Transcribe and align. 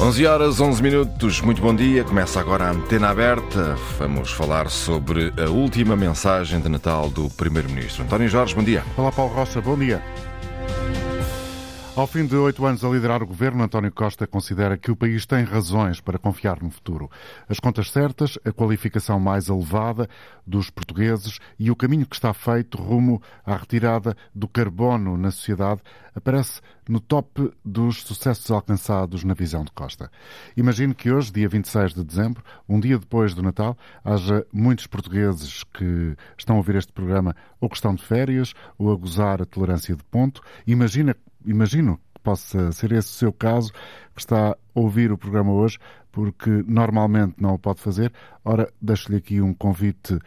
11 0.00 0.26
horas, 0.26 0.60
11 0.60 0.80
minutos, 0.80 1.40
muito 1.40 1.60
bom 1.60 1.74
dia. 1.74 2.04
Começa 2.04 2.38
agora 2.38 2.66
a 2.66 2.70
antena 2.70 3.08
aberta. 3.08 3.74
Vamos 3.98 4.30
falar 4.30 4.70
sobre 4.70 5.32
a 5.36 5.50
última 5.50 5.96
mensagem 5.96 6.60
de 6.60 6.68
Natal 6.68 7.10
do 7.10 7.28
Primeiro-Ministro. 7.30 8.04
António 8.04 8.28
Jorge, 8.28 8.54
bom 8.54 8.62
dia. 8.62 8.84
Olá, 8.96 9.10
Paulo 9.10 9.34
Rocha, 9.34 9.60
bom 9.60 9.76
dia. 9.76 10.00
Ao 11.98 12.06
fim 12.06 12.24
de 12.24 12.36
oito 12.36 12.64
anos 12.64 12.84
a 12.84 12.88
liderar 12.88 13.24
o 13.24 13.26
governo, 13.26 13.64
António 13.64 13.90
Costa 13.90 14.24
considera 14.24 14.78
que 14.78 14.88
o 14.88 14.94
país 14.94 15.26
tem 15.26 15.42
razões 15.42 16.00
para 16.00 16.16
confiar 16.16 16.62
no 16.62 16.70
futuro. 16.70 17.10
As 17.48 17.58
contas 17.58 17.90
certas, 17.90 18.38
a 18.44 18.52
qualificação 18.52 19.18
mais 19.18 19.48
elevada 19.48 20.08
dos 20.46 20.70
portugueses 20.70 21.40
e 21.58 21.72
o 21.72 21.74
caminho 21.74 22.06
que 22.06 22.14
está 22.14 22.32
feito 22.32 22.80
rumo 22.80 23.20
à 23.44 23.56
retirada 23.56 24.16
do 24.32 24.46
carbono 24.46 25.16
na 25.16 25.32
sociedade 25.32 25.80
aparece 26.14 26.60
no 26.88 27.00
top 27.00 27.52
dos 27.64 28.02
sucessos 28.04 28.48
alcançados 28.52 29.24
na 29.24 29.34
visão 29.34 29.64
de 29.64 29.72
Costa. 29.72 30.08
Imagino 30.56 30.94
que 30.94 31.10
hoje, 31.10 31.32
dia 31.32 31.48
26 31.48 31.94
de 31.94 32.04
dezembro, 32.04 32.44
um 32.68 32.78
dia 32.78 32.96
depois 32.96 33.34
do 33.34 33.42
Natal, 33.42 33.76
haja 34.04 34.46
muitos 34.52 34.86
portugueses 34.86 35.64
que 35.64 36.16
estão 36.38 36.54
a 36.54 36.58
ouvir 36.58 36.76
este 36.76 36.92
programa 36.92 37.34
ou 37.60 37.68
que 37.68 37.74
estão 37.74 37.92
de 37.92 38.04
férias 38.04 38.54
ou 38.78 38.92
a 38.92 38.96
gozar 38.96 39.42
a 39.42 39.44
tolerância 39.44 39.96
de 39.96 40.04
ponto. 40.04 40.40
Imagina 40.64 41.16
imagino 41.44 41.98
que 42.14 42.20
possa 42.22 42.72
ser 42.72 42.92
esse 42.92 43.10
o 43.10 43.18
seu 43.18 43.32
caso, 43.32 43.72
que 44.14 44.20
está 44.20 44.50
a 44.50 44.56
ouvir 44.74 45.12
o 45.12 45.18
programa 45.18 45.52
hoje, 45.52 45.78
porque 46.10 46.64
normalmente 46.66 47.34
não 47.38 47.54
o 47.54 47.58
pode 47.58 47.80
fazer. 47.80 48.12
Ora, 48.44 48.72
deixo-lhe 48.80 49.18
aqui 49.18 49.40
um 49.40 49.54
convite 49.54 50.18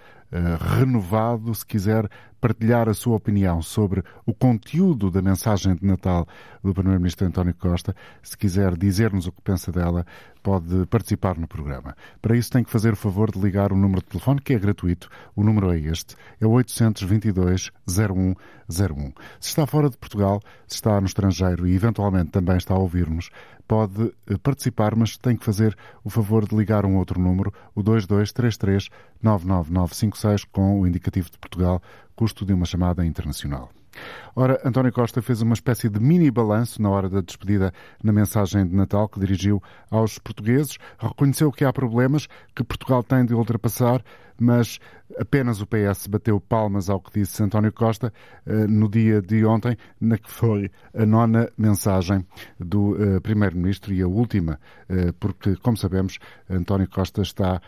renovado, 0.78 1.54
se 1.54 1.66
quiser 1.66 2.10
partilhar 2.42 2.90
a 2.90 2.94
sua 2.94 3.16
opinião 3.16 3.62
sobre 3.62 4.04
o 4.26 4.34
conteúdo 4.34 5.12
da 5.12 5.22
mensagem 5.22 5.76
de 5.76 5.86
Natal 5.86 6.28
do 6.64 6.74
Primeiro-Ministro 6.74 7.28
António 7.28 7.54
Costa. 7.54 7.96
Se 8.24 8.36
quiser 8.36 8.76
dizer-nos 8.76 9.28
o 9.28 9.32
que 9.32 9.42
pensa 9.44 9.72
dela, 9.72 10.06
pode 10.42 10.88
participar 10.88 11.38
no 11.38 11.48
programa. 11.48 11.96
Para 12.20 12.36
isso 12.36 12.50
tem 12.50 12.64
que 12.64 12.72
fazer 12.72 12.94
o 12.94 12.96
favor 12.96 13.32
de 13.32 13.40
ligar 13.40 13.72
o 13.72 13.78
número 13.78 14.02
de 14.02 14.08
telefone, 14.08 14.42
que 14.42 14.54
é 14.54 14.60
gratuito. 14.60 15.08
O 15.36 15.44
número 15.44 15.72
é 15.72 15.80
este, 15.80 16.16
é 16.40 16.48
822 16.48 17.70
0101. 17.88 19.14
Se 19.40 19.50
está 19.50 19.68
fora 19.68 19.90
de 19.90 19.98
Portugal, 19.98 20.42
se 20.68 20.76
está 20.76 21.00
no 21.00 21.06
estrangeiro 21.06 21.68
e 21.68 21.76
eventualmente 21.76 22.32
também 22.32 22.58
está 22.58 22.74
a 22.74 22.80
ouvir-nos, 22.80 23.30
pode 23.68 24.14
eh, 24.28 24.38
participar, 24.42 24.96
mas 24.96 25.16
tem 25.16 25.38
que 25.38 25.46
fazer 25.46 25.78
o 26.04 26.10
favor 26.10 26.46
de 26.46 26.56
ligar 26.56 26.86
um 26.86 26.98
outro 26.98 27.22
número, 27.22 27.54
o 27.76 27.82
2233 27.82 28.90
99956, 29.22 30.46
com 30.46 30.82
o 30.82 30.88
indicativo 30.88 31.30
de 31.30 31.38
Portugal, 31.38 31.82
custo 32.16 32.46
de 32.46 32.54
uma 32.54 32.66
chamada 32.66 33.06
internacional. 33.06 33.70
Ora, 34.36 34.62
António 34.64 34.92
Costa 34.94 35.22
fez 35.22 35.42
uma 35.42 35.54
espécie 35.54 35.90
de 35.90 36.00
mini 36.00 36.32
balanço 36.32 36.82
na 36.82 36.90
hora 36.90 37.10
da 37.10 37.20
despedida 37.22 37.74
na 38.02 38.14
mensagem 38.14 38.66
de 38.66 38.74
Natal 38.74 39.10
que 39.10 39.20
dirigiu 39.20 39.62
aos 39.90 40.18
portugueses. 40.18 40.78
Reconheceu 40.98 41.52
que 41.52 41.66
há 41.66 41.74
problemas 41.74 42.28
que 42.56 42.64
Portugal 42.64 43.04
tem 43.04 43.26
de 43.26 43.34
ultrapassar, 43.34 44.02
mas 44.40 44.80
apenas 45.20 45.62
o 45.62 45.68
PS 45.68 46.08
bateu 46.08 46.40
palmas 46.40 46.90
ao 46.90 47.02
que 47.02 47.20
disse 47.20 47.44
António 47.44 47.74
Costa 47.74 48.14
eh, 48.46 48.66
no 48.68 48.90
dia 48.90 49.22
de 49.22 49.46
ontem, 49.46 49.76
na 50.00 50.18
que 50.18 50.32
foi 50.32 50.72
a 50.94 51.06
nona 51.06 51.52
mensagem 51.58 52.26
do 52.58 52.96
eh, 52.96 53.20
Primeiro-Ministro 53.20 53.94
e 53.94 54.02
a 54.02 54.08
última, 54.08 54.60
eh, 54.88 55.12
porque, 55.20 55.58
como 55.58 55.76
sabemos, 55.76 56.18
António 56.50 56.90
Costa 56.90 57.22
está 57.22 57.62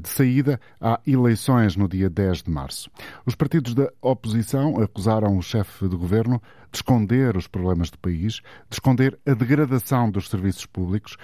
de 0.00 0.08
saída. 0.08 0.58
Eleições 1.06 1.76
no 1.76 1.88
dia 1.88 2.08
10 2.08 2.44
de 2.44 2.50
março. 2.50 2.90
Os 3.24 3.34
partidos 3.34 3.74
da 3.74 3.90
oposição 4.00 4.80
acusaram 4.80 5.36
o 5.36 5.42
chefe 5.42 5.88
de 5.88 5.96
governo 5.96 6.40
de 6.70 6.78
esconder 6.78 7.36
os 7.36 7.46
problemas 7.46 7.90
do 7.90 7.98
país, 7.98 8.34
de 8.68 8.74
esconder 8.74 9.18
a 9.26 9.34
degradação 9.34 10.10
dos 10.10 10.28
serviços 10.28 10.66
públicos 10.66 11.16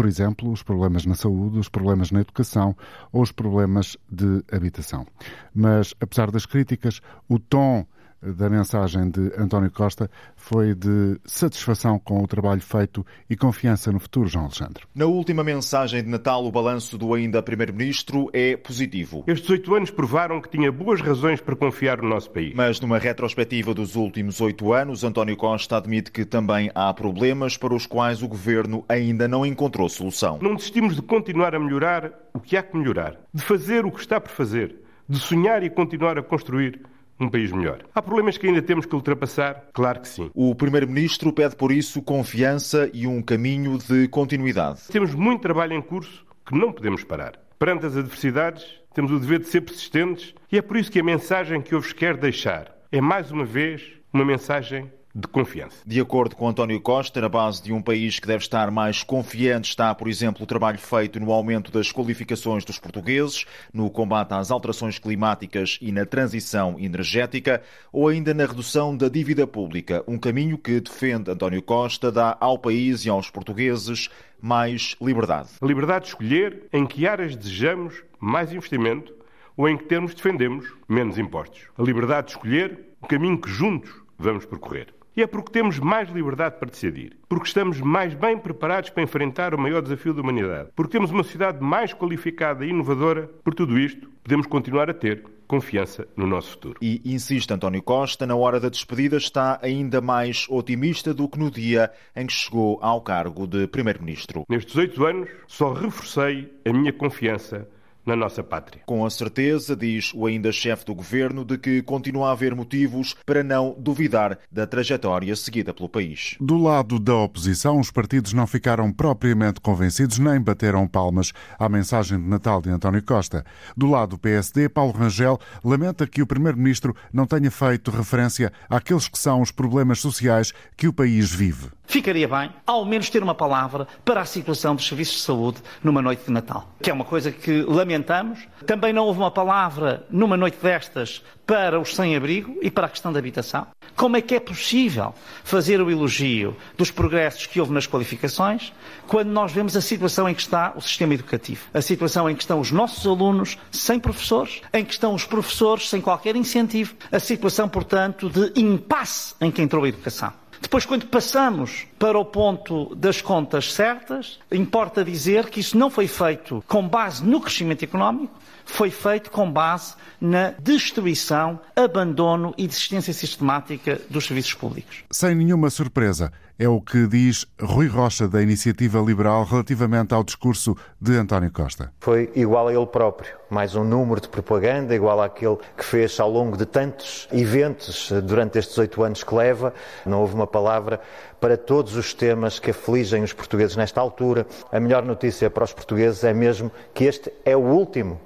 por 0.00 0.06
exemplo, 0.06 0.50
os 0.50 0.62
problemas 0.62 1.04
na 1.04 1.14
saúde, 1.14 1.58
os 1.58 1.68
problemas 1.68 2.10
na 2.10 2.22
educação 2.22 2.74
ou 3.12 3.22
os 3.22 3.32
problemas 3.32 3.98
de 4.10 4.42
habitação. 4.50 5.06
Mas, 5.54 5.94
apesar 6.00 6.30
das 6.30 6.46
críticas, 6.46 7.02
o 7.28 7.38
tom 7.38 7.86
da 8.22 8.50
mensagem 8.50 9.10
de 9.10 9.32
António 9.36 9.70
Costa 9.70 10.10
foi 10.36 10.74
de 10.74 11.18
satisfação 11.24 11.98
com 11.98 12.22
o 12.22 12.26
trabalho 12.26 12.60
feito 12.60 13.04
e 13.28 13.36
confiança 13.36 13.90
no 13.90 13.98
futuro, 13.98 14.28
João 14.28 14.44
Alexandre. 14.44 14.84
Na 14.94 15.06
última 15.06 15.42
mensagem 15.42 16.02
de 16.02 16.08
Natal, 16.08 16.44
o 16.44 16.52
balanço 16.52 16.98
do 16.98 17.14
ainda 17.14 17.42
Primeiro-Ministro 17.42 18.28
é 18.32 18.56
positivo. 18.56 19.24
Estes 19.26 19.48
oito 19.50 19.74
anos 19.74 19.90
provaram 19.90 20.40
que 20.40 20.50
tinha 20.50 20.70
boas 20.70 21.00
razões 21.00 21.40
para 21.40 21.56
confiar 21.56 22.02
no 22.02 22.08
nosso 22.08 22.30
país. 22.30 22.52
Mas 22.54 22.80
numa 22.80 22.98
retrospectiva 22.98 23.72
dos 23.72 23.96
últimos 23.96 24.40
oito 24.40 24.72
anos, 24.72 25.02
António 25.02 25.36
Costa 25.36 25.76
admite 25.76 26.10
que 26.10 26.24
também 26.24 26.70
há 26.74 26.92
problemas 26.92 27.56
para 27.56 27.74
os 27.74 27.86
quais 27.86 28.22
o 28.22 28.28
Governo 28.28 28.84
ainda 28.88 29.26
não 29.26 29.46
encontrou 29.46 29.88
solução. 29.88 30.38
Não 30.42 30.54
desistimos 30.54 30.94
de 30.94 31.02
continuar 31.02 31.54
a 31.54 31.58
melhorar 31.58 32.12
o 32.34 32.40
que 32.40 32.56
há 32.56 32.62
que 32.62 32.76
melhorar, 32.76 33.16
de 33.32 33.42
fazer 33.42 33.84
o 33.84 33.90
que 33.90 34.00
está 34.00 34.20
por 34.20 34.30
fazer, 34.30 34.76
de 35.08 35.18
sonhar 35.18 35.62
e 35.62 35.70
continuar 35.70 36.18
a 36.18 36.22
construir 36.22 36.80
um 37.20 37.28
país 37.28 37.52
melhor. 37.52 37.80
Há 37.94 38.00
problemas 38.00 38.38
que 38.38 38.46
ainda 38.46 38.62
temos 38.62 38.86
que 38.86 38.94
ultrapassar? 38.94 39.66
Claro 39.72 40.00
que 40.00 40.08
sim. 40.08 40.30
O 40.34 40.54
Primeiro-Ministro 40.54 41.32
pede 41.32 41.54
por 41.54 41.70
isso 41.70 42.02
confiança 42.02 42.90
e 42.92 43.06
um 43.06 43.20
caminho 43.20 43.78
de 43.78 44.08
continuidade. 44.08 44.80
Temos 44.90 45.14
muito 45.14 45.42
trabalho 45.42 45.74
em 45.74 45.82
curso 45.82 46.24
que 46.46 46.56
não 46.56 46.72
podemos 46.72 47.04
parar. 47.04 47.32
Perante 47.58 47.86
as 47.86 47.96
adversidades, 47.96 48.64
temos 48.94 49.12
o 49.12 49.20
dever 49.20 49.40
de 49.40 49.46
ser 49.46 49.60
persistentes 49.60 50.34
e 50.50 50.56
é 50.56 50.62
por 50.62 50.76
isso 50.76 50.90
que 50.90 51.00
a 51.00 51.04
mensagem 51.04 51.60
que 51.60 51.74
eu 51.74 51.80
vos 51.80 51.92
quero 51.92 52.18
deixar 52.18 52.74
é, 52.92 53.00
mais 53.00 53.30
uma 53.30 53.44
vez, 53.44 53.82
uma 54.12 54.24
mensagem 54.24 54.90
de 55.14 55.26
confiança. 55.26 55.76
De 55.84 56.00
acordo 56.00 56.36
com 56.36 56.48
António 56.48 56.80
Costa, 56.80 57.20
na 57.20 57.28
base 57.28 57.62
de 57.62 57.72
um 57.72 57.82
país 57.82 58.20
que 58.20 58.26
deve 58.26 58.44
estar 58.44 58.70
mais 58.70 59.02
confiante 59.02 59.68
está, 59.68 59.92
por 59.94 60.08
exemplo, 60.08 60.44
o 60.44 60.46
trabalho 60.46 60.78
feito 60.78 61.18
no 61.18 61.32
aumento 61.32 61.72
das 61.72 61.90
qualificações 61.90 62.64
dos 62.64 62.78
portugueses, 62.78 63.44
no 63.72 63.90
combate 63.90 64.32
às 64.32 64.50
alterações 64.50 64.98
climáticas 64.98 65.78
e 65.80 65.90
na 65.90 66.06
transição 66.06 66.78
energética, 66.78 67.62
ou 67.92 68.08
ainda 68.08 68.32
na 68.32 68.46
redução 68.46 68.96
da 68.96 69.08
dívida 69.08 69.46
pública, 69.46 70.04
um 70.06 70.18
caminho 70.18 70.56
que, 70.56 70.80
defende 70.80 71.30
António 71.30 71.62
Costa, 71.62 72.12
dá 72.12 72.36
ao 72.38 72.58
país 72.58 73.04
e 73.04 73.10
aos 73.10 73.28
portugueses 73.28 74.08
mais 74.40 74.96
liberdade. 75.00 75.50
A 75.60 75.66
liberdade 75.66 76.04
de 76.04 76.10
escolher 76.10 76.68
em 76.72 76.86
que 76.86 77.06
áreas 77.06 77.34
desejamos 77.34 78.02
mais 78.18 78.52
investimento 78.52 79.12
ou 79.56 79.68
em 79.68 79.76
que 79.76 79.84
termos 79.84 80.14
defendemos 80.14 80.72
menos 80.88 81.18
impostos. 81.18 81.62
A 81.76 81.82
liberdade 81.82 82.28
de 82.28 82.32
escolher 82.34 82.78
o 83.02 83.06
caminho 83.06 83.40
que 83.40 83.50
juntos 83.50 83.90
vamos 84.18 84.44
percorrer. 84.46 84.99
E 85.16 85.22
é 85.22 85.26
porque 85.26 85.50
temos 85.50 85.78
mais 85.78 86.08
liberdade 86.08 86.56
para 86.58 86.70
decidir, 86.70 87.16
porque 87.28 87.46
estamos 87.46 87.80
mais 87.80 88.14
bem 88.14 88.38
preparados 88.38 88.90
para 88.90 89.02
enfrentar 89.02 89.54
o 89.54 89.58
maior 89.58 89.82
desafio 89.82 90.14
da 90.14 90.22
humanidade, 90.22 90.70
porque 90.76 90.92
temos 90.92 91.10
uma 91.10 91.24
sociedade 91.24 91.60
mais 91.60 91.92
qualificada 91.92 92.64
e 92.64 92.70
inovadora. 92.70 93.28
Por 93.42 93.54
tudo 93.54 93.78
isto, 93.78 94.08
podemos 94.22 94.46
continuar 94.46 94.88
a 94.88 94.94
ter 94.94 95.24
confiança 95.48 96.06
no 96.16 96.28
nosso 96.28 96.52
futuro. 96.52 96.78
E 96.80 97.02
insiste 97.04 97.52
António 97.52 97.82
Costa, 97.82 98.24
na 98.24 98.36
hora 98.36 98.60
da 98.60 98.68
despedida 98.68 99.16
está 99.16 99.58
ainda 99.60 100.00
mais 100.00 100.46
otimista 100.48 101.12
do 101.12 101.28
que 101.28 101.40
no 101.40 101.50
dia 101.50 101.90
em 102.14 102.24
que 102.24 102.32
chegou 102.32 102.78
ao 102.80 103.00
cargo 103.00 103.48
de 103.48 103.66
Primeiro-Ministro. 103.66 104.44
Nestes 104.48 104.76
oito 104.76 105.04
anos, 105.04 105.28
só 105.48 105.72
reforcei 105.72 106.52
a 106.64 106.72
minha 106.72 106.92
confiança 106.92 107.68
na 108.04 108.16
nossa 108.16 108.42
pátria. 108.42 108.82
Com 108.86 109.04
a 109.04 109.10
certeza, 109.10 109.76
diz 109.76 110.12
o 110.14 110.26
ainda 110.26 110.52
chefe 110.52 110.84
do 110.84 110.94
governo, 110.94 111.44
de 111.44 111.58
que 111.58 111.82
continua 111.82 112.28
a 112.28 112.32
haver 112.32 112.54
motivos 112.54 113.14
para 113.24 113.42
não 113.42 113.74
duvidar 113.78 114.38
da 114.50 114.66
trajetória 114.66 115.34
seguida 115.36 115.72
pelo 115.72 115.88
país. 115.88 116.36
Do 116.40 116.56
lado 116.56 116.98
da 116.98 117.14
oposição, 117.14 117.78
os 117.78 117.90
partidos 117.90 118.32
não 118.32 118.46
ficaram 118.46 118.92
propriamente 118.92 119.60
convencidos 119.60 120.18
nem 120.18 120.40
bateram 120.40 120.86
palmas 120.86 121.32
à 121.58 121.68
mensagem 121.68 122.18
de 122.18 122.28
Natal 122.28 122.60
de 122.60 122.70
António 122.70 123.02
Costa. 123.02 123.44
Do 123.76 123.88
lado 123.88 124.10
do 124.10 124.18
PSD, 124.18 124.68
Paulo 124.68 124.92
Rangel 124.92 125.38
lamenta 125.64 126.06
que 126.06 126.22
o 126.22 126.26
primeiro-ministro 126.26 126.94
não 127.12 127.26
tenha 127.26 127.50
feito 127.50 127.90
referência 127.90 128.52
àqueles 128.68 129.08
que 129.08 129.18
são 129.18 129.40
os 129.40 129.50
problemas 129.50 130.00
sociais 130.00 130.52
que 130.76 130.88
o 130.88 130.92
país 130.92 131.30
vive 131.30 131.70
ficaria 131.90 132.28
bem, 132.28 132.50
ao 132.66 132.84
menos 132.84 133.10
ter 133.10 133.22
uma 133.22 133.34
palavra 133.34 133.86
para 134.04 134.20
a 134.20 134.24
situação 134.24 134.76
dos 134.76 134.86
serviços 134.86 135.16
de 135.16 135.22
saúde 135.22 135.58
numa 135.82 136.00
noite 136.00 136.24
de 136.24 136.32
Natal. 136.32 136.72
Que 136.80 136.88
é 136.88 136.92
uma 136.92 137.04
coisa 137.04 137.32
que 137.32 137.62
lamentamos. 137.90 138.38
Também 138.64 138.92
não 138.92 139.04
houve 139.04 139.18
uma 139.18 139.30
palavra 139.30 140.06
numa 140.10 140.36
noite 140.36 140.58
destas 140.62 141.22
para 141.44 141.80
os 141.80 141.96
sem-abrigo 141.96 142.56
e 142.62 142.70
para 142.70 142.86
a 142.86 142.88
questão 142.88 143.12
da 143.12 143.18
habitação. 143.18 143.66
Como 143.96 144.16
é 144.16 144.22
que 144.22 144.36
é 144.36 144.40
possível 144.40 145.12
fazer 145.42 145.80
o 145.80 145.90
elogio 145.90 146.56
dos 146.78 146.90
progressos 146.90 147.46
que 147.46 147.58
houve 147.58 147.72
nas 147.72 147.86
qualificações 147.86 148.72
quando 149.08 149.28
nós 149.28 149.50
vemos 149.50 149.76
a 149.76 149.80
situação 149.80 150.28
em 150.28 150.34
que 150.34 150.40
está 150.40 150.72
o 150.76 150.80
sistema 150.80 151.14
educativo? 151.14 151.66
A 151.74 151.82
situação 151.82 152.30
em 152.30 152.34
que 152.36 152.42
estão 152.42 152.60
os 152.60 152.70
nossos 152.70 153.04
alunos 153.04 153.58
sem 153.72 153.98
professores, 153.98 154.62
em 154.72 154.84
que 154.84 154.92
estão 154.92 155.12
os 155.12 155.24
professores 155.24 155.88
sem 155.88 156.00
qualquer 156.00 156.36
incentivo, 156.36 156.94
a 157.10 157.18
situação, 157.18 157.68
portanto, 157.68 158.30
de 158.30 158.60
impasse 158.60 159.34
em 159.40 159.50
que 159.50 159.60
entrou 159.60 159.84
a 159.84 159.88
educação. 159.88 160.32
Depois, 160.60 160.84
quando 160.84 161.06
passamos 161.06 161.86
para 161.98 162.18
o 162.18 162.24
ponto 162.24 162.94
das 162.94 163.22
contas 163.22 163.72
certas, 163.72 164.38
importa 164.52 165.04
dizer 165.04 165.48
que 165.48 165.60
isso 165.60 165.76
não 165.76 165.88
foi 165.90 166.06
feito 166.06 166.62
com 166.68 166.86
base 166.86 167.24
no 167.24 167.40
crescimento 167.40 167.82
económico, 167.82 168.34
foi 168.70 168.90
feito 168.90 169.30
com 169.30 169.50
base 169.50 169.94
na 170.20 170.50
destruição, 170.58 171.60
abandono 171.76 172.54
e 172.56 172.66
desistência 172.66 173.12
sistemática 173.12 174.00
dos 174.08 174.26
serviços 174.26 174.54
públicos. 174.54 175.04
Sem 175.10 175.34
nenhuma 175.34 175.70
surpresa, 175.70 176.32
É 176.62 176.68
o 176.68 176.78
que 176.78 177.06
diz 177.06 177.46
Rui 177.58 177.86
Rocha, 177.86 178.28
da 178.28 178.42
Iniciativa 178.42 179.00
Liberal, 179.00 179.44
relativamente 179.44 180.12
ao 180.12 180.22
discurso 180.22 180.76
de 181.00 181.16
António 181.16 181.50
Costa. 181.50 181.90
Foi 182.00 182.30
igual 182.34 182.68
a 182.68 182.74
ele 182.74 182.84
próprio. 182.84 183.32
Mais 183.48 183.74
um 183.74 183.82
número 183.82 184.20
de 184.20 184.28
propaganda, 184.28 184.94
igual 184.94 185.22
àquele 185.22 185.56
que 185.74 185.82
fez 185.82 186.20
ao 186.20 186.30
longo 186.30 186.58
de 186.58 186.66
tantos 186.66 187.26
eventos 187.32 188.12
durante 188.24 188.58
estes 188.58 188.76
oito 188.76 189.02
anos 189.02 189.24
que 189.24 189.34
leva. 189.34 189.72
Não 190.04 190.20
houve 190.20 190.34
uma 190.34 190.46
palavra 190.46 191.00
para 191.40 191.56
todos 191.56 191.96
os 191.96 192.12
temas 192.12 192.58
que 192.58 192.72
afligem 192.72 193.22
os 193.22 193.32
portugueses 193.32 193.74
nesta 193.74 193.98
altura. 193.98 194.46
A 194.70 194.78
melhor 194.78 195.02
notícia 195.02 195.48
para 195.48 195.64
os 195.64 195.72
portugueses 195.72 196.24
é 196.24 196.34
mesmo 196.34 196.70
que 196.92 197.04
este 197.04 197.32
é 197.42 197.56
o 197.56 197.60
último 197.60 198.20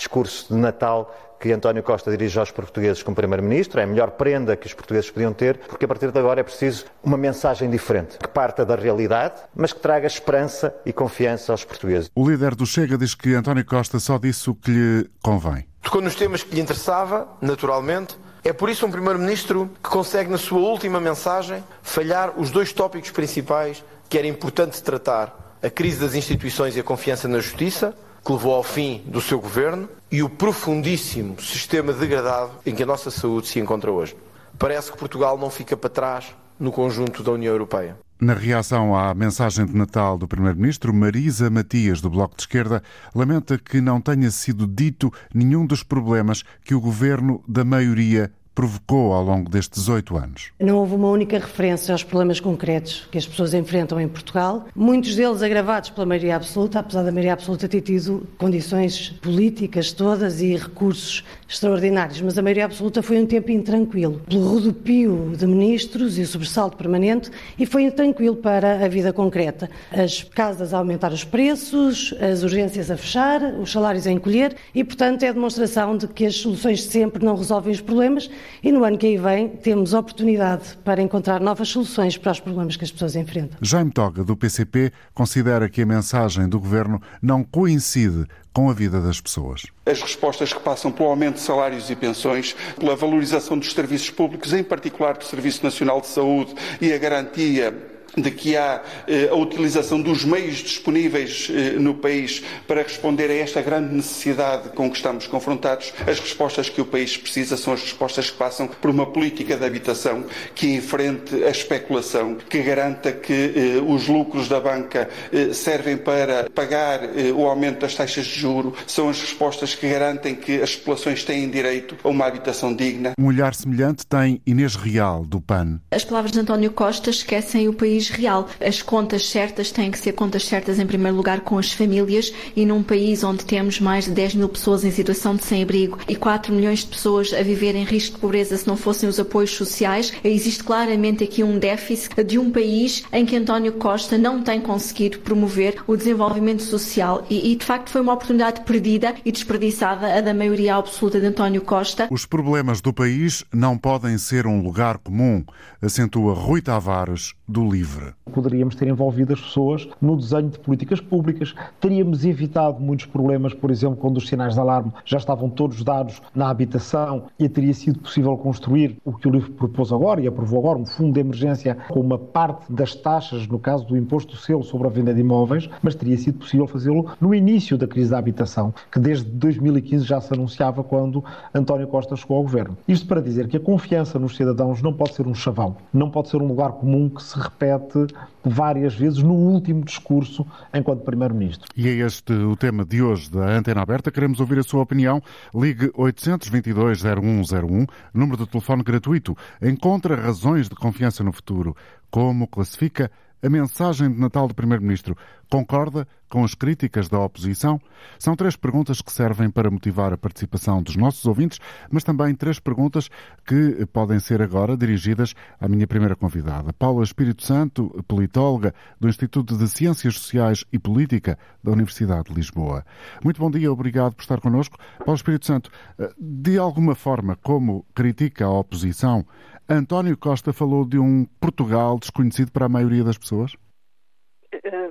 discurso 0.00 0.52
de 0.52 0.58
Natal 0.58 1.14
que 1.40 1.50
António 1.52 1.82
Costa 1.82 2.10
dirige 2.10 2.38
aos 2.38 2.50
portugueses 2.50 3.02
como 3.02 3.16
Primeiro-Ministro, 3.16 3.80
é 3.80 3.84
a 3.84 3.86
melhor 3.86 4.10
prenda 4.10 4.54
que 4.56 4.66
os 4.66 4.74
portugueses 4.74 5.10
podiam 5.10 5.32
ter, 5.32 5.56
porque 5.56 5.86
a 5.86 5.88
partir 5.88 6.12
de 6.12 6.18
agora 6.18 6.40
é 6.40 6.42
preciso 6.42 6.84
uma 7.02 7.16
mensagem 7.16 7.70
diferente, 7.70 8.18
que 8.18 8.28
parta 8.28 8.62
da 8.64 8.76
realidade, 8.76 9.40
mas 9.54 9.72
que 9.72 9.80
traga 9.80 10.06
esperança 10.06 10.74
e 10.84 10.92
confiança 10.92 11.50
aos 11.52 11.64
portugueses. 11.64 12.10
O 12.14 12.28
líder 12.28 12.54
do 12.54 12.66
Chega 12.66 12.98
diz 12.98 13.14
que 13.14 13.34
António 13.34 13.64
Costa 13.64 13.98
só 13.98 14.18
disse 14.18 14.50
o 14.50 14.54
que 14.54 14.70
lhe 14.70 15.10
convém. 15.22 15.66
Tocou 15.80 16.02
nos 16.02 16.14
temas 16.14 16.42
que 16.42 16.54
lhe 16.54 16.60
interessava, 16.60 17.26
naturalmente. 17.40 18.18
É 18.44 18.52
por 18.52 18.68
isso 18.68 18.84
um 18.84 18.90
Primeiro-Ministro 18.90 19.70
que 19.82 19.88
consegue, 19.88 20.30
na 20.30 20.38
sua 20.38 20.60
última 20.60 21.00
mensagem, 21.00 21.64
falhar 21.82 22.38
os 22.38 22.50
dois 22.50 22.70
tópicos 22.70 23.10
principais 23.10 23.82
que 24.10 24.18
era 24.18 24.26
importante 24.26 24.82
tratar: 24.82 25.56
a 25.62 25.70
crise 25.70 26.00
das 26.00 26.14
instituições 26.14 26.76
e 26.76 26.80
a 26.80 26.84
confiança 26.84 27.26
na 27.26 27.38
justiça 27.38 27.94
que 28.24 28.32
levou 28.32 28.54
ao 28.54 28.62
fim 28.62 29.02
do 29.06 29.20
seu 29.20 29.40
governo 29.40 29.88
e 30.10 30.22
o 30.22 30.28
profundíssimo 30.28 31.40
sistema 31.40 31.92
degradado 31.92 32.52
em 32.66 32.74
que 32.74 32.82
a 32.82 32.86
nossa 32.86 33.10
saúde 33.10 33.48
se 33.48 33.58
encontra 33.58 33.90
hoje. 33.90 34.16
Parece 34.58 34.92
que 34.92 34.98
Portugal 34.98 35.38
não 35.38 35.50
fica 35.50 35.76
para 35.76 35.90
trás 35.90 36.34
no 36.58 36.70
conjunto 36.70 37.22
da 37.22 37.32
União 37.32 37.52
Europeia. 37.52 37.96
Na 38.20 38.34
reação 38.34 38.94
à 38.94 39.14
mensagem 39.14 39.64
de 39.64 39.74
Natal 39.74 40.18
do 40.18 40.28
Primeiro-Ministro, 40.28 40.92
Marisa 40.92 41.48
Matias, 41.48 42.02
do 42.02 42.10
Bloco 42.10 42.36
de 42.36 42.42
Esquerda, 42.42 42.82
lamenta 43.14 43.56
que 43.56 43.80
não 43.80 43.98
tenha 43.98 44.30
sido 44.30 44.66
dito 44.66 45.10
nenhum 45.32 45.64
dos 45.64 45.82
problemas 45.82 46.44
que 46.62 46.74
o 46.74 46.80
governo 46.82 47.42
da 47.48 47.64
maioria 47.64 48.30
provocou 48.54 49.12
ao 49.12 49.22
longo 49.24 49.50
destes 49.50 49.88
oito 49.88 50.16
anos? 50.16 50.50
Não 50.58 50.76
houve 50.76 50.94
uma 50.94 51.08
única 51.08 51.38
referência 51.38 51.92
aos 51.92 52.02
problemas 52.02 52.40
concretos 52.40 53.08
que 53.10 53.18
as 53.18 53.26
pessoas 53.26 53.54
enfrentam 53.54 54.00
em 54.00 54.08
Portugal, 54.08 54.66
muitos 54.74 55.16
deles 55.16 55.42
agravados 55.42 55.90
pela 55.90 56.06
maioria 56.06 56.36
absoluta, 56.36 56.80
apesar 56.80 57.02
da 57.02 57.12
maioria 57.12 57.32
absoluta 57.32 57.68
ter 57.68 57.80
tido 57.80 58.26
condições 58.38 59.10
políticas 59.22 59.92
todas 59.92 60.40
e 60.40 60.56
recursos 60.56 61.24
extraordinários, 61.48 62.20
mas 62.20 62.38
a 62.38 62.42
maioria 62.42 62.64
absoluta 62.64 63.02
foi 63.02 63.20
um 63.20 63.26
tempo 63.26 63.50
intranquilo, 63.50 64.20
pelo 64.28 64.48
rodopio 64.48 65.32
de 65.36 65.46
ministros 65.46 66.16
e 66.18 66.22
o 66.22 66.26
sobressalto 66.26 66.76
permanente, 66.76 67.30
e 67.58 67.66
foi 67.66 67.82
intranquilo 67.82 68.36
para 68.36 68.84
a 68.84 68.88
vida 68.88 69.12
concreta. 69.12 69.68
As 69.90 70.22
casas 70.22 70.72
a 70.72 70.78
aumentar 70.78 71.12
os 71.12 71.24
preços, 71.24 72.14
as 72.20 72.42
urgências 72.42 72.90
a 72.90 72.96
fechar, 72.96 73.42
os 73.60 73.72
salários 73.72 74.06
a 74.06 74.12
encolher, 74.12 74.54
e, 74.74 74.84
portanto, 74.84 75.24
é 75.24 75.32
demonstração 75.32 75.96
de 75.96 76.06
que 76.06 76.26
as 76.26 76.36
soluções 76.36 76.84
sempre 76.84 77.24
não 77.24 77.36
resolvem 77.36 77.72
os 77.72 77.80
problemas 77.80 78.30
e 78.62 78.70
no 78.72 78.84
ano 78.84 78.98
que 78.98 79.06
aí 79.06 79.16
vem 79.16 79.48
temos 79.48 79.94
oportunidade 79.94 80.76
para 80.84 81.00
encontrar 81.00 81.40
novas 81.40 81.68
soluções 81.68 82.16
para 82.16 82.32
os 82.32 82.40
problemas 82.40 82.76
que 82.76 82.84
as 82.84 82.90
pessoas 82.90 83.16
enfrentam. 83.16 83.58
Jaime 83.60 83.90
Toga, 83.90 84.24
do 84.24 84.36
PCP, 84.36 84.92
considera 85.14 85.68
que 85.68 85.82
a 85.82 85.86
mensagem 85.86 86.48
do 86.48 86.60
governo 86.60 87.00
não 87.22 87.42
coincide 87.42 88.26
com 88.52 88.68
a 88.68 88.72
vida 88.72 89.00
das 89.00 89.20
pessoas. 89.20 89.66
As 89.86 90.02
respostas 90.02 90.52
que 90.52 90.60
passam 90.60 90.90
pelo 90.90 91.08
aumento 91.08 91.34
de 91.34 91.40
salários 91.40 91.88
e 91.90 91.96
pensões, 91.96 92.54
pela 92.78 92.96
valorização 92.96 93.58
dos 93.58 93.72
serviços 93.72 94.10
públicos, 94.10 94.52
em 94.52 94.62
particular 94.62 95.16
do 95.16 95.24
Serviço 95.24 95.62
Nacional 95.62 96.00
de 96.00 96.08
Saúde 96.08 96.54
e 96.80 96.92
a 96.92 96.98
garantia 96.98 97.89
de 98.16 98.30
que 98.30 98.56
há 98.56 98.82
eh, 99.06 99.28
a 99.30 99.34
utilização 99.34 100.00
dos 100.00 100.24
meios 100.24 100.56
disponíveis 100.58 101.48
eh, 101.50 101.78
no 101.78 101.94
país 101.94 102.42
para 102.66 102.82
responder 102.82 103.30
a 103.30 103.34
esta 103.34 103.62
grande 103.62 103.94
necessidade 103.94 104.70
com 104.70 104.90
que 104.90 104.96
estamos 104.96 105.26
confrontados, 105.26 105.92
as 106.06 106.18
respostas 106.18 106.68
que 106.68 106.80
o 106.80 106.84
país 106.84 107.16
precisa 107.16 107.56
são 107.56 107.72
as 107.72 107.82
respostas 107.82 108.30
que 108.30 108.36
passam 108.36 108.66
por 108.66 108.90
uma 108.90 109.06
política 109.06 109.56
de 109.56 109.64
habitação 109.64 110.24
que 110.54 110.74
enfrente 110.74 111.44
a 111.44 111.50
especulação, 111.50 112.36
que 112.48 112.62
garanta 112.62 113.12
que 113.12 113.32
eh, 113.32 113.82
os 113.86 114.08
lucros 114.08 114.48
da 114.48 114.60
banca 114.60 115.08
servem 115.52 115.96
para 115.96 116.48
pagar 116.50 117.00
o 117.34 117.46
aumento 117.46 117.80
das 117.80 117.94
taxas 117.94 118.26
de 118.26 118.40
juro, 118.40 118.74
são 118.86 119.08
as 119.08 119.20
respostas 119.20 119.74
que 119.74 119.88
garantem 119.88 120.34
que 120.34 120.60
as 120.60 120.74
populações 120.76 121.24
têm 121.24 121.48
direito 121.48 121.96
a 122.02 122.08
uma 122.08 122.26
habitação 122.26 122.74
digna. 122.74 123.12
Um 123.18 123.26
olhar 123.26 123.54
semelhante 123.54 124.06
tem 124.06 124.40
Inês 124.46 124.74
Real, 124.74 125.24
do 125.24 125.40
PAN. 125.40 125.80
As 125.90 126.04
palavras 126.04 126.32
de 126.32 126.40
António 126.40 126.70
Costa 126.70 127.10
esquecem 127.10 127.68
o 127.68 127.74
país 127.74 127.99
país 128.00 128.08
real. 128.08 128.48
As 128.60 128.80
contas 128.80 129.28
certas 129.28 129.70
têm 129.70 129.90
que 129.90 129.98
ser 129.98 130.12
contas 130.12 130.44
certas, 130.44 130.78
em 130.78 130.86
primeiro 130.86 131.16
lugar, 131.16 131.40
com 131.40 131.58
as 131.58 131.72
famílias 131.72 132.32
e 132.56 132.64
num 132.64 132.82
país 132.82 133.22
onde 133.22 133.44
temos 133.44 133.78
mais 133.78 134.06
de 134.06 134.12
10 134.12 134.36
mil 134.36 134.48
pessoas 134.48 134.84
em 134.84 134.90
situação 134.90 135.36
de 135.36 135.44
sem-abrigo 135.44 135.98
e 136.08 136.16
4 136.16 136.52
milhões 136.52 136.80
de 136.80 136.86
pessoas 136.86 137.32
a 137.32 137.42
viver 137.42 137.74
em 137.74 137.84
risco 137.84 138.14
de 138.14 138.20
pobreza 138.20 138.56
se 138.56 138.66
não 138.66 138.76
fossem 138.76 139.08
os 139.08 139.20
apoios 139.20 139.50
sociais, 139.50 140.12
existe 140.24 140.64
claramente 140.64 141.24
aqui 141.24 141.42
um 141.42 141.58
déficit 141.58 142.24
de 142.24 142.38
um 142.38 142.50
país 142.50 143.04
em 143.12 143.26
que 143.26 143.36
António 143.36 143.72
Costa 143.74 144.16
não 144.16 144.42
tem 144.42 144.60
conseguido 144.60 145.18
promover 145.18 145.82
o 145.86 145.96
desenvolvimento 145.96 146.62
social 146.62 147.26
e, 147.28 147.52
e 147.52 147.56
de 147.56 147.64
facto, 147.64 147.90
foi 147.90 148.00
uma 148.00 148.14
oportunidade 148.14 148.62
perdida 148.62 149.14
e 149.24 149.32
desperdiçada 149.32 150.14
a 150.16 150.20
da 150.20 150.32
maioria 150.32 150.76
absoluta 150.76 151.20
de 151.20 151.26
António 151.26 151.60
Costa. 151.62 152.08
Os 152.10 152.24
problemas 152.24 152.80
do 152.80 152.92
país 152.92 153.44
não 153.52 153.76
podem 153.76 154.16
ser 154.16 154.46
um 154.46 154.62
lugar 154.62 154.98
comum, 154.98 155.44
acentua 155.82 156.32
Rui 156.34 156.62
Tavares, 156.62 157.34
do 157.46 157.68
Livro 157.68 157.89
livre. 157.90 158.14
Poderíamos 158.32 158.74
ter 158.74 158.88
envolvido 158.88 159.32
as 159.32 159.40
pessoas 159.40 159.88
no 160.00 160.16
desenho 160.16 160.48
de 160.48 160.58
políticas 160.58 161.00
públicas, 161.00 161.54
teríamos 161.80 162.24
evitado 162.24 162.80
muitos 162.80 163.06
problemas, 163.06 163.52
por 163.52 163.70
exemplo, 163.70 163.96
quando 163.96 164.18
os 164.18 164.28
sinais 164.28 164.54
de 164.54 164.60
alarme 164.60 164.92
já 165.04 165.18
estavam 165.18 165.50
todos 165.50 165.82
dados 165.82 166.22
na 166.34 166.48
habitação 166.48 167.24
e 167.38 167.48
teria 167.48 167.74
sido 167.74 167.98
possível 167.98 168.36
construir 168.36 168.96
o 169.04 169.12
que 169.12 169.26
o 169.26 169.30
livro 169.30 169.52
propôs 169.52 169.92
agora 169.92 170.20
e 170.20 170.28
aprovou 170.28 170.60
agora, 170.60 170.78
um 170.78 170.86
fundo 170.86 171.14
de 171.14 171.20
emergência 171.20 171.76
com 171.88 172.00
uma 172.00 172.18
parte 172.18 172.72
das 172.72 172.94
taxas, 172.94 173.46
no 173.46 173.58
caso 173.58 173.84
do 173.86 173.96
imposto 173.96 174.36
selo 174.36 174.62
sobre 174.62 174.86
a 174.86 174.90
venda 174.90 175.12
de 175.12 175.20
imóveis, 175.20 175.68
mas 175.82 175.94
teria 175.94 176.16
sido 176.16 176.38
possível 176.38 176.66
fazê-lo 176.66 177.10
no 177.20 177.34
início 177.34 177.76
da 177.76 177.86
crise 177.86 178.10
da 178.10 178.18
habitação, 178.18 178.72
que 178.92 178.98
desde 178.98 179.28
2015 179.30 180.04
já 180.04 180.20
se 180.20 180.32
anunciava 180.32 180.84
quando 180.84 181.24
António 181.54 181.88
Costa 181.88 182.14
chegou 182.14 182.36
ao 182.36 182.42
governo. 182.42 182.76
Isto 182.86 183.06
para 183.06 183.20
dizer 183.20 183.48
que 183.48 183.56
a 183.56 183.60
confiança 183.60 184.18
nos 184.18 184.36
cidadãos 184.36 184.82
não 184.82 184.92
pode 184.92 185.14
ser 185.14 185.26
um 185.26 185.34
chavão, 185.34 185.76
não 185.92 186.10
pode 186.10 186.28
ser 186.28 186.36
um 186.36 186.46
lugar 186.46 186.72
comum 186.72 187.08
que 187.08 187.22
se 187.22 187.38
repete 187.38 187.79
repete 187.80 188.14
várias 188.44 188.94
vezes 188.94 189.22
no 189.22 189.34
último 189.34 189.84
discurso 189.84 190.46
enquanto 190.72 191.04
Primeiro-Ministro. 191.04 191.68
E 191.76 191.88
é 191.88 191.92
este 191.92 192.32
o 192.32 192.56
tema 192.56 192.84
de 192.84 193.02
hoje 193.02 193.30
da 193.30 193.56
Antena 193.56 193.82
Aberta. 193.82 194.10
Queremos 194.10 194.40
ouvir 194.40 194.58
a 194.58 194.62
sua 194.62 194.82
opinião. 194.82 195.22
Ligue 195.54 195.88
822-0101, 195.90 197.88
número 198.14 198.44
de 198.44 198.50
telefone 198.50 198.82
gratuito. 198.82 199.36
Encontra 199.60 200.16
razões 200.16 200.68
de 200.68 200.74
confiança 200.74 201.22
no 201.24 201.32
futuro. 201.32 201.76
Como 202.10 202.46
classifica 202.46 203.10
a 203.42 203.48
mensagem 203.48 204.12
de 204.12 204.20
Natal 204.20 204.46
do 204.46 204.54
Primeiro-Ministro 204.54 205.16
concorda 205.50 206.06
com 206.28 206.44
as 206.44 206.54
críticas 206.54 207.08
da 207.08 207.18
oposição? 207.18 207.80
São 208.18 208.36
três 208.36 208.56
perguntas 208.56 209.02
que 209.02 209.12
servem 209.12 209.50
para 209.50 209.70
motivar 209.70 210.12
a 210.12 210.16
participação 210.16 210.82
dos 210.82 210.96
nossos 210.96 211.26
ouvintes, 211.26 211.58
mas 211.90 212.04
também 212.04 212.34
três 212.34 212.60
perguntas 212.60 213.10
que 213.44 213.84
podem 213.86 214.20
ser 214.20 214.40
agora 214.40 214.76
dirigidas 214.76 215.34
à 215.60 215.68
minha 215.68 215.86
primeira 215.86 216.14
convidada, 216.14 216.72
Paula 216.72 217.02
Espírito 217.02 217.44
Santo, 217.44 218.02
politóloga 218.06 218.72
do 218.98 219.08
Instituto 219.08 219.56
de 219.56 219.68
Ciências 219.68 220.14
Sociais 220.14 220.64
e 220.72 220.78
Política 220.78 221.36
da 221.62 221.72
Universidade 221.72 222.30
de 222.30 222.34
Lisboa. 222.34 222.84
Muito 223.24 223.40
bom 223.40 223.50
dia, 223.50 223.70
obrigado 223.72 224.14
por 224.14 224.22
estar 224.22 224.40
connosco. 224.40 224.78
Paula 224.98 225.16
Espírito 225.16 225.46
Santo, 225.46 225.70
de 226.18 226.58
alguma 226.58 226.94
forma, 226.94 227.36
como 227.36 227.84
critica 227.94 228.44
a 228.44 228.50
oposição, 228.50 229.26
António 229.68 230.16
Costa 230.16 230.52
falou 230.52 230.84
de 230.84 230.98
um 230.98 231.24
Portugal 231.40 231.98
desconhecido 231.98 232.50
para 232.50 232.66
a 232.66 232.68
maioria 232.68 233.04
das 233.04 233.18
pessoas? 233.18 233.56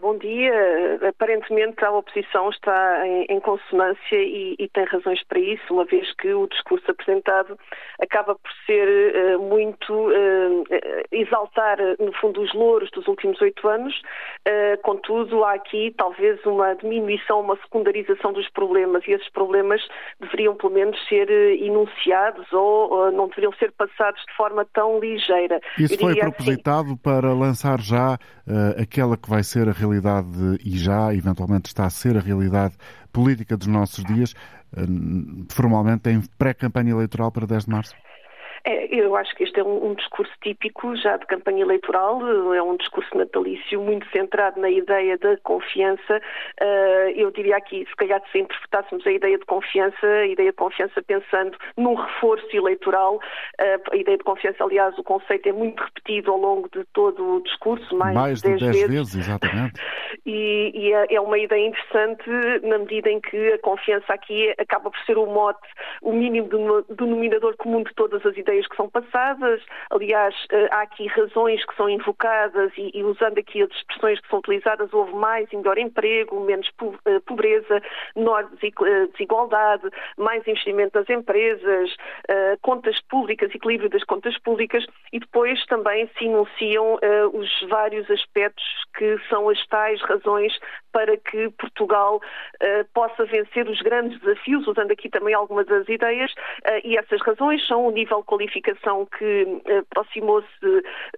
Bom 0.10 0.18
dia. 0.18 1.00
Aparentemente 1.08 1.86
a 1.86 1.92
oposição 1.92 2.50
está 2.50 3.06
em, 3.06 3.28
em 3.30 3.40
consonância 3.40 4.16
e, 4.16 4.56
e, 4.58 4.68
tem 4.70 4.84
razões 4.86 5.24
para 5.28 5.38
isso, 5.38 5.72
uma 5.72 5.86
vez 5.86 6.12
que 6.16 6.34
o 6.34 6.48
discurso 6.48 6.90
apresentado 6.90 7.56
acaba 8.02 8.34
por 8.34 8.52
ser 8.66 8.88
uh, 8.88 9.40
muito 9.40 9.94
uh, 9.94 10.64
exaltar, 11.12 11.78
no 12.00 12.12
fundo, 12.14 12.42
os 12.42 12.52
louros 12.56 12.90
dos 12.90 13.08
últimos 13.08 13.40
oito 13.40 13.68
anos. 13.68 13.96
Uh, 14.48 14.82
contudo, 14.82 15.44
há 15.44 15.54
aqui 15.54 15.94
talvez 15.96 16.44
uma 16.44 16.74
diminuição, 16.74 17.42
uma 17.42 17.58
secundarização 17.58 18.34
dos 18.34 18.50
problemas 18.50 19.08
e 19.08 19.12
esses 19.12 19.30
problemas 19.30 19.80
deveriam 20.20 20.56
pelo 20.56 20.74
menos 20.74 20.98
ser 21.08 21.30
enunciados 21.30 22.52
ou 22.52 23.12
não 23.12 23.28
deveriam 23.28 23.54
ser 23.60 23.72
passados 23.74 24.20
de 24.26 24.36
forma 24.36 24.66
tão 24.74 25.00
ligeira. 25.00 25.62
Isso 25.78 26.00
foi 26.00 26.16
propositado 26.16 26.88
assim, 26.88 26.98
para 26.98 27.32
lançar 27.32 27.80
já 27.80 28.18
aquela 28.82 29.16
que 29.16 29.30
vai 29.30 29.44
ser 29.44 29.70
a 29.70 29.72
realidade 29.72 29.99
e 30.64 30.78
já 30.78 31.14
eventualmente 31.14 31.68
está 31.68 31.86
a 31.86 31.90
ser 31.90 32.18
a 32.18 32.22
realidade 32.22 32.76
política 33.12 33.58
dos 33.58 33.68
nossos 33.68 34.04
dias, 34.06 34.34
eh, 34.76 34.82
formalmente 35.50 36.10
em 36.10 36.22
pré-campanha 36.38 36.92
eleitoral 36.92 37.32
para 37.32 37.46
10 37.46 37.66
de 37.66 37.72
março? 37.72 37.94
É, 38.66 38.94
eu 38.94 39.16
acho 39.16 39.34
que 39.36 39.44
este 39.44 39.60
é 39.60 39.64
um, 39.64 39.92
um, 39.92 39.94
discurso 39.94 40.32
típico 40.42 40.96
já 40.96 41.18
de 41.18 41.26
campanha 41.26 41.62
eleitoral, 41.62 42.22
é 42.54 42.62
um 42.62 42.76
discurso 42.78 43.18
natalício 43.18 43.80
muito 43.82 44.10
centrado 44.12 44.60
na 44.60 44.70
ideia 44.70 45.18
da 45.18 45.38
confiança. 45.38 46.22
Uh, 46.62 47.10
eu 47.16 47.32
diria 47.32 47.58
aqui, 47.58 47.86
se 47.88 47.96
calhar 47.96 48.22
se 48.32 48.40
interpretássemos 48.40 49.06
a 49.08 49.12
ideia 49.12 49.38
de 49.38 49.46
confiança, 49.46 50.06
a 50.06 50.28
ideia 50.28 50.52
de 50.52 50.58
confiança 50.58 51.02
pensando 51.02 51.58
num 51.78 51.96
reforço 51.96 52.48
eleitoral, 52.54 53.16
uh, 53.16 53.92
a 53.92 53.96
ideia 53.96 54.18
de 54.18 54.24
confiança, 54.24 54.64
aliás, 54.64 54.98
o 54.98 55.04
conceito 55.04 55.48
é 55.48 55.54
muito 55.54 55.82
repetido 55.82 56.32
ao 56.32 56.38
longo 56.38 56.70
de 56.70 56.84
todo 56.94 57.38
o 57.38 57.44
discurso, 57.44 57.96
mais, 57.96 58.16
mais 58.16 58.42
de 58.42 58.50
10 58.50 58.62
vezes. 58.62 58.88
vezes 58.88 59.16
exatamente. 59.16 59.82
e, 60.26 60.72
e 60.74 60.94
é, 60.94 61.16
é 61.16 61.22
uma 61.22 61.38
ideia 61.38 61.68
interessante 61.68 62.30
na 62.64 62.78
medida 62.78 63.10
em 63.10 63.22
que 63.22 63.54
a 63.54 63.60
confiança 63.60 64.14
aqui 64.14 64.54
acaba 64.58 64.92
por 64.92 65.00
ser 65.06 65.18
o 65.18 65.26
mote, 65.26 65.68
o 66.02 66.12
mínimo 66.12 66.50
denominador 66.90 67.56
comum 67.58 67.84
de 67.84 67.94
todas 67.96 68.26
as 68.26 68.36
ideias 68.36 68.49
que 68.50 68.76
são 68.76 68.90
passadas. 68.90 69.62
Aliás, 69.90 70.36
eh, 70.52 70.68
há 70.72 70.82
aqui 70.82 71.08
razões 71.08 71.64
que 71.66 71.76
são 71.76 71.90
invocadas 71.90 72.72
e, 72.78 72.92
e 72.94 73.04
usando 73.04 73.38
aqui 73.38 73.62
as 73.62 73.70
expressões 73.70 74.20
que 74.20 74.28
são 74.30 74.40
utilizadas, 74.40 74.92
houve 74.94 75.14
mais 75.16 75.52
e 75.52 75.58
melhor 75.58 75.78
emprego, 75.78 76.40
menos 76.40 76.70
eh, 77.06 77.20
pobreza, 77.26 77.82
menor 78.16 78.50
eh, 78.62 79.08
desigualdade, 79.12 79.90
mais 80.18 80.46
investimento 80.48 80.98
nas 80.98 81.10
empresas, 81.10 81.96
contas 82.62 83.00
públicas, 83.10 83.54
equilíbrio 83.54 83.90
das 83.90 84.04
contas 84.04 84.38
públicas 84.40 84.86
e 85.12 85.20
depois 85.20 85.64
também 85.66 86.10
se 86.18 86.26
enunciam 86.26 86.98
os 87.34 87.50
vários 87.70 88.10
aspectos 88.10 88.64
que 88.98 89.18
são 89.30 89.50
as 89.50 89.66
tais 89.68 90.02
razões 90.02 90.58
para 90.92 91.18
que 91.18 91.50
Portugal 91.52 92.22
possa 92.94 93.26
vencer 93.26 93.68
os 93.68 93.82
grandes 93.82 94.20
desafios, 94.20 94.68
usando 94.68 94.92
aqui 94.92 95.10
também 95.10 95.34
algumas 95.34 95.66
das 95.68 95.88
ideias, 95.88 96.32
e 96.84 96.98
essas 96.98 97.22
razões 97.22 97.66
são 97.68 97.86
o 97.86 97.92
nível 97.92 98.20
de 98.20 98.26
qualificação 98.40 99.06
que 99.06 99.62
eh, 99.66 99.80
aproximou-se 99.80 100.48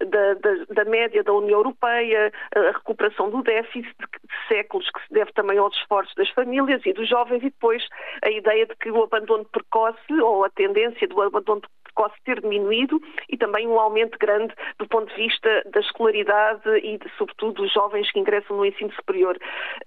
da, 0.07 0.33
da, 0.33 0.65
da, 0.73 0.85
média 0.85 1.23
da 1.23 1.31
União 1.31 1.59
Europeia, 1.59 2.31
a 2.55 2.71
recuperação 2.71 3.29
do 3.29 3.43
déficit 3.43 3.95
de 3.99 4.47
séculos 4.47 4.89
que 4.89 5.01
se 5.07 5.13
deve 5.13 5.31
também 5.33 5.57
aos 5.59 5.75
esforços 5.77 6.13
das 6.15 6.29
famílias 6.31 6.81
e 6.85 6.93
dos 6.93 7.07
jovens 7.07 7.43
e 7.43 7.51
depois 7.51 7.83
a 8.23 8.29
ideia 8.29 8.65
de 8.65 8.75
que 8.75 8.89
o 8.89 9.03
abandono 9.03 9.45
precoce 9.45 10.13
ou 10.21 10.43
a 10.43 10.49
tendência 10.49 11.07
do 11.07 11.21
abandono 11.21 11.61
precoce 12.01 12.15
ter 12.25 12.41
diminuído 12.41 12.99
e 13.29 13.37
também 13.37 13.67
um 13.67 13.79
aumento 13.79 14.17
grande 14.17 14.53
do 14.79 14.87
ponto 14.87 15.13
de 15.13 15.15
vista 15.15 15.63
da 15.71 15.79
escolaridade 15.79 16.69
e, 16.83 16.97
de, 16.97 17.09
sobretudo, 17.17 17.61
dos 17.61 17.71
jovens 17.71 18.11
que 18.11 18.19
ingressam 18.19 18.57
no 18.57 18.65
ensino 18.65 18.91
superior. 18.93 19.37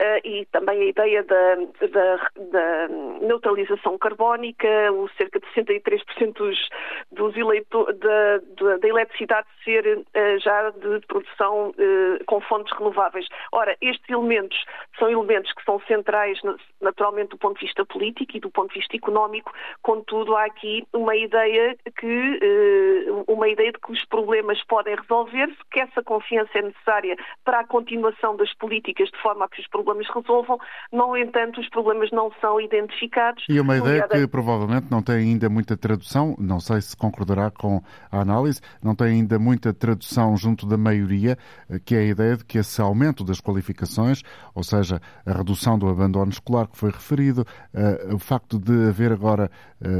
Uh, 0.00 0.26
e 0.26 0.46
também 0.52 0.80
a 0.80 0.84
ideia 0.84 1.22
da, 1.24 1.54
da, 1.88 2.30
da, 2.50 2.88
neutralização 3.20 3.98
carbónica, 3.98 4.68
o 4.92 5.08
cerca 5.16 5.40
de 5.40 5.46
63% 5.54 6.32
dos, 6.34 6.68
dos 7.12 7.36
eleitor, 7.36 7.92
da, 7.94 8.38
da, 8.60 8.76
da, 8.78 8.88
eletricidade 8.88 9.46
ser 9.64 9.98
uh, 9.98 10.38
já 10.40 10.70
de 10.70 11.00
produção 11.06 11.70
uh, 11.70 12.24
com 12.26 12.40
fontes 12.42 12.72
renováveis. 12.76 13.26
Ora, 13.52 13.76
estes 13.80 14.08
elementos 14.08 14.64
são 14.98 15.08
elementos 15.08 15.52
que 15.52 15.64
são 15.64 15.80
centrais, 15.86 16.38
naturalmente, 16.80 17.30
do 17.30 17.38
ponto 17.38 17.58
de 17.58 17.66
vista 17.66 17.84
político 17.84 18.36
e 18.36 18.40
do 18.40 18.50
ponto 18.50 18.72
de 18.72 18.80
vista 18.80 18.96
económico, 18.96 19.52
contudo, 19.82 20.36
há 20.36 20.44
aqui 20.44 20.86
uma 20.92 21.16
ideia 21.16 21.76
que 21.98 22.03
uh, 22.06 23.24
uma 23.26 23.48
ideia 23.48 23.72
de 23.72 23.78
que 23.78 23.92
os 23.92 24.04
problemas 24.06 24.62
podem 24.64 24.94
resolver-se, 24.96 25.56
que 25.72 25.80
essa 25.80 26.02
confiança 26.02 26.50
é 26.58 26.62
necessária 26.62 27.16
para 27.44 27.60
a 27.60 27.66
continuação 27.66 28.36
das 28.36 28.52
políticas 28.54 29.08
de 29.08 29.22
forma 29.22 29.44
a 29.44 29.48
que 29.48 29.60
os 29.60 29.68
problemas 29.68 30.06
resolvam. 30.14 30.58
No 30.92 31.16
entanto, 31.16 31.60
os 31.60 31.68
problemas 31.68 32.10
não 32.10 32.30
são 32.40 32.60
identificados. 32.60 33.44
E 33.48 33.58
uma 33.58 33.76
ideia 33.76 34.06
que 34.08 34.26
provavelmente 34.26 34.86
não 34.90 35.02
tem 35.02 35.16
ainda 35.16 35.48
muita 35.48 35.76
tradução, 35.76 36.36
não 36.38 36.60
sei 36.60 36.80
se 36.80 36.96
concordará 36.96 37.50
com 37.50 37.82
a 38.10 38.20
análise, 38.20 38.60
não 38.82 38.94
tem 38.94 39.08
ainda 39.08 39.38
muita 39.38 39.72
tradução 39.72 40.36
junto 40.36 40.66
da 40.66 40.76
maioria, 40.76 41.38
eh, 41.70 41.78
que 41.84 41.94
é 41.94 41.98
a 41.98 42.04
ideia 42.04 42.36
de 42.36 42.44
que 42.44 42.58
esse 42.58 42.80
aumento 42.80 43.24
das 43.24 43.40
qualificações, 43.40 44.22
ou 44.54 44.62
seja, 44.62 45.00
a 45.26 45.32
redução 45.32 45.78
do 45.78 45.88
abandono 45.88 46.30
escolar 46.30 46.66
que 46.66 46.76
foi 46.76 46.90
referido, 46.90 47.42
uh, 47.42 48.14
o 48.14 48.18
facto 48.18 48.58
de 48.58 48.88
haver 48.88 49.12
agora 49.12 49.50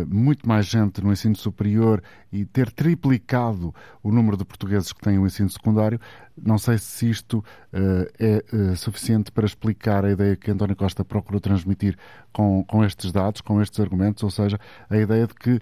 muito 0.09 0.49
mais 0.49 0.65
gente 0.67 1.05
no 1.05 1.13
ensino 1.13 1.37
superior 1.37 1.94
e 2.33 2.45
ter 2.45 2.71
triplicado 2.71 3.75
o 4.03 4.11
número 4.11 4.37
de 4.37 4.45
portugueses 4.45 4.93
que 4.93 5.01
têm 5.01 5.19
o 5.19 5.27
ensino 5.27 5.49
secundário, 5.49 6.01
não 6.37 6.59
sei 6.59 6.79
se 6.79 7.09
isto 7.09 7.39
uh, 7.39 8.13
é 8.19 8.45
uh, 8.53 8.77
suficiente 8.77 9.31
para 9.31 9.47
explicar 9.47 10.05
a 10.05 10.11
ideia 10.11 10.37
que 10.37 10.51
António 10.51 10.75
Costa 10.75 11.05
procurou 11.05 11.41
transmitir 11.41 11.97
com, 12.33 12.65
com 12.65 12.85
estes 12.85 13.13
dados, 13.13 13.41
com 13.41 13.63
estes 13.63 13.79
argumentos, 13.79 14.23
ou 14.23 14.31
seja, 14.31 14.59
a 14.91 14.97
ideia 14.97 15.27
de 15.27 15.35
que 15.35 15.53
uh, 15.53 15.61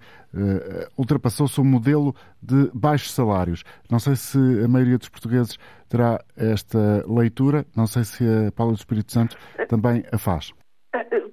ultrapassou-se 0.96 1.60
o 1.60 1.64
modelo 1.64 2.14
de 2.42 2.70
baixos 2.72 3.12
salários. 3.12 3.64
Não 3.90 3.98
sei 3.98 4.16
se 4.16 4.38
a 4.64 4.68
maioria 4.68 4.98
dos 4.98 5.08
portugueses 5.08 5.58
terá 5.88 6.24
esta 6.36 7.04
leitura, 7.06 7.66
não 7.76 7.86
sei 7.86 8.04
se 8.04 8.24
a 8.24 8.52
Paula 8.52 8.72
do 8.72 8.78
Espírito 8.78 9.12
Santo 9.12 9.36
também 9.68 10.04
a 10.10 10.16
faz 10.16 10.52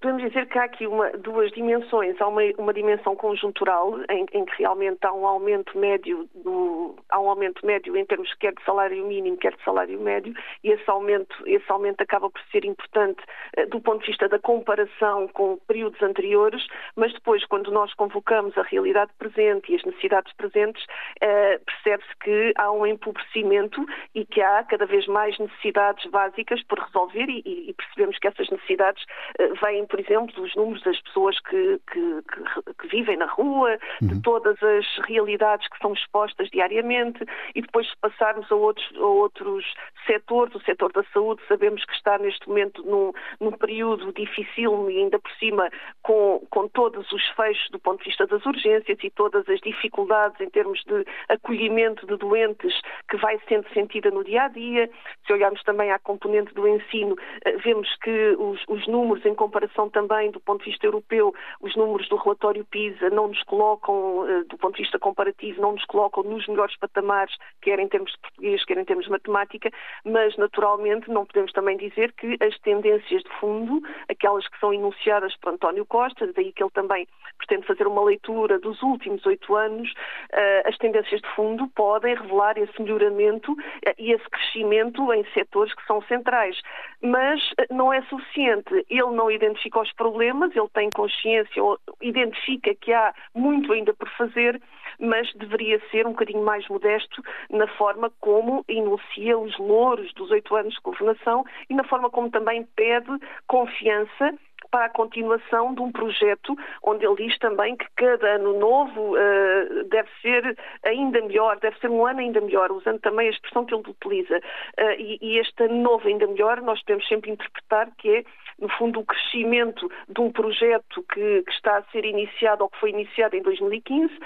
podemos 0.01 0.23
dizer 0.23 0.47
que 0.47 0.57
há 0.57 0.63
aqui 0.63 0.87
uma, 0.87 1.11
duas 1.11 1.51
dimensões. 1.51 2.19
Há 2.21 2.27
uma, 2.27 2.41
uma 2.57 2.73
dimensão 2.73 3.15
conjuntural, 3.15 3.99
em, 4.09 4.25
em, 4.31 4.45
que 4.45 4.57
realmente 4.57 4.99
há 5.05 5.13
um 5.13 5.27
aumento 5.27 5.77
médio 5.77 6.29
do, 6.33 6.95
há 7.09 7.19
um 7.19 7.29
aumento 7.29 7.65
médio 7.65 7.97
em 7.97 8.05
termos 8.05 8.33
quer 8.35 8.53
de 8.53 8.63
salário 8.63 9.05
mínimo, 9.05 9.37
quer 9.37 9.53
de 9.55 9.63
salário 9.63 9.99
médio, 9.99 10.33
e 10.63 10.71
esse 10.71 10.89
aumento, 10.89 11.35
esse 11.45 11.69
aumento 11.69 12.01
acaba 12.01 12.29
por 12.29 12.41
ser 12.51 12.63
importante 12.63 13.21
eh, 13.57 13.65
do 13.65 13.81
ponto 13.81 13.99
de 13.99 14.07
vista 14.07 14.29
da 14.29 14.39
comparação 14.39 15.27
com 15.27 15.57
períodos 15.67 16.01
anteriores, 16.01 16.65
mas 16.95 17.11
depois, 17.11 17.45
quando 17.45 17.69
nós 17.69 17.93
convocamos 17.95 18.57
a 18.57 18.63
realidade 18.63 19.11
presente 19.19 19.71
e 19.71 19.75
as 19.75 19.83
necessidades 19.83 20.31
presentes, 20.37 20.85
eh, 21.19 21.59
percebe-se 21.65 22.15
que 22.23 22.53
há 22.57 22.71
um 22.71 22.85
empobrecimento 22.85 23.85
e 24.15 24.25
que 24.25 24.41
há 24.41 24.63
cada 24.63 24.85
vez 24.85 25.05
mais 25.07 25.37
necessidades 25.37 26.09
básicas 26.09 26.63
por 26.63 26.79
resolver 26.79 27.25
e, 27.27 27.69
e 27.69 27.73
percebemos 27.73 28.17
que 28.19 28.27
essas 28.27 28.49
necessidades 28.49 29.03
eh, 29.37 29.48
vêm 29.61 29.85
por 29.85 29.99
exemplo, 29.99 30.33
dos 30.35 30.55
números 30.55 30.83
das 30.83 30.99
pessoas 31.01 31.39
que, 31.41 31.79
que, 31.91 32.21
que, 32.23 32.73
que 32.73 32.87
vivem 32.87 33.17
na 33.17 33.25
rua, 33.25 33.77
uhum. 34.01 34.07
de 34.07 34.21
todas 34.21 34.61
as 34.61 34.85
realidades 35.07 35.67
que 35.67 35.77
são 35.79 35.93
expostas 35.93 36.49
diariamente, 36.49 37.23
e 37.55 37.61
depois 37.61 37.89
se 37.89 37.97
passarmos 37.97 38.51
a 38.51 38.55
outros, 38.55 38.87
a 38.95 39.05
outros 39.05 39.65
setores, 40.05 40.55
o 40.55 40.61
setor 40.61 40.91
da 40.93 41.03
saúde, 41.13 41.41
sabemos 41.47 41.83
que 41.85 41.93
está 41.93 42.17
neste 42.17 42.47
momento 42.47 42.83
num, 42.83 43.11
num 43.39 43.51
período 43.51 44.11
difícil 44.13 44.89
e 44.89 44.97
ainda 44.97 45.19
por 45.19 45.31
cima 45.33 45.69
com, 46.01 46.45
com 46.49 46.67
todos 46.67 47.11
os 47.11 47.27
fechos 47.29 47.69
do 47.71 47.79
ponto 47.79 47.99
de 47.99 48.09
vista 48.09 48.25
das 48.27 48.45
urgências 48.45 48.97
e 49.03 49.09
todas 49.09 49.47
as 49.47 49.59
dificuldades 49.61 50.39
em 50.41 50.49
termos 50.49 50.83
de 50.85 51.05
acolhimento 51.29 52.05
de 52.05 52.17
doentes 52.17 52.73
que 53.09 53.17
vai 53.17 53.39
sendo 53.47 53.67
sentida 53.73 54.09
no 54.11 54.23
dia 54.23 54.43
a 54.43 54.47
dia. 54.47 54.89
Se 55.25 55.33
olharmos 55.33 55.61
também 55.63 55.91
à 55.91 55.99
componente 55.99 56.53
do 56.53 56.67
ensino, 56.67 57.15
eh, 57.45 57.57
vemos 57.57 57.89
que 58.01 58.35
os, 58.37 58.63
os 58.67 58.87
números 58.87 59.25
em 59.25 59.35
comparação 59.39 59.89
também 59.89 60.31
do 60.31 60.39
ponto 60.41 60.65
de 60.65 60.71
vista 60.71 60.85
europeu, 60.85 61.33
os 61.61 61.73
números 61.77 62.09
do 62.09 62.17
relatório 62.17 62.65
PISA 62.65 63.09
não 63.09 63.29
nos 63.29 63.41
colocam, 63.43 64.27
eh, 64.27 64.43
do 64.43 64.57
ponto 64.57 64.75
de 64.75 64.83
vista 64.83 64.99
comparativo, 64.99 65.61
não 65.61 65.71
nos 65.71 65.85
colocam 65.85 66.23
nos 66.23 66.45
melhores 66.45 66.75
patamares, 66.77 67.33
quer 67.61 67.79
em 67.79 67.87
termos 67.87 68.11
de 68.11 68.19
português, 68.19 68.65
quer 68.65 68.77
em 68.77 68.83
termos 68.83 69.05
de 69.05 69.11
matemática, 69.11 69.71
mas 70.03 70.35
naturalmente 70.35 71.09
não 71.09 71.25
podemos 71.25 71.53
também 71.53 71.77
dizer 71.77 72.11
que 72.11 72.37
as 72.41 72.59
tendências 72.59 73.23
de 73.23 73.29
fundo, 73.39 73.81
aquelas 74.09 74.45
que 74.49 74.59
são 74.59 74.73
enunciadas 74.73 75.33
por 75.37 75.53
António 75.53 75.85
Costa, 75.85 76.27
daí 76.35 76.51
que 76.51 76.61
ele 76.61 76.71
também 76.71 77.07
pretende 77.37 77.65
fazer 77.65 77.87
uma 77.87 78.03
leitura 78.03 78.59
dos 78.59 78.81
últimos 78.83 79.25
oito 79.25 79.55
anos, 79.55 79.89
eh, 80.33 80.63
as 80.65 80.77
tendências 80.77 81.21
de 81.21 81.27
fundo 81.29 81.65
podem 81.69 82.13
revelar 82.13 82.57
esse 82.57 82.81
melhoramento 82.81 83.55
eh, 83.85 83.95
e 83.97 84.11
esse 84.11 84.29
crescimento 84.29 85.13
em 85.13 85.23
setores 85.33 85.73
que 85.73 85.85
são 85.85 86.01
centrais. 86.03 86.59
Mas 87.01 87.39
não 87.69 87.93
é 87.93 88.01
suficiente. 88.03 88.85
Ele 88.89 89.11
não 89.11 89.28
identifica 89.31 89.81
os 89.81 89.91
problemas, 89.93 90.55
ele 90.55 90.69
tem 90.73 90.89
consciência, 90.91 91.61
identifica 92.01 92.73
que 92.75 92.93
há 92.93 93.13
muito 93.33 93.71
ainda 93.71 93.93
por 93.93 94.09
fazer, 94.17 94.61
mas 94.99 95.31
deveria 95.33 95.79
ser 95.91 96.05
um 96.05 96.11
bocadinho 96.11 96.43
mais 96.43 96.67
modesto 96.67 97.21
na 97.49 97.67
forma 97.67 98.11
como 98.19 98.63
enuncia 98.67 99.37
os 99.37 99.57
louros 99.57 100.13
dos 100.13 100.29
oito 100.31 100.55
anos 100.55 100.73
de 100.73 100.81
governação 100.81 101.45
e 101.69 101.73
na 101.73 101.83
forma 101.83 102.09
como 102.09 102.29
também 102.29 102.67
pede 102.75 103.09
confiança 103.47 104.33
para 104.69 104.85
a 104.85 104.89
continuação 104.89 105.73
de 105.73 105.81
um 105.81 105.91
projeto 105.91 106.55
onde 106.83 107.05
ele 107.05 107.27
diz 107.27 107.37
também 107.39 107.75
que 107.75 107.85
cada 107.95 108.35
ano 108.35 108.57
novo 108.57 109.15
uh, 109.15 109.83
deve 109.89 110.09
ser 110.21 110.57
ainda 110.83 111.21
melhor, 111.21 111.59
deve 111.59 111.77
ser 111.79 111.89
um 111.89 112.05
ano 112.05 112.19
ainda 112.19 112.41
melhor, 112.41 112.71
usando 112.71 112.99
também 112.99 113.27
a 113.27 113.31
expressão 113.31 113.65
que 113.65 113.73
ele 113.73 113.83
utiliza. 113.87 114.37
Uh, 114.37 114.91
e, 114.97 115.19
e 115.21 115.37
este 115.39 115.63
ano 115.63 115.81
novo 115.81 116.07
ainda 116.07 116.27
melhor, 116.27 116.61
nós 116.61 116.79
podemos 116.81 117.07
sempre 117.07 117.31
interpretar 117.31 117.89
que 117.97 118.09
é 118.09 118.23
no 118.59 118.69
fundo, 118.69 118.99
o 118.99 119.05
crescimento 119.05 119.89
de 120.07 120.21
um 120.21 120.31
projeto 120.31 121.03
que, 121.03 121.43
que, 121.43 121.51
está 121.51 121.77
a 121.77 121.83
ser 121.91 122.05
iniciado 122.05 122.63
ou 122.63 122.69
que 122.69 122.79
foi 122.79 122.89
iniciado 122.89 123.35
em 123.35 123.41
2015 123.41 124.13
uh, 124.13 124.19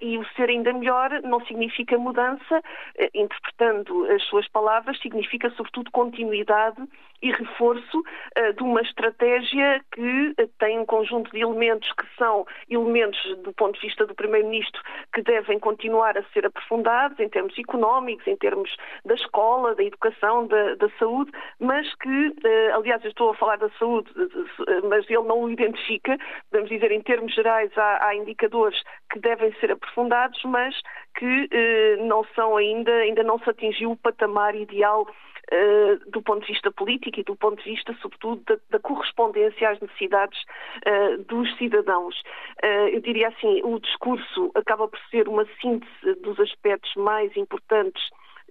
e 0.00 0.18
o 0.18 0.24
ser 0.36 0.50
ainda 0.50 0.72
melhor 0.72 1.22
não 1.22 1.44
significa 1.46 1.98
mudança, 1.98 2.58
uh, 2.58 3.10
interpretando 3.14 4.04
as 4.12 4.22
suas 4.24 4.46
palavras, 4.48 5.00
significa 5.00 5.50
sobretudo 5.50 5.90
continuidade 5.90 6.82
e 7.22 7.32
reforço 7.32 7.98
uh, 7.98 8.52
de 8.52 8.62
uma 8.62 8.82
estratégia 8.82 9.55
que 9.92 10.34
tem 10.58 10.78
um 10.78 10.86
conjunto 10.86 11.30
de 11.30 11.40
elementos 11.40 11.90
que 11.92 12.06
são 12.16 12.46
elementos 12.68 13.18
do 13.42 13.52
ponto 13.52 13.74
de 13.74 13.86
vista 13.86 14.06
do 14.06 14.14
Primeiro-Ministro 14.14 14.80
que 15.12 15.22
devem 15.22 15.58
continuar 15.58 16.16
a 16.16 16.22
ser 16.32 16.46
aprofundados 16.46 17.18
em 17.20 17.28
termos 17.28 17.58
económicos, 17.58 18.26
em 18.26 18.36
termos 18.36 18.74
da 19.04 19.14
escola, 19.14 19.74
da 19.74 19.82
educação, 19.82 20.46
da, 20.46 20.74
da 20.76 20.88
saúde, 20.98 21.30
mas 21.60 21.92
que, 21.96 22.34
aliás, 22.74 23.02
eu 23.04 23.10
estou 23.10 23.30
a 23.30 23.34
falar 23.34 23.56
da 23.56 23.70
saúde, 23.78 24.10
mas 24.88 25.08
ele 25.08 25.22
não 25.22 25.42
o 25.42 25.50
identifica, 25.50 26.16
podemos 26.50 26.70
dizer 26.70 26.92
em 26.92 27.00
termos 27.02 27.34
gerais 27.34 27.70
há, 27.76 28.06
há 28.06 28.14
indicadores 28.14 28.80
que 29.10 29.18
devem 29.18 29.52
ser 29.60 29.72
aprofundados, 29.72 30.40
mas 30.44 30.74
que 31.16 31.48
eh, 31.50 31.96
não 31.96 32.24
são 32.34 32.56
ainda, 32.56 32.92
ainda 32.92 33.22
não 33.22 33.38
se 33.38 33.48
atingiu 33.48 33.90
o 33.90 33.96
patamar 33.96 34.54
ideal 34.54 35.06
eh, 35.50 35.98
do 36.08 36.20
ponto 36.22 36.40
de 36.40 36.52
vista 36.52 36.72
político 36.72 37.20
e 37.20 37.22
do 37.22 37.36
ponto 37.36 37.62
de 37.62 37.70
vista, 37.70 37.94
sobretudo, 38.02 38.42
da, 38.46 38.56
da 38.70 38.78
correspondência 38.80 39.70
às 39.70 39.80
necessidades 39.80 40.38
uh, 40.86 41.22
dos 41.22 41.56
cidadãos. 41.56 42.20
Uh, 42.64 42.88
eu 42.92 43.00
diria 43.00 43.28
assim, 43.28 43.60
o 43.62 43.78
discurso 43.78 44.50
acaba 44.56 44.88
por 44.88 44.98
ser 45.08 45.28
uma 45.28 45.46
síntese 45.60 46.14
dos 46.20 46.40
aspectos 46.40 46.92
mais 46.96 47.36
importantes 47.36 48.02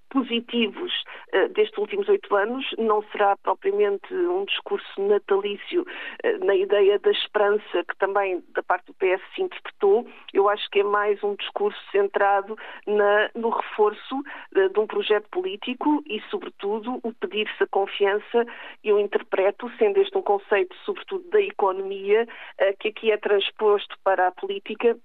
positivos 0.10 0.92
uh, 1.34 1.50
destes 1.50 1.78
últimos 1.78 2.08
oito 2.10 2.36
anos. 2.36 2.66
Não 2.78 3.04
será 3.12 3.36
propriamente 3.38 4.14
um 4.14 4.46
discurso 4.46 5.02
natalício 5.02 5.82
uh, 5.82 6.46
na 6.46 6.56
ideia 6.56 7.00
da 7.00 7.12
esperança 7.12 7.84
que 7.88 7.98
também 7.98 8.44
da 8.50 8.64
parte 8.64 8.88
do 8.88 8.94
PS 8.94 9.22
se 9.36 9.42
interpretou. 9.42 10.08
Eu 10.34 10.50
acho 10.50 10.70
que 10.70 10.80
é 10.80 10.84
mais 10.84 11.22
um 11.24 11.36
discurso 11.36 11.80
centrado 11.92 12.58
na, 12.88 13.30
no 13.36 13.50
reforço 13.50 14.16
uh, 14.56 14.70
de 14.70 14.80
um 14.80 14.88
projeto 14.88 15.30
político 15.30 16.04
e, 16.06 16.22
sobretudo, 16.30 17.00
o 17.04 17.14
pedir-se 17.14 17.64
a 17.64 17.68
confiança. 17.68 18.46
Eu 18.84 19.00
interpreto, 19.00 19.70
sendo 19.78 20.00
este 20.00 20.18
um 20.18 20.22
conceito, 20.22 20.76
sobretudo, 20.86 21.30
da 21.30 21.42
economia, 21.42 22.28
que 22.80 22.88
aqui 22.90 23.12
é 23.12 23.18
transposto 23.18 23.96
para 24.04 24.28
a 24.28 24.32
política 24.32 24.98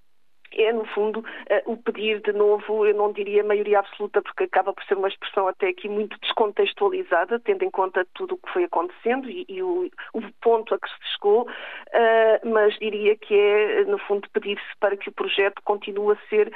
é, 0.53 0.73
no 0.73 0.85
fundo, 0.87 1.21
uh, 1.21 1.73
o 1.73 1.77
pedir 1.77 2.21
de 2.21 2.33
novo, 2.33 2.87
eu 2.87 2.95
não 2.95 3.13
diria 3.13 3.45
maioria 3.45 3.79
absoluta, 3.79 4.21
porque 4.23 4.45
acaba 4.45 4.73
por 4.73 4.83
ser 4.85 4.97
uma 4.97 5.09
expressão 5.09 5.47
até 5.47 5.69
aqui 5.69 5.89
muito 5.89 6.19
descontextualizada, 6.21 7.39
tendo 7.41 7.65
em 7.65 7.71
conta 7.71 8.07
tudo 8.15 8.35
o 8.35 8.39
que 8.39 8.53
foi 8.53 8.65
acontecendo 8.65 9.29
e, 9.29 9.45
e 9.49 9.63
o, 9.63 9.91
o, 10.13 10.23
ponto 10.41 10.75
a 10.75 10.79
que 10.79 10.89
se 10.89 11.13
chegou, 11.15 11.43
uh, 11.43 12.49
mas 12.49 12.77
diria 12.79 13.17
que 13.17 13.35
é, 13.35 13.85
no 13.85 13.99
fundo, 13.99 14.29
pedir-se 14.33 14.77
para 14.79 14.97
que 14.97 15.09
o 15.09 15.13
projeto 15.13 15.63
continue 15.65 16.15
a 16.15 16.29
ser 16.29 16.53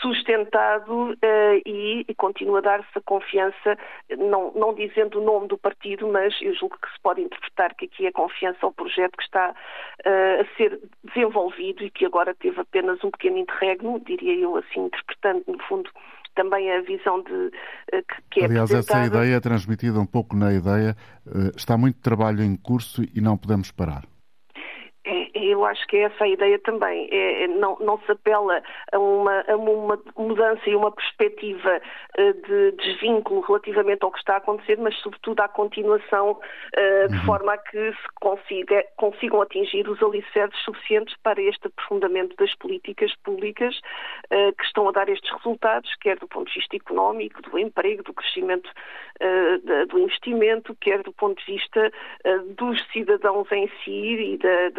sustentado 0.00 1.12
uh, 1.12 1.16
e, 1.66 2.04
e 2.08 2.14
continue 2.14 2.58
a 2.58 2.60
dar-se 2.60 2.98
a 2.98 3.00
confiança, 3.00 3.78
não, 4.18 4.52
não 4.54 4.74
dizendo 4.74 5.20
o 5.20 5.24
nome 5.24 5.48
do 5.48 5.58
partido, 5.58 6.08
mas 6.08 6.34
eu 6.40 6.54
julgo 6.54 6.76
que 6.80 6.92
se 6.92 7.00
pode 7.02 7.20
interpretar 7.20 7.74
que 7.74 7.86
aqui 7.86 8.06
é 8.06 8.12
confiança 8.12 8.58
ao 8.62 8.72
projeto 8.72 9.16
que 9.16 9.24
está 9.24 9.54
a 10.04 10.56
ser 10.56 10.80
desenvolvido 11.04 11.84
e 11.84 11.90
que 11.90 12.04
agora 12.04 12.34
teve 12.34 12.60
apenas 12.60 13.02
um 13.04 13.10
pequeno 13.10 13.38
interregno, 13.38 14.00
diria 14.00 14.34
eu 14.34 14.56
assim, 14.56 14.86
interpretando 14.86 15.44
no 15.46 15.62
fundo 15.64 15.90
também 16.34 16.70
a 16.72 16.80
visão 16.82 17.22
de 17.22 17.50
eh, 17.92 18.02
que, 18.02 18.22
que 18.30 18.40
é 18.40 18.44
Aliás, 18.46 18.70
essa 18.70 19.06
ideia 19.06 19.36
é 19.36 19.40
transmitida 19.40 19.98
um 20.00 20.06
pouco 20.06 20.36
na 20.36 20.52
ideia, 20.52 20.96
eh, 21.26 21.52
está 21.56 21.76
muito 21.76 22.00
trabalho 22.00 22.42
em 22.42 22.56
curso 22.56 23.02
e 23.14 23.20
não 23.20 23.36
podemos 23.36 23.70
parar. 23.70 24.04
É, 25.04 25.30
eu 25.34 25.64
acho 25.64 25.84
que 25.88 25.96
é 25.96 26.02
essa 26.02 26.24
a 26.24 26.28
ideia 26.28 26.58
também. 26.60 27.08
É, 27.10 27.44
é, 27.44 27.48
não, 27.48 27.76
não, 27.80 27.98
se 28.00 28.12
apela 28.12 28.62
a 28.92 28.98
uma, 28.98 29.44
a 29.48 29.56
uma, 29.56 29.98
mudança 30.16 30.62
e 30.68 30.76
uma 30.76 30.92
perspectiva 30.92 31.80
uh, 32.18 32.32
de 32.46 32.72
desvínculo 32.72 33.40
relativamente 33.40 34.04
ao 34.04 34.12
que 34.12 34.18
está 34.18 34.34
a 34.34 34.36
acontecer, 34.36 34.78
mas 34.78 34.96
sobretudo 35.00 35.40
à 35.40 35.48
continuação, 35.48 36.32
uh, 36.32 37.08
de 37.08 37.18
uhum. 37.18 37.24
forma 37.24 37.54
a 37.54 37.58
que 37.58 37.92
se 37.92 38.08
consiga, 38.20 38.84
consigam 38.96 39.42
atingir 39.42 39.88
os 39.88 40.00
alicerces 40.00 40.58
suficientes 40.64 41.16
para 41.22 41.42
este 41.42 41.66
aprofundamento 41.66 42.36
das 42.36 42.54
políticas 42.56 43.12
públicas 43.24 43.76
uh, 44.30 44.52
que 44.56 44.64
estão 44.64 44.88
a 44.88 44.92
dar 44.92 45.08
estes 45.08 45.30
resultados, 45.32 45.92
quer 45.96 46.16
do 46.18 46.28
ponto 46.28 46.46
de 46.46 46.54
vista 46.60 46.76
económico, 46.76 47.42
do 47.42 47.58
emprego, 47.58 48.04
do 48.04 48.14
crescimento 48.14 48.70
do 49.88 49.98
investimento, 49.98 50.74
quer 50.80 51.02
do 51.02 51.12
ponto 51.12 51.38
de 51.38 51.52
vista 51.52 51.92
dos 52.56 52.82
cidadãos 52.92 53.50
em 53.52 53.70
si 53.84 54.34
e 54.34 54.38
da, 54.38 54.70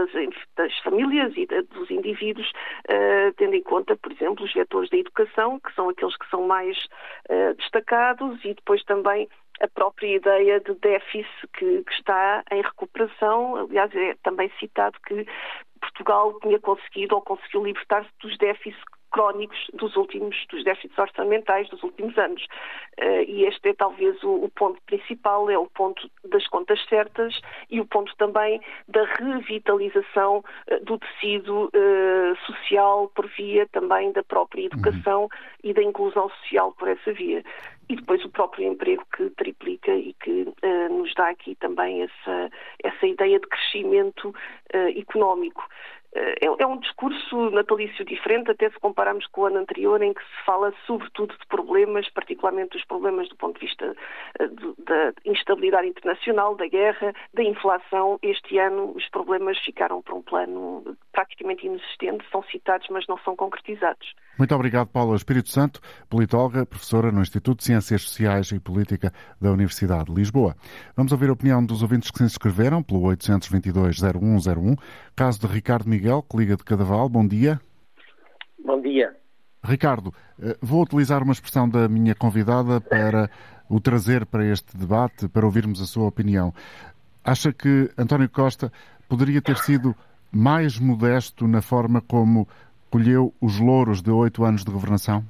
das 0.56 0.78
famílias 0.80 1.34
e 1.36 1.46
dos 1.46 1.90
indivíduos, 1.90 2.50
uh, 2.90 3.34
tendo 3.38 3.56
em 3.56 3.64
conta, 3.64 3.96
por 3.96 4.12
exemplo, 4.12 4.46
os 4.46 4.54
vetores 4.54 4.90
da 4.90 4.98
educação, 4.98 5.60
que 5.60 5.74
são 5.74 5.90
aqueles 5.90 6.18
que 6.18 6.30
são 6.30 6.46
mais 6.46 6.78
destacados, 7.58 8.44
e 8.44 8.54
depois 8.54 8.84
também 8.84 9.28
a 9.62 9.68
própria 9.68 10.16
ideia 10.16 10.60
de 10.60 10.74
déficit 10.76 11.48
que, 11.54 11.84
que, 11.84 11.94
está 11.94 12.44
em 12.52 12.62
recuperação. 12.62 13.56
Aliás, 13.56 13.94
é 13.96 14.16
também 14.24 14.52
citado 14.60 14.98
que 15.06 15.26
Portugal 15.80 16.40
tinha 16.42 16.60
conseguido 16.60 17.16
ou 17.16 17.22
conseguiu 17.22 17.64
libertar-se 17.64 18.10
dos 18.22 18.38
déficits 18.38 18.84
crónicos 19.14 19.58
dos 19.74 19.96
últimos, 19.96 20.36
dos 20.50 20.64
déficits 20.64 20.98
orçamentais 20.98 21.70
dos 21.70 21.82
últimos 21.84 22.18
anos. 22.18 22.44
Uh, 23.00 23.24
e 23.28 23.46
este 23.46 23.70
é 23.70 23.74
talvez 23.74 24.22
o, 24.24 24.50
ponto 24.50 24.82
principal, 24.88 25.50
é 25.50 25.58
o 25.58 25.68
ponto 25.68 26.10
das 26.26 26.46
contas 26.48 26.84
certas 26.90 27.40
e 27.70 27.80
o 27.80 27.86
ponto 27.86 28.14
também 28.18 28.60
da 28.88 29.06
revitalização 29.06 30.40
uh, 30.40 30.84
do 30.84 30.98
tecido 30.98 31.66
uh, 31.66 32.36
social 32.46 33.08
por 33.16 33.28
via 33.28 33.68
também 33.68 34.12
da 34.12 34.24
própria 34.24 34.66
educação 34.66 35.24
uhum. 35.24 35.30
e 35.64 35.74
da 35.74 35.84
inclusão 35.84 36.30
social 36.30 36.74
por 36.74 36.88
essa 36.88 37.14
via. 37.14 37.44
E 37.90 37.96
depois 37.96 38.24
o 38.26 38.30
próprio 38.30 38.68
emprego 38.68 39.06
que 39.16 39.30
triplica 39.32 39.94
e 39.94 40.14
que 40.14 40.48
nos 40.90 41.14
dá 41.16 41.30
aqui 41.30 41.54
também 41.56 42.02
essa, 42.02 42.50
essa 42.82 43.06
ideia 43.06 43.38
de 43.38 43.46
crescimento 43.46 44.34
económico. 44.96 45.68
É, 46.16 46.46
é, 46.46 46.68
um 46.68 46.78
discurso 46.78 47.50
natalício 47.50 48.06
diferente, 48.06 48.52
até 48.52 48.70
se 48.70 48.80
compararmos 48.80 49.26
com 49.28 49.42
o 49.42 49.46
ano 49.46 49.58
anterior, 49.58 50.02
em 50.02 50.14
que 50.14 50.22
se 50.22 50.46
fala 50.46 50.72
sobretudo 50.86 51.34
de 51.36 51.46
problemas, 51.48 52.08
particularmente 52.10 52.78
dos 52.78 52.86
problemas 52.86 53.28
do 53.30 53.36
ponto 53.36 53.60
de 53.60 53.66
vista 53.66 53.96
eh, 54.40 54.48
da 54.86 55.14
instabilidade 55.26 55.88
internacional, 55.88 56.56
da 56.56 56.68
guerra, 56.68 57.14
da 57.34 57.44
inflação. 57.44 58.20
Este 58.22 58.60
ano 58.60 58.94
os 58.96 59.10
problemas 59.10 59.58
ficaram 59.60 60.02
para 60.04 60.14
um 60.14 60.22
plano 60.22 60.96
praticamente 61.12 61.66
inexistente, 61.66 62.24
são 62.32 62.44
citados, 62.44 62.88
mas 62.90 63.08
não 63.08 63.18
são 63.20 63.36
concretizados. 63.36 64.14
Muito 64.38 64.54
obrigado, 64.56 64.88
Paula 64.88 65.16
Espírito 65.16 65.50
Santo, 65.50 65.80
politóloga, 66.10 66.66
professora 66.66 67.12
no 67.12 67.22
Instituto 67.22 67.60
de 67.60 67.66
Ciências 67.66 68.02
Sociais 68.02 68.52
e 68.52 68.60
Política 68.60 69.14
da 69.40 69.52
Universidade 69.52 70.06
de 70.06 70.14
Lisboa. 70.14 70.56
Vamos 70.96 71.12
ouvir 71.12 71.30
a 71.30 71.34
opinião 71.34 71.64
dos 71.64 71.84
ouvintes 71.84 72.10
que 72.10 72.18
se 72.18 72.24
inscreveram 72.24 72.82
pelo 72.82 73.02
822-0101. 73.02 74.76
Caso 75.16 75.40
de 75.40 75.46
Ricardo 75.46 75.88
Miguel, 75.88 76.03
que 76.22 76.38
liga 76.38 76.58
de 76.58 76.64
Cadaval. 76.66 77.08
Bom 77.08 77.26
dia. 77.26 77.62
Bom 78.66 78.82
dia. 78.82 79.16
Ricardo, 79.64 80.14
eh, 80.42 80.58
vou 80.62 80.84
utilizar 80.84 81.24
uma 81.24 81.32
expressão 81.32 81.70
da 81.70 81.88
minha 81.88 82.14
convidada 82.14 82.82
para 82.82 83.30
o 83.70 83.80
trazer 83.80 84.26
para 84.26 84.46
este 84.46 84.76
debate, 84.76 85.30
para 85.30 85.46
ouvirmos 85.46 85.82
a 85.82 85.86
sua 85.86 86.06
opinião. 86.06 86.54
Acha 87.24 87.54
que 87.54 87.90
António 87.98 88.30
Costa 88.30 88.70
poderia 89.08 89.42
ter 89.42 89.58
sido 89.58 89.96
mais 90.30 90.78
modesto 90.78 91.48
na 91.48 91.62
forma 91.62 92.02
como 92.02 92.48
colheu 92.90 93.34
os 93.40 93.58
louros 93.58 94.02
de 94.02 94.12
oito 94.12 94.44
anos 94.44 94.66
de 94.66 94.72
governação? 94.72 95.24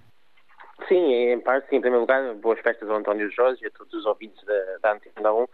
Sim, 0.87 1.13
em 1.13 1.39
parte, 1.39 1.69
sim. 1.69 1.77
Em 1.77 1.81
primeiro 1.81 2.01
lugar, 2.01 2.33
boas 2.35 2.59
festas 2.59 2.89
ao 2.89 2.97
António 2.97 3.29
Jorge 3.31 3.63
e 3.63 3.67
a 3.67 3.71
todos 3.71 3.93
os 3.93 4.05
ouvintes 4.05 4.43
da, 4.45 4.77
da 4.81 4.93
Antena 4.93 5.33
1. 5.33 5.47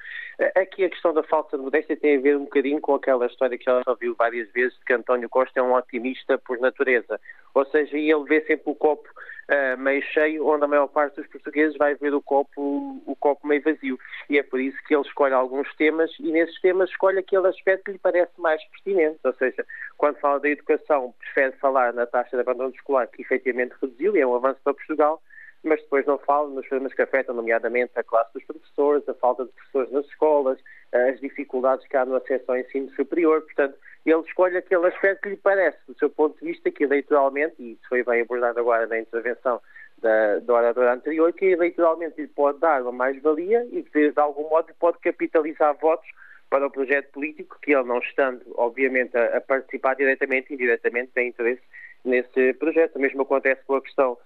Aqui 0.55 0.85
a 0.85 0.89
questão 0.89 1.13
da 1.13 1.23
falta 1.23 1.57
de 1.57 1.63
modéstia 1.63 1.97
tem 1.97 2.17
a 2.17 2.21
ver 2.21 2.37
um 2.37 2.45
bocadinho 2.45 2.79
com 2.79 2.95
aquela 2.95 3.25
história 3.25 3.57
que 3.57 3.65
já 3.65 3.81
ouviu 3.85 4.15
várias 4.15 4.49
vezes 4.51 4.77
de 4.79 4.85
que 4.85 4.93
António 4.93 5.29
Costa 5.29 5.59
é 5.59 5.63
um 5.63 5.73
otimista 5.73 6.37
por 6.37 6.59
natureza. 6.59 7.19
Ou 7.53 7.65
seja, 7.65 7.97
ele 7.97 8.23
vê 8.23 8.41
sempre 8.41 8.71
o 8.71 8.75
copo 8.75 9.09
uh, 9.49 9.77
meio 9.77 10.01
cheio, 10.03 10.47
onde 10.47 10.63
a 10.63 10.67
maior 10.67 10.87
parte 10.87 11.15
dos 11.15 11.27
portugueses 11.27 11.75
vai 11.77 11.95
ver 11.95 12.13
o 12.13 12.21
copo, 12.21 13.01
o 13.05 13.15
copo 13.19 13.47
meio 13.47 13.61
vazio. 13.61 13.99
E 14.29 14.37
é 14.37 14.43
por 14.43 14.59
isso 14.59 14.77
que 14.87 14.93
ele 14.93 15.03
escolhe 15.03 15.33
alguns 15.33 15.73
temas 15.75 16.11
e 16.19 16.31
nesses 16.31 16.59
temas 16.61 16.89
escolhe 16.89 17.19
aquele 17.19 17.47
aspecto 17.47 17.85
que 17.85 17.91
lhe 17.93 17.99
parece 17.99 18.31
mais 18.37 18.63
pertinente. 18.69 19.19
Ou 19.23 19.33
seja, 19.33 19.65
quando 19.97 20.19
fala 20.19 20.39
da 20.39 20.49
educação, 20.49 21.13
prefere 21.19 21.57
falar 21.57 21.93
na 21.93 22.05
taxa 22.05 22.37
de 22.37 22.41
abandono 22.41 22.73
escolar, 22.73 23.07
que 23.07 23.21
efetivamente 23.21 23.75
reduziu 23.81 24.15
e 24.15 24.19
é 24.19 24.27
um 24.27 24.35
avanço 24.35 24.59
para 24.63 24.73
Portugal, 24.73 25.21
mas 25.63 25.81
depois 25.81 26.05
não 26.05 26.17
fala 26.19 26.49
nos 26.49 26.65
problemas 26.67 26.93
que 26.93 27.01
afetam, 27.01 27.35
nomeadamente, 27.35 27.91
a 27.95 28.03
classe 28.03 28.31
dos 28.33 28.43
professores, 28.45 29.07
a 29.09 29.13
falta 29.15 29.45
de 29.45 29.51
professores 29.51 29.91
nas 29.91 30.05
escolas, 30.05 30.57
as 30.93 31.19
dificuldades 31.19 31.85
que 31.87 31.97
há 31.97 32.05
no 32.05 32.15
acesso 32.15 32.45
ao 32.47 32.57
ensino 32.57 32.89
superior. 32.91 33.41
Portanto, 33.41 33.77
ele 34.05 34.21
escolhe 34.21 34.57
aquele 34.57 34.87
aspecto 34.87 35.23
que 35.23 35.29
lhe 35.29 35.37
parece, 35.37 35.77
do 35.87 35.97
seu 35.97 36.09
ponto 36.09 36.39
de 36.39 36.51
vista, 36.51 36.71
que 36.71 36.83
eleitoralmente, 36.83 37.55
e 37.59 37.73
isso 37.73 37.81
foi 37.87 38.03
bem 38.03 38.21
abordado 38.21 38.59
agora 38.59 38.87
na 38.87 38.99
intervenção 38.99 39.61
da, 39.97 40.39
da 40.39 40.53
oradora 40.53 40.93
anterior, 40.93 41.31
que 41.33 41.45
eleitoralmente 41.45 42.19
lhe 42.21 42.27
pode 42.27 42.59
dar 42.59 42.81
uma 42.81 42.91
mais-valia 42.91 43.67
e 43.71 43.81
de, 43.81 44.11
de 44.11 44.19
algum 44.19 44.49
modo 44.49 44.73
pode 44.79 44.97
capitalizar 44.99 45.75
votos 45.77 46.07
para 46.49 46.65
o 46.65 46.71
projeto 46.71 47.11
político, 47.11 47.59
que 47.61 47.73
ele 47.73 47.83
não 47.83 47.99
estando, 47.99 48.41
obviamente, 48.55 49.15
a, 49.15 49.37
a 49.37 49.41
participar 49.41 49.95
diretamente 49.95 50.47
e 50.49 50.55
indiretamente 50.55 51.11
tem 51.13 51.27
interesse 51.27 51.61
nesse 52.03 52.53
projeto. 52.53 52.95
O 52.95 52.99
mesmo 52.99 53.21
acontece 53.21 53.61
com 53.65 53.75
a 53.75 53.81
questão 53.81 54.17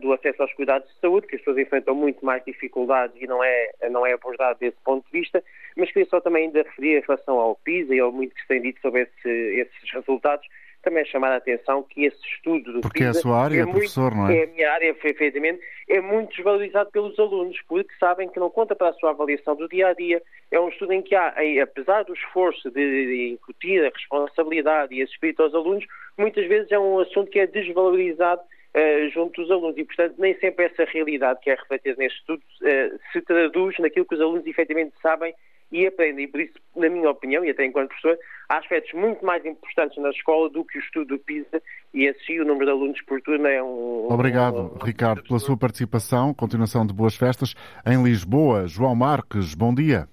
do 0.00 0.12
acesso 0.12 0.42
aos 0.42 0.52
cuidados 0.54 0.88
de 0.88 1.00
saúde, 1.00 1.26
que 1.26 1.36
as 1.36 1.42
pessoas 1.42 1.58
enfrentam 1.58 1.94
muito 1.94 2.24
mais 2.24 2.44
dificuldades 2.44 3.20
e 3.20 3.26
não 3.26 3.42
é, 3.42 3.70
não 3.90 4.06
é 4.06 4.12
abordado 4.12 4.58
desse 4.58 4.76
ponto 4.84 5.04
de 5.06 5.20
vista, 5.20 5.42
mas 5.76 5.90
queria 5.92 6.08
só 6.08 6.20
também 6.20 6.46
ainda 6.46 6.62
referir 6.62 6.98
em 6.98 7.06
relação 7.06 7.38
ao 7.38 7.56
PISA 7.56 7.94
e 7.94 8.00
ao 8.00 8.12
muito 8.12 8.34
que 8.34 8.42
se 8.42 8.48
tem 8.48 8.62
dito 8.62 8.80
sobre 8.80 9.02
esse, 9.02 9.28
esses 9.28 9.92
resultados, 9.92 10.46
também 10.82 11.04
chamar 11.04 11.32
a 11.32 11.36
atenção 11.36 11.82
que 11.82 12.04
esse 12.04 12.18
estudo 12.26 12.72
do 12.72 12.80
porque 12.80 13.00
PISA... 13.00 13.12
Porque 13.12 13.18
é 13.18 13.20
a 13.20 13.22
sua 13.22 13.44
área, 13.44 13.62
é 13.62 13.66
professor, 13.66 14.14
muito, 14.14 14.16
não 14.16 14.28
é? 14.30 14.38
É 14.38 14.44
a 14.44 14.46
minha 14.46 14.72
área, 14.72 14.88
efetivamente, 14.88 15.60
é 15.88 16.00
muito 16.00 16.34
desvalorizado 16.34 16.90
pelos 16.90 17.18
alunos, 17.18 17.60
porque 17.68 17.92
sabem 17.98 18.28
que 18.28 18.40
não 18.40 18.50
conta 18.50 18.74
para 18.74 18.88
a 18.88 18.92
sua 18.94 19.10
avaliação 19.10 19.54
do 19.56 19.68
dia-a-dia. 19.68 20.18
-dia. 20.18 20.22
É 20.50 20.58
um 20.58 20.68
estudo 20.68 20.92
em 20.92 21.02
que 21.02 21.14
há, 21.14 21.34
apesar 21.62 22.04
do 22.04 22.14
esforço 22.14 22.70
de 22.70 23.32
incutir 23.32 23.84
a 23.84 23.90
responsabilidade 23.90 24.94
e 24.94 25.02
esse 25.02 25.12
espírito 25.12 25.42
aos 25.42 25.54
alunos, 25.54 25.84
muitas 26.16 26.46
vezes 26.46 26.70
é 26.72 26.78
um 26.78 26.98
assunto 26.98 27.30
que 27.30 27.40
é 27.40 27.46
desvalorizado 27.46 28.42
Uh, 28.72 29.10
junto 29.10 29.42
dos 29.42 29.50
alunos 29.50 29.76
e, 29.76 29.84
portanto, 29.84 30.14
nem 30.16 30.38
sempre 30.38 30.66
essa 30.66 30.84
realidade 30.84 31.40
que 31.40 31.50
é 31.50 31.56
refletida 31.56 31.96
neste 31.98 32.20
estudo 32.20 32.40
uh, 32.62 33.00
se 33.12 33.20
traduz 33.22 33.76
naquilo 33.80 34.06
que 34.06 34.14
os 34.14 34.20
alunos 34.20 34.46
efetivamente 34.46 34.94
sabem 35.02 35.34
e 35.72 35.86
aprendem. 35.86 36.24
E 36.24 36.28
por 36.28 36.40
isso, 36.40 36.54
na 36.76 36.88
minha 36.88 37.10
opinião, 37.10 37.44
e 37.44 37.50
até 37.50 37.64
enquanto 37.64 37.88
professor, 37.88 38.16
há 38.48 38.58
aspectos 38.58 38.92
muito 38.92 39.24
mais 39.24 39.44
importantes 39.44 40.00
na 40.02 40.10
escola 40.10 40.48
do 40.50 40.64
que 40.64 40.78
o 40.78 40.80
estudo 40.80 41.16
do 41.16 41.18
PISA 41.18 41.62
e 41.92 42.08
assim 42.08 42.38
o 42.40 42.44
número 42.44 42.66
de 42.66 42.70
alunos 42.70 43.02
por 43.02 43.20
turno 43.22 43.46
é 43.46 43.62
um... 43.62 44.06
Obrigado, 44.08 44.72
um... 44.74 44.84
Ricardo, 44.84 45.22
pela 45.24 45.38
sua 45.38 45.56
participação. 45.56 46.32
Continuação 46.34 46.86
de 46.86 46.92
boas 46.92 47.16
festas. 47.16 47.54
Em 47.84 48.02
Lisboa, 48.02 48.66
João 48.66 48.94
Marques, 48.94 49.54
bom 49.54 49.74
dia. 49.74 50.08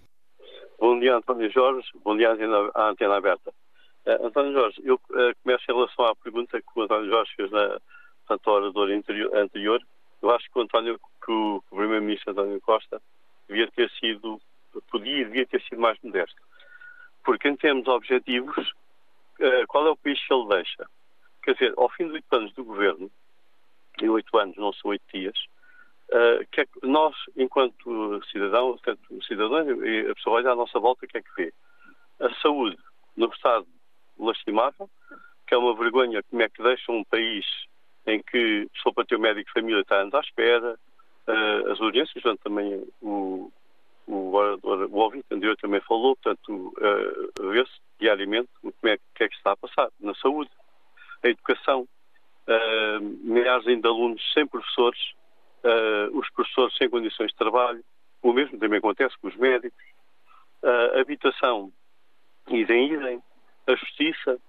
Bom 0.79 0.99
dia, 0.99 1.15
António 1.15 1.51
Jorge. 1.51 1.87
Bom 2.03 2.15
dia 2.15 2.29
à 2.73 2.89
antena 2.89 3.17
aberta. 3.17 3.51
Uh, 4.05 4.25
António 4.25 4.53
Jorge, 4.53 4.81
eu 4.83 4.95
uh, 4.95 5.33
começo 5.43 5.63
em 5.69 5.75
relação 5.75 6.05
à 6.05 6.15
pergunta 6.15 6.59
que 6.59 6.79
o 6.79 6.81
António 6.81 7.09
Jorge 7.09 7.31
fez 7.35 7.51
na, 7.51 7.79
portanto, 8.27 8.47
orador 8.47 8.89
anterior, 8.91 9.81
eu 10.21 10.31
acho 10.31 10.51
que 10.51 10.59
o 10.59 10.61
António, 10.61 10.99
que 11.23 11.31
o, 11.31 11.63
Primeiro-Ministro 11.69 12.31
António 12.31 12.59
Costa 12.61 13.01
devia 13.47 13.69
ter 13.71 13.89
sido, 13.91 14.41
podia 14.91 15.21
e 15.21 15.25
devia 15.25 15.45
ter 15.45 15.61
sido 15.63 15.79
mais 15.79 15.97
modesto. 16.03 16.41
Porque 17.23 17.47
em 17.47 17.55
termos 17.55 17.87
objetivos, 17.87 18.57
uh, 19.39 19.67
qual 19.67 19.87
é 19.87 19.89
o 19.91 19.97
país 19.97 20.19
que 20.25 20.33
ele 20.33 20.47
deixa? 20.47 20.89
Quer 21.43 21.53
dizer, 21.53 21.73
ao 21.77 21.89
fim 21.89 22.07
de 22.07 22.13
oito 22.13 22.35
anos 22.35 22.53
do 22.53 22.63
governo, 22.63 23.09
e 24.01 24.09
oito 24.09 24.37
anos 24.37 24.55
não 24.57 24.73
são 24.73 24.91
oito 24.91 25.03
dias, 25.13 25.37
que 26.51 26.61
é 26.61 26.65
que 26.65 26.87
nós, 26.87 27.15
enquanto 27.35 28.21
cidadão, 28.31 28.75
enquanto 28.75 29.25
cidadão, 29.25 29.85
e 29.85 30.09
a 30.09 30.15
pessoa 30.15 30.37
olha 30.37 30.51
à 30.51 30.55
nossa 30.55 30.79
volta, 30.79 31.05
o 31.05 31.07
que 31.07 31.17
é 31.17 31.21
que 31.21 31.35
vê? 31.35 31.53
A 32.19 32.33
saúde 32.41 32.77
no 33.15 33.27
estado 33.27 33.67
lastimável, 34.17 34.89
que 35.45 35.53
é 35.53 35.57
uma 35.57 35.75
vergonha 35.75 36.23
como 36.23 36.41
é 36.41 36.49
que 36.49 36.63
deixa 36.63 36.91
um 36.91 37.03
país 37.03 37.45
em 38.07 38.21
que 38.23 38.67
só 38.81 38.91
para 38.91 39.05
ter 39.05 39.15
o 39.15 39.19
médico 39.19 39.47
de 39.47 39.53
família 39.53 39.81
está 39.81 39.97
anos 39.97 40.13
à 40.13 40.21
espera, 40.21 40.79
uh, 41.27 41.71
as 41.71 41.79
urgências, 41.79 42.13
portanto, 42.13 42.39
também 42.41 42.87
o, 43.01 43.51
o, 44.07 44.33
orador, 44.33 44.89
o 44.89 44.97
ouvinte 44.97 45.25
anterior 45.29 45.57
também 45.57 45.81
falou, 45.81 46.15
portanto, 46.15 46.73
uh, 46.77 47.49
vê-se 47.51 47.71
diariamente 47.99 48.49
como 48.61 48.73
é 48.85 48.97
que, 49.13 49.23
é 49.23 49.27
que 49.27 49.35
está 49.35 49.51
a 49.51 49.57
passar 49.57 49.89
na 49.99 50.15
saúde, 50.15 50.49
a 51.21 51.27
educação, 51.27 51.81
uh, 51.81 53.01
milhares 53.01 53.65
de 53.65 53.87
alunos 53.87 54.21
sem 54.33 54.47
professores, 54.47 54.99
uh, 55.65 56.17
os 56.17 56.29
professores 56.31 56.75
sem 56.77 56.89
condições 56.89 57.31
de 57.31 57.35
trabalho, 57.35 57.83
o 58.23 58.31
mesmo 58.31 58.57
também 58.57 58.79
acontece 58.79 59.15
com 59.21 59.27
os 59.27 59.35
médicos, 59.35 59.85
a 60.63 60.99
habitação, 60.99 61.71
idem, 62.49 62.91
idem, 62.91 63.21
a 63.67 63.75
justiça, 63.75 64.39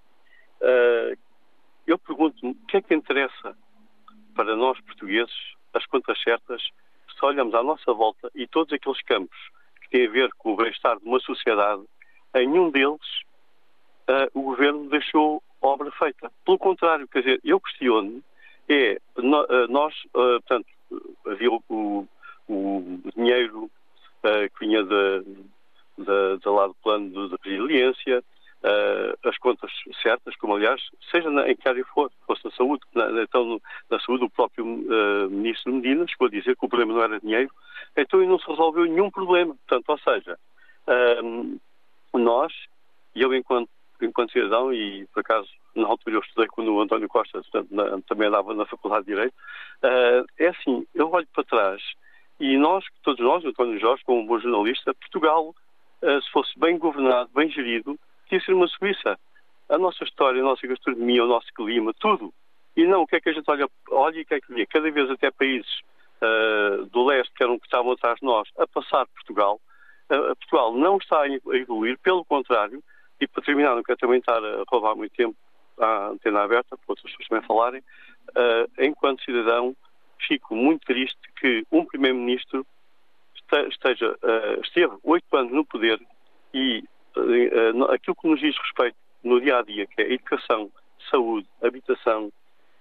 eu 1.88 1.98
pergunto-me 1.98 2.53
o 2.53 2.66
que 2.66 2.77
é 2.77 2.83
que 2.83 2.94
interessa 2.94 3.57
para 4.35 4.55
nós 4.55 4.79
portugueses 4.83 5.35
as 5.74 5.85
contas 5.87 6.20
certas 6.22 6.62
se 6.62 7.24
olhamos 7.24 7.55
à 7.55 7.62
nossa 7.62 7.92
volta 7.92 8.31
e 8.35 8.46
todos 8.46 8.72
aqueles 8.72 9.03
campos 9.03 9.37
que 9.81 9.88
têm 9.90 10.07
a 10.07 10.11
ver 10.11 10.31
com 10.37 10.53
o 10.53 10.57
bem-estar 10.57 10.98
de 10.98 11.07
uma 11.07 11.18
sociedade, 11.20 11.83
em 12.35 12.46
nenhum 12.46 12.70
deles 12.70 13.01
uh, 14.09 14.29
o 14.35 14.42
governo 14.42 14.88
deixou 14.88 15.42
obra 15.61 15.90
feita. 15.92 16.31
Pelo 16.44 16.59
contrário, 16.59 17.09
quer 17.09 17.20
dizer, 17.20 17.40
eu 17.42 17.59
questiono 17.59 18.22
é, 18.68 19.01
uh, 19.16 19.66
nós, 19.68 19.94
uh, 20.14 20.40
portanto, 20.42 20.66
havia 21.27 21.51
o, 21.51 22.07
o 22.48 22.98
dinheiro 23.16 23.70
que 24.22 24.61
vinha 24.61 24.83
da, 24.85 26.37
da 26.42 26.51
lá 26.51 26.66
do 26.66 26.74
plano 26.83 27.29
de 27.29 27.37
resiliência, 27.42 28.22
uh, 28.62 29.28
as 29.28 29.36
contas 29.38 29.70
certas, 30.02 30.36
como 30.36 30.54
aliás, 30.54 30.80
seja 31.10 31.30
na, 31.30 31.48
em 31.48 31.56
que 31.56 31.68
área 31.68 31.84
for, 31.86 32.10
fosse 32.26 32.44
na 32.44 32.50
saúde, 32.52 32.82
na, 32.94 33.22
então 33.22 33.60
na 33.90 34.00
saúde 34.00 34.24
o 34.24 34.30
próprio 34.30 34.64
uh, 34.64 35.30
ministro 35.30 35.72
Medina 35.72 36.06
chegou 36.06 36.28
a 36.28 36.30
dizer 36.30 36.56
que 36.56 36.64
o 36.64 36.68
problema 36.68 36.94
não 36.94 37.02
era 37.02 37.20
dinheiro, 37.20 37.50
então 37.96 38.20
não 38.20 38.38
se 38.38 38.48
resolveu 38.48 38.84
nenhum 38.84 39.10
problema. 39.10 39.54
Portanto, 39.66 39.88
ou 39.88 39.98
seja, 39.98 40.38
uh, 40.86 42.18
nós, 42.18 42.52
e 43.14 43.22
eu 43.22 43.34
enquanto, 43.34 43.70
enquanto 44.00 44.32
cidadão, 44.32 44.72
e 44.72 45.06
por 45.12 45.20
acaso 45.20 45.48
na 45.74 45.86
altura 45.86 46.16
eu 46.16 46.20
estudei 46.20 46.48
quando 46.48 46.74
o 46.74 46.80
António 46.80 47.08
Costa 47.08 47.40
portanto, 47.40 47.68
na, 47.70 48.00
também 48.02 48.28
andava 48.28 48.54
na 48.54 48.66
Faculdade 48.66 49.06
de 49.06 49.12
Direito, 49.12 49.34
é 50.38 50.48
assim, 50.48 50.84
eu 50.92 51.08
olho 51.12 51.28
para 51.32 51.44
trás 51.44 51.80
e 52.40 52.56
nós, 52.56 52.84
todos 53.04 53.24
nós, 53.24 53.44
António 53.44 53.78
Jorge, 53.78 54.02
como 54.04 54.20
um 54.20 54.26
bom 54.26 54.40
jornalista, 54.40 54.92
Portugal, 54.94 55.54
se 56.00 56.30
fosse 56.32 56.58
bem 56.58 56.78
governado, 56.78 57.30
bem 57.32 57.48
gerido, 57.48 57.98
podia 58.28 58.44
ser 58.44 58.52
uma 58.52 58.68
Suíça. 58.68 59.18
A 59.68 59.78
nossa 59.78 60.04
história, 60.04 60.40
a 60.40 60.44
nossa 60.44 60.66
gastronomia, 60.66 61.24
o 61.24 61.28
nosso 61.28 61.48
clima, 61.54 61.92
tudo. 61.98 62.32
E 62.76 62.86
não 62.86 63.02
o 63.02 63.06
que 63.06 63.16
é 63.16 63.20
que 63.20 63.30
a 63.30 63.32
gente 63.32 63.50
olha, 63.50 63.68
olha 63.90 64.18
e 64.18 64.22
o 64.22 64.26
que 64.26 64.34
é 64.34 64.40
que 64.40 64.52
vê. 64.52 64.66
Cada 64.66 64.90
vez 64.90 65.10
até 65.10 65.30
países 65.30 65.80
uh, 66.22 66.86
do 66.86 67.04
leste, 67.04 67.32
que 67.34 67.42
eram 67.42 67.58
que 67.58 67.66
estavam 67.66 67.92
atrás 67.92 68.18
de 68.20 68.26
nós, 68.26 68.48
a 68.58 68.66
passar 68.66 69.06
Portugal. 69.06 69.60
Uh, 70.10 70.36
Portugal 70.36 70.72
não 70.74 70.96
está 70.98 71.22
a 71.22 71.28
evoluir, 71.28 71.98
pelo 71.98 72.24
contrário, 72.24 72.82
e 73.20 73.26
para 73.26 73.42
terminar, 73.42 73.74
não 73.74 73.82
quero 73.82 73.98
também 73.98 74.20
estar 74.20 74.42
a 74.42 74.64
roubar 74.68 74.94
muito 74.94 75.14
tempo 75.14 75.36
à 75.78 76.08
antena 76.08 76.42
aberta, 76.42 76.76
para 76.76 76.84
outras 76.86 77.10
pessoas 77.10 77.28
também 77.28 77.46
falarem, 77.46 77.80
uh, 77.80 78.70
enquanto 78.78 79.24
cidadão, 79.24 79.76
fico 80.26 80.54
muito 80.54 80.84
triste 80.86 81.18
que 81.40 81.66
um 81.70 81.84
Primeiro-Ministro 81.84 82.66
esteja, 83.70 84.18
esteve 84.62 84.94
oito 85.04 85.36
anos 85.36 85.52
no 85.52 85.64
poder 85.64 85.98
e 86.52 86.84
aquilo 87.92 88.16
que 88.16 88.28
nos 88.28 88.40
diz 88.40 88.57
respeito 88.59 88.96
no 89.22 89.40
dia 89.40 89.59
a 89.59 89.62
dia, 89.62 89.87
que 89.87 90.02
é 90.02 90.12
educação, 90.12 90.70
saúde, 91.11 91.46
habitação, 91.62 92.26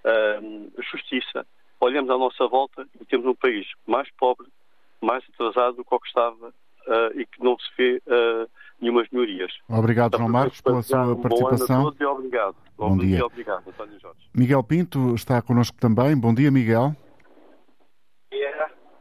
uh, 0.05 0.81
justiça, 0.91 1.45
olhamos 1.79 2.09
à 2.09 2.17
nossa 2.17 2.47
volta 2.47 2.87
e 2.99 3.05
temos 3.05 3.25
um 3.25 3.35
país 3.35 3.67
mais 3.85 4.09
pobre, 4.17 4.47
mais 5.01 5.23
atrasado 5.33 5.77
do 5.77 5.85
que 5.85 5.95
o 5.95 5.99
que 5.99 6.07
estava 6.07 6.47
uh, 6.47 7.19
e 7.19 7.25
que 7.25 7.43
não 7.43 7.57
se 7.59 7.69
vê 7.77 8.01
nenhumas 8.79 9.07
melhorias. 9.11 9.51
Obrigado, 9.67 10.17
João 10.17 10.29
Marcos, 10.29 10.61
pela 10.61 10.81
sua 10.81 11.15
participação. 11.15 11.67
Bom 11.67 11.73
ano 11.73 11.87
a 11.87 11.91
todos 11.91 11.99
e 11.99 12.05
obrigado. 12.05 12.55
Bom, 12.77 12.89
Bom 12.89 12.97
dia. 12.97 13.25
Obrigado, 13.25 13.67
António 13.67 13.99
Jorge. 13.99 14.19
Miguel 14.35 14.63
Pinto 14.63 15.15
está 15.15 15.41
connosco 15.41 15.77
também. 15.79 16.15
Bom 16.15 16.33
dia, 16.33 16.51
Miguel. 16.51 16.95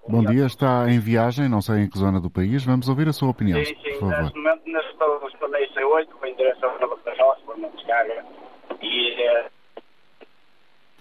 Bom 0.08 0.24
dia, 0.24 0.46
está 0.46 0.88
em 0.88 1.00
viagem, 1.00 1.48
não 1.48 1.60
sei 1.60 1.82
em 1.82 1.90
que 1.90 1.98
zona 1.98 2.20
do 2.20 2.30
país. 2.30 2.64
Vamos 2.64 2.88
ouvir 2.88 3.08
a 3.08 3.12
sua 3.12 3.30
opinião, 3.30 3.58
sim, 3.64 3.74
sim. 3.74 3.98
por 3.98 4.10
favor. 4.10 4.22
Neste 4.22 4.38
momento, 4.38 4.62
neste 4.66 4.90
estou 4.92 5.18
respondendo 5.18 5.74
C8, 5.74 6.06
com 6.06 6.26
em 6.26 6.36
direção 6.36 6.70
a 6.70 6.86
Badajoz, 6.86 7.38
por 7.44 7.56
uma 7.56 7.68
descarga. 7.70 8.24
E, 8.80 9.22
é... 9.22 9.46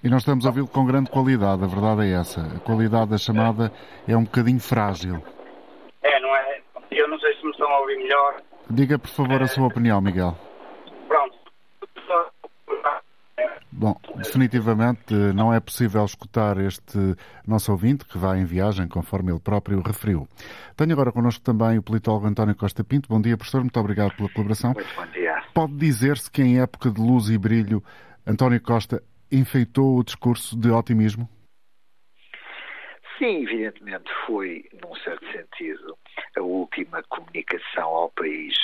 e 0.03 0.09
nós 0.09 0.21
estamos 0.21 0.45
a 0.45 0.49
ouvi-lo 0.49 0.67
com 0.67 0.85
grande 0.85 1.11
qualidade, 1.11 1.63
a 1.63 1.67
verdade 1.67 2.01
é 2.01 2.19
essa. 2.19 2.41
A 2.41 2.59
qualidade 2.59 3.11
da 3.11 3.17
chamada 3.17 3.71
é 4.07 4.17
um 4.17 4.23
bocadinho 4.23 4.59
frágil. 4.59 5.21
É, 6.01 6.19
não 6.19 6.35
é? 6.35 6.61
Eu 6.89 7.07
não 7.07 7.19
sei 7.19 7.35
se 7.35 7.43
me 7.45 7.51
estão 7.51 7.69
a 7.69 7.79
ouvir 7.81 7.97
melhor. 7.97 8.41
Diga, 8.71 8.97
por 8.97 9.09
favor, 9.09 9.41
a 9.43 9.47
sua 9.47 9.67
opinião, 9.67 10.01
Miguel. 10.01 10.35
Pronto. 11.07 11.37
Bom, 13.77 13.93
definitivamente 14.15 15.13
não 15.35 15.53
é 15.53 15.59
possível 15.59 16.05
escutar 16.05 16.57
este 16.57 16.97
nosso 17.45 17.73
ouvinte, 17.73 18.05
que 18.05 18.17
vai 18.17 18.39
em 18.39 18.45
viagem, 18.45 18.87
conforme 18.87 19.33
ele 19.33 19.39
próprio 19.39 19.81
referiu. 19.81 20.29
Tenho 20.77 20.93
agora 20.93 21.11
connosco 21.11 21.43
também 21.43 21.77
o 21.77 21.83
politólogo 21.83 22.25
António 22.25 22.55
Costa 22.55 22.85
Pinto. 22.85 23.09
Bom 23.09 23.19
dia, 23.19 23.35
professor. 23.35 23.59
Muito 23.59 23.77
obrigado 23.77 24.15
pela 24.15 24.29
colaboração. 24.29 24.71
Muito 24.73 24.95
bom 24.95 25.05
dia. 25.07 25.43
Pode 25.53 25.73
dizer-se 25.75 26.31
que 26.31 26.41
em 26.41 26.59
época 26.61 26.89
de 26.89 27.01
luz 27.01 27.29
e 27.29 27.37
brilho, 27.37 27.83
António 28.25 28.61
Costa 28.61 29.03
enfeitou 29.29 29.97
o 29.97 30.03
discurso 30.05 30.57
de 30.57 30.69
otimismo? 30.69 31.29
Sim, 33.17 33.43
evidentemente 33.43 34.11
foi, 34.25 34.65
num 34.83 34.93
certo 34.95 35.25
sentido, 35.31 35.97
a 36.35 36.41
última 36.41 37.01
comunicação 37.03 37.87
ao 37.87 38.09
país 38.09 38.55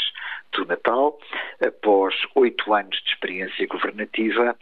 do 0.52 0.66
Natal, 0.66 1.18
após 1.66 2.14
oito 2.36 2.74
anos 2.74 3.02
de 3.04 3.10
experiência 3.12 3.66
governativa, 3.68 4.58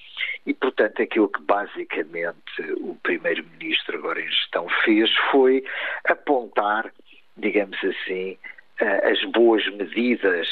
e, 0.46 0.54
portanto, 0.54 1.02
aquilo 1.02 1.28
que 1.28 1.42
basicamente 1.42 2.62
o 2.78 2.96
Primeiro-Ministro, 3.02 3.98
agora 3.98 4.22
em 4.22 4.30
gestão, 4.30 4.68
fez 4.84 5.10
foi 5.32 5.64
apontar, 6.06 6.94
digamos 7.38 7.78
assim, 7.84 8.38
as 9.04 9.24
boas 9.32 9.66
medidas 9.74 10.48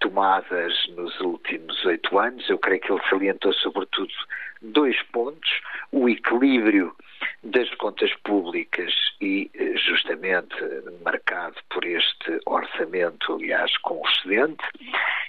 tomadas 0.00 0.74
nos 0.96 1.18
últimos 1.20 1.84
oito 1.84 2.18
anos. 2.18 2.48
Eu 2.48 2.58
creio 2.58 2.80
que 2.80 2.92
ele 2.92 3.02
salientou, 3.08 3.52
sobretudo, 3.54 4.12
dois 4.62 5.00
pontos: 5.12 5.60
o 5.92 6.08
equilíbrio 6.08 6.94
das 7.42 7.72
contas 7.76 8.12
públicas 8.24 8.92
e 9.20 9.50
eh, 9.54 9.76
justamente 9.76 10.54
marcado 11.04 11.56
por 11.70 11.84
este 11.84 12.40
orçamento, 12.46 13.34
aliás, 13.34 13.76
com 13.78 14.00
excedente, 14.08 14.64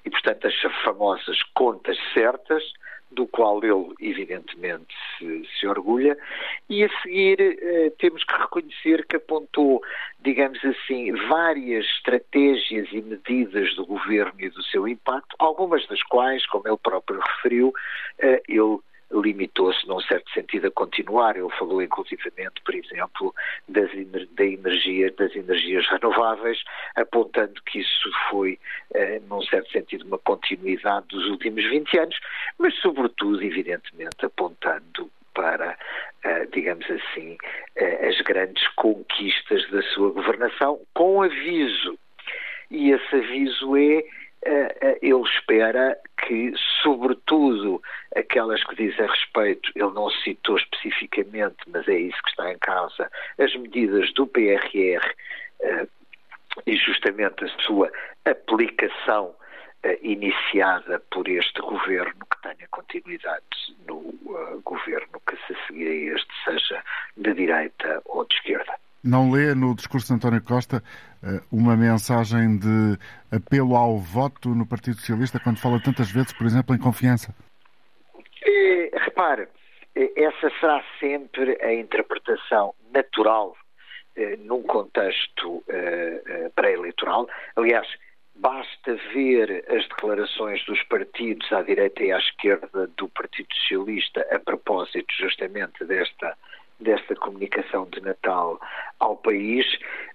e 0.05 0.09
portanto 0.09 0.47
as 0.47 0.61
famosas 0.83 1.41
contas 1.53 1.97
certas, 2.13 2.63
do 3.11 3.27
qual 3.27 3.63
ele 3.63 3.93
evidentemente 3.99 4.93
se, 5.17 5.47
se 5.59 5.67
orgulha, 5.67 6.17
e 6.69 6.83
a 6.83 6.89
seguir 7.01 7.39
eh, 7.39 7.91
temos 7.97 8.23
que 8.23 8.33
reconhecer 8.33 9.05
que 9.07 9.15
apontou, 9.15 9.81
digamos 10.19 10.63
assim, 10.63 11.11
várias 11.27 11.85
estratégias 11.85 12.87
e 12.91 13.01
medidas 13.01 13.75
do 13.75 13.85
governo 13.85 14.33
e 14.39 14.49
do 14.49 14.63
seu 14.63 14.87
impacto, 14.87 15.35
algumas 15.39 15.87
das 15.87 16.01
quais, 16.03 16.45
como 16.47 16.67
ele 16.67 16.77
próprio 16.77 17.19
referiu, 17.19 17.73
eh, 18.19 18.41
ele 18.47 18.79
limitou-se, 19.11 19.87
num 19.87 19.99
certo 20.01 20.29
sentido, 20.31 20.67
a 20.67 20.71
continuar. 20.71 21.35
Ele 21.35 21.49
falou, 21.57 21.81
inclusivamente, 21.81 22.61
por 22.63 22.75
exemplo, 22.75 23.35
das, 23.67 23.89
da 24.35 24.45
energia, 24.45 25.11
das 25.17 25.35
energias 25.35 25.87
renováveis, 25.87 26.63
apontando 26.95 27.61
que 27.65 27.79
isso 27.79 28.09
foi, 28.29 28.59
eh, 28.93 29.21
num 29.27 29.41
certo 29.43 29.71
sentido, 29.71 30.05
uma 30.05 30.19
continuidade 30.19 31.07
dos 31.07 31.25
últimos 31.27 31.63
20 31.65 31.97
anos, 31.97 32.19
mas, 32.57 32.75
sobretudo, 32.75 33.41
evidentemente, 33.43 34.23
apontando 34.23 35.09
para, 35.33 35.77
eh, 36.23 36.47
digamos 36.51 36.85
assim, 36.89 37.37
eh, 37.75 38.07
as 38.07 38.19
grandes 38.21 38.67
conquistas 38.75 39.69
da 39.71 39.81
sua 39.81 40.11
governação, 40.11 40.79
com 40.93 41.21
aviso. 41.21 41.97
E 42.69 42.91
esse 42.91 43.15
aviso 43.15 43.75
é 43.75 44.03
ele 45.01 45.21
espera 45.23 45.97
que, 46.25 46.53
sobretudo, 46.81 47.81
aquelas 48.15 48.63
que 48.63 48.75
dizem 48.75 49.07
respeito, 49.07 49.71
ele 49.75 49.91
não 49.91 50.09
citou 50.09 50.57
especificamente, 50.57 51.57
mas 51.67 51.87
é 51.87 51.97
isso 51.99 52.21
que 52.23 52.29
está 52.29 52.51
em 52.51 52.57
causa, 52.59 53.09
as 53.37 53.55
medidas 53.55 54.11
do 54.13 54.25
PRR 54.27 55.13
eh, 55.61 55.87
e 56.65 56.75
justamente 56.75 57.43
a 57.45 57.49
sua 57.63 57.91
aplicação 58.25 59.35
iniciada 60.01 60.99
por 61.11 61.27
este 61.27 61.61
governo, 61.61 62.19
que 62.29 62.41
tenha 62.41 62.67
continuidade 62.69 63.45
no 63.87 64.01
governo 64.63 65.21
que 65.25 65.37
se 65.47 65.55
seguir 65.65 65.87
a 65.87 66.15
este, 66.15 66.33
seja 66.43 66.83
de 67.15 67.33
direita 67.33 68.01
ou 68.05 68.25
de 68.25 68.35
esquerda. 68.35 68.77
Não 69.03 69.31
lê 69.31 69.55
no 69.55 69.75
discurso 69.75 70.07
de 70.07 70.13
António 70.13 70.41
Costa 70.41 70.83
eh, 71.23 71.41
uma 71.51 71.75
mensagem 71.75 72.57
de 72.57 72.97
apelo 73.31 73.75
ao 73.75 73.97
voto 73.97 74.49
no 74.49 74.65
Partido 74.65 74.97
Socialista 74.97 75.39
quando 75.39 75.59
fala 75.59 75.81
tantas 75.81 76.11
vezes, 76.11 76.33
por 76.33 76.45
exemplo, 76.45 76.75
em 76.75 76.79
confiança? 76.79 77.33
E, 78.45 78.91
repare, 78.93 79.47
essa 79.95 80.49
será 80.59 80.83
sempre 80.99 81.57
a 81.61 81.73
interpretação 81.73 82.73
natural 82.93 83.55
eh, 84.15 84.37
num 84.37 84.63
contexto 84.63 85.63
eh, 85.67 86.21
eh, 86.25 86.51
pré-eleitoral. 86.55 87.27
Aliás, 87.55 87.87
basta 88.35 88.95
ver 89.13 89.65
as 89.69 89.87
declarações 89.87 90.65
dos 90.65 90.81
partidos 90.83 91.51
à 91.51 91.61
direita 91.61 92.03
e 92.03 92.11
à 92.11 92.17
esquerda 92.17 92.87
do 92.97 93.07
Partido 93.09 93.47
Socialista 93.53 94.25
a 94.31 94.39
propósito 94.39 95.13
justamente 95.17 95.85
desta 95.85 96.37
desta 96.79 97.15
comunicação 97.15 97.85
de 97.85 98.01
Natal 98.01 98.59
ao 98.99 99.17
país, 99.17 99.65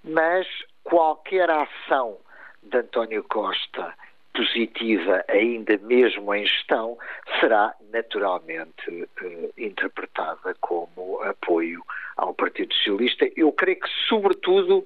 mas 0.03 0.47
qualquer 0.83 1.51
ação 1.51 2.19
de 2.63 2.79
António 2.79 3.23
Costa 3.25 3.95
positiva, 4.35 5.25
ainda 5.29 5.79
mesmo 5.79 6.35
em 6.35 6.45
gestão, 6.45 6.99
será 7.39 7.73
naturalmente 7.93 9.09
eh, 9.23 9.51
interpretada 9.57 10.55
como 10.61 11.23
apoio 11.23 11.83
ao 12.17 12.35
Partido 12.35 12.75
Socialista. 12.75 13.31
Eu 13.37 13.53
creio 13.53 13.79
que, 13.79 13.89
sobretudo, 14.09 14.85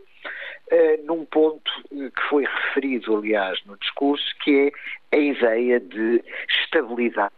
eh, 0.70 0.98
num 1.04 1.24
ponto 1.24 1.70
que 1.88 2.22
foi 2.28 2.44
referido, 2.44 3.16
aliás, 3.16 3.58
no 3.64 3.76
discurso, 3.78 4.26
que 4.44 4.70
é 5.10 5.16
a 5.16 5.18
ideia 5.18 5.80
de 5.80 6.22
estabilidade 6.62 7.32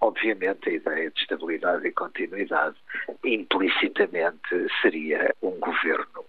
obviamente 0.00 0.68
a 0.68 0.72
ideia 0.72 1.10
de 1.10 1.20
estabilidade 1.20 1.86
e 1.86 1.92
continuidade 1.92 2.76
implicitamente 3.24 4.66
seria 4.82 5.34
um 5.42 5.58
governo 5.58 6.24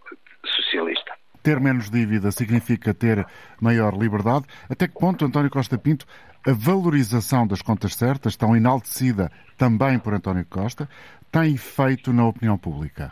socialista. 0.46 1.14
Ter 1.44 1.60
menos 1.60 1.90
dívida 1.90 2.32
significa 2.32 2.94
ter 2.94 3.26
maior 3.62 3.94
liberdade. 3.94 4.46
Até 4.70 4.88
que 4.88 5.00
ponto, 5.00 5.24
António 5.24 5.50
Costa 5.50 5.78
Pinto, 5.78 6.06
a 6.46 6.52
valorização 6.52 7.48
das 7.48 7.62
contas 7.62 7.96
certas, 7.96 8.36
tão 8.36 8.56
enaltecida 8.56 9.32
também 9.58 10.00
por 10.00 10.14
António 10.14 10.46
Costa, 10.50 10.90
tem 11.32 11.54
efeito 11.54 12.12
na 12.12 12.28
opinião 12.28 12.58
pública? 12.58 13.12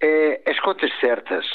É, 0.00 0.42
as 0.46 0.58
contas 0.60 0.90
certas 0.98 1.46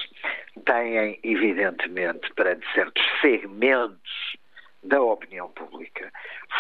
têm, 0.66 1.20
evidentemente, 1.24 2.32
perante 2.34 2.66
certos 2.74 3.04
segmentos 3.22 4.38
da 4.84 5.02
opinião 5.02 5.50
pública, 5.50 6.12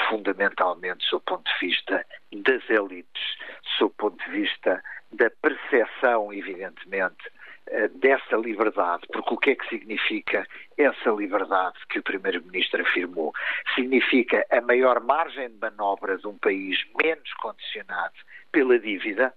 fundamentalmente 0.10 1.10
do 1.12 1.20
ponto 1.22 1.44
de 1.52 1.68
vista 1.68 2.06
das 2.32 2.70
elites, 2.70 3.38
do 3.80 3.90
ponto 3.92 4.18
de 4.26 4.32
vista 4.32 4.84
da 5.12 5.30
percepção, 5.42 6.34
evidentemente, 6.34 7.32
eh, 7.68 7.88
dessa 7.90 8.36
liberdade, 8.38 9.04
porque 9.12 9.34
o 9.34 9.38
que 9.38 9.50
é 9.52 9.56
que 9.56 9.68
significa 9.68 10.48
essa 10.78 11.10
liberdade 11.10 11.76
que 11.90 12.00
o 12.00 12.04
Primeiro-Ministro 12.04 12.82
afirmou? 12.82 13.34
Significa 13.76 14.46
a 14.50 14.62
maior 14.62 15.02
margem 15.02 15.50
de 15.50 15.58
manobra 15.60 16.18
de 16.18 16.28
um 16.28 16.38
país 16.38 16.78
menos 17.02 17.34
condicionado 17.34 18.16
pela 18.52 18.80
dívida, 18.80 19.34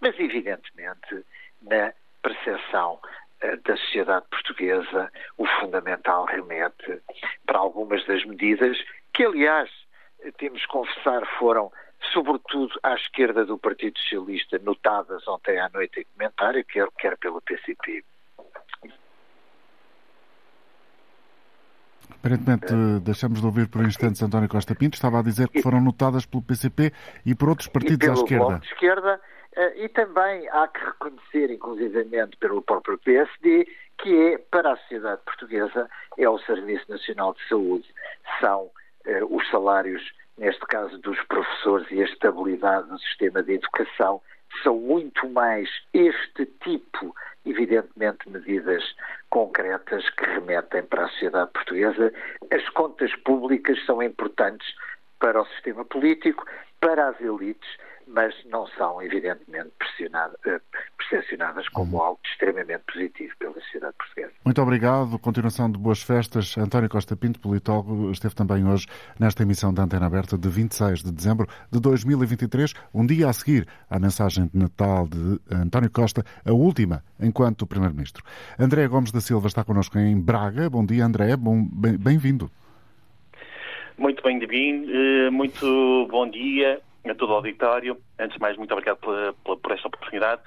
mas 0.00 0.18
evidentemente 0.18 1.24
na 1.62 1.92
percepção 2.22 3.00
eh, 3.40 3.56
da 3.56 3.76
sociedade 3.76 4.26
portuguesa, 4.30 5.10
o 5.36 5.46
fundamental 5.60 6.26
remete 6.26 7.02
para 7.46 7.58
algumas 7.58 8.04
das 8.06 8.24
medidas 8.24 8.76
que, 9.12 9.24
aliás, 9.24 9.70
temos 10.32 10.60
que 10.62 10.68
confessar, 10.68 11.22
foram, 11.38 11.72
sobretudo 12.12 12.78
à 12.82 12.94
esquerda 12.94 13.44
do 13.44 13.58
Partido 13.58 13.98
Socialista, 13.98 14.58
notadas 14.58 15.26
ontem 15.28 15.58
à 15.58 15.68
noite 15.68 16.00
em 16.00 16.04
comentário, 16.16 16.64
quer, 16.64 16.88
quer 16.98 17.16
pelo 17.18 17.40
PCP. 17.40 18.04
Aparentemente, 22.10 22.74
deixamos 23.02 23.40
de 23.40 23.46
ouvir 23.46 23.68
por 23.68 23.84
instantes 23.84 24.22
António 24.22 24.48
Costa 24.48 24.74
Pinto. 24.74 24.94
Estava 24.94 25.18
a 25.18 25.22
dizer 25.22 25.48
que 25.48 25.60
foram 25.60 25.80
notadas 25.80 26.24
pelo 26.24 26.42
PCP 26.42 26.90
e 27.26 27.34
por 27.34 27.50
outros 27.50 27.68
partidos 27.68 28.08
à 28.08 28.12
esquerda. 28.12 28.46
Bloco 28.46 28.60
de 28.60 28.72
esquerda 28.72 29.20
eh, 29.56 29.84
e 29.84 29.88
também 29.88 30.48
há 30.48 30.66
que 30.68 30.80
reconhecer, 30.84 31.50
inclusivamente 31.50 32.36
pelo 32.38 32.62
próprio 32.62 32.98
PSD, 32.98 33.66
que 33.98 34.32
é, 34.32 34.38
para 34.38 34.72
a 34.72 34.76
sociedade 34.78 35.20
portuguesa, 35.24 35.88
é 36.18 36.28
o 36.28 36.38
Serviço 36.40 36.90
Nacional 36.90 37.34
de 37.34 37.48
Saúde. 37.48 37.86
São 38.40 38.64
eh, 38.64 38.83
os 39.28 39.48
salários, 39.50 40.02
neste 40.38 40.64
caso 40.66 40.98
dos 40.98 41.20
professores, 41.24 41.86
e 41.90 42.00
a 42.00 42.04
estabilidade 42.04 42.88
do 42.88 42.98
sistema 42.98 43.42
de 43.42 43.54
educação, 43.54 44.20
são 44.62 44.76
muito 44.76 45.28
mais 45.28 45.68
este 45.92 46.46
tipo, 46.62 47.14
evidentemente, 47.44 48.28
medidas 48.28 48.84
concretas 49.30 50.08
que 50.10 50.24
remetem 50.24 50.82
para 50.82 51.04
a 51.04 51.08
sociedade 51.08 51.50
portuguesa. 51.52 52.12
As 52.50 52.68
contas 52.70 53.14
públicas 53.16 53.84
são 53.84 54.02
importantes 54.02 54.74
para 55.18 55.40
o 55.40 55.46
sistema 55.46 55.84
político, 55.84 56.46
para 56.80 57.08
as 57.08 57.20
elites, 57.20 57.68
mas 58.06 58.34
não 58.46 58.66
são, 58.68 59.02
evidentemente, 59.02 59.72
eh, 60.46 60.60
percepcionadas 60.98 61.68
como 61.68 62.00
algo 62.00 62.20
extremamente 62.24 62.82
positivo 62.92 63.32
pela 63.38 63.54
sociedade 63.54 63.94
portuguesa. 63.96 64.32
Muito 64.44 64.62
obrigado. 64.62 65.18
Continuação 65.18 65.70
de 65.70 65.78
boas 65.78 66.02
festas. 66.02 66.56
António 66.58 66.88
Costa 66.88 67.16
Pinto, 67.16 67.40
politólogo, 67.40 68.10
esteve 68.10 68.34
também 68.34 68.66
hoje 68.66 68.86
nesta 69.18 69.42
emissão 69.42 69.72
da 69.72 69.82
Antena 69.82 70.06
Aberta 70.06 70.36
de 70.36 70.48
26 70.48 71.02
de 71.02 71.12
dezembro 71.12 71.46
de 71.70 71.80
2023, 71.80 72.74
um 72.92 73.06
dia 73.06 73.28
a 73.28 73.32
seguir 73.32 73.66
à 73.88 73.98
mensagem 73.98 74.48
de 74.52 74.58
Natal 74.58 75.06
de 75.08 75.40
António 75.54 75.90
Costa, 75.90 76.24
a 76.44 76.52
última 76.52 77.02
enquanto 77.20 77.66
Primeiro-Ministro. 77.66 78.22
André 78.58 78.86
Gomes 78.88 79.12
da 79.12 79.20
Silva 79.20 79.46
está 79.46 79.64
connosco 79.64 79.98
em 79.98 80.20
Braga. 80.20 80.68
Bom 80.68 80.84
dia, 80.84 81.04
André. 81.04 81.36
Bem-vindo. 81.36 82.50
Muito 83.96 84.22
bem-vindo, 84.22 84.90
eh, 84.90 85.30
muito 85.30 86.08
bom 86.10 86.28
dia 86.28 86.80
a 87.10 87.14
todo 87.14 87.30
o 87.30 87.34
auditório. 87.34 87.98
Antes 88.18 88.36
de 88.36 88.40
mais, 88.40 88.56
muito 88.56 88.72
obrigado 88.72 88.98
por, 88.98 89.72
esta 89.72 89.88
oportunidade. 89.88 90.42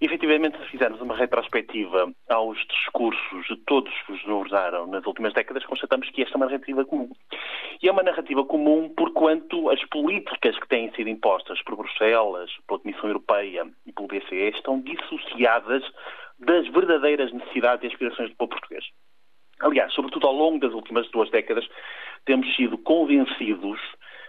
Efetivamente, 0.00 0.58
se 0.58 0.64
fizermos 0.70 1.00
uma 1.00 1.16
retrospectiva 1.16 2.10
aos 2.28 2.58
discursos 2.66 3.46
de 3.46 3.56
todos 3.66 3.92
que 4.06 4.12
os 4.12 4.24
usaram 4.26 4.86
nas 4.86 5.04
últimas 5.06 5.34
décadas, 5.34 5.64
constatamos 5.66 6.08
que 6.10 6.22
esta 6.22 6.34
é 6.34 6.36
uma 6.36 6.46
narrativa 6.46 6.84
comum. 6.84 7.10
E 7.82 7.88
é 7.88 7.92
uma 7.92 8.02
narrativa 8.02 8.44
comum 8.44 8.88
porquanto 8.96 9.70
as 9.70 9.84
políticas 9.86 10.58
que 10.58 10.68
têm 10.68 10.90
sido 10.92 11.08
impostas 11.08 11.62
por 11.62 11.76
Bruxelas, 11.76 12.50
pela 12.66 12.80
Comissão 12.80 13.08
Europeia 13.08 13.66
e 13.86 13.92
pelo 13.92 14.08
BCE 14.08 14.50
estão 14.54 14.80
dissociadas 14.80 15.82
das 16.38 16.66
verdadeiras 16.68 17.32
necessidades 17.32 17.84
e 17.84 17.92
aspirações 17.92 18.30
do 18.30 18.36
povo 18.36 18.50
português. 18.50 18.84
Aliás, 19.60 19.92
sobretudo 19.92 20.26
ao 20.26 20.32
longo 20.32 20.60
das 20.60 20.72
últimas 20.72 21.10
duas 21.10 21.30
décadas, 21.30 21.68
temos 22.24 22.54
sido 22.54 22.78
convencidos 22.78 23.80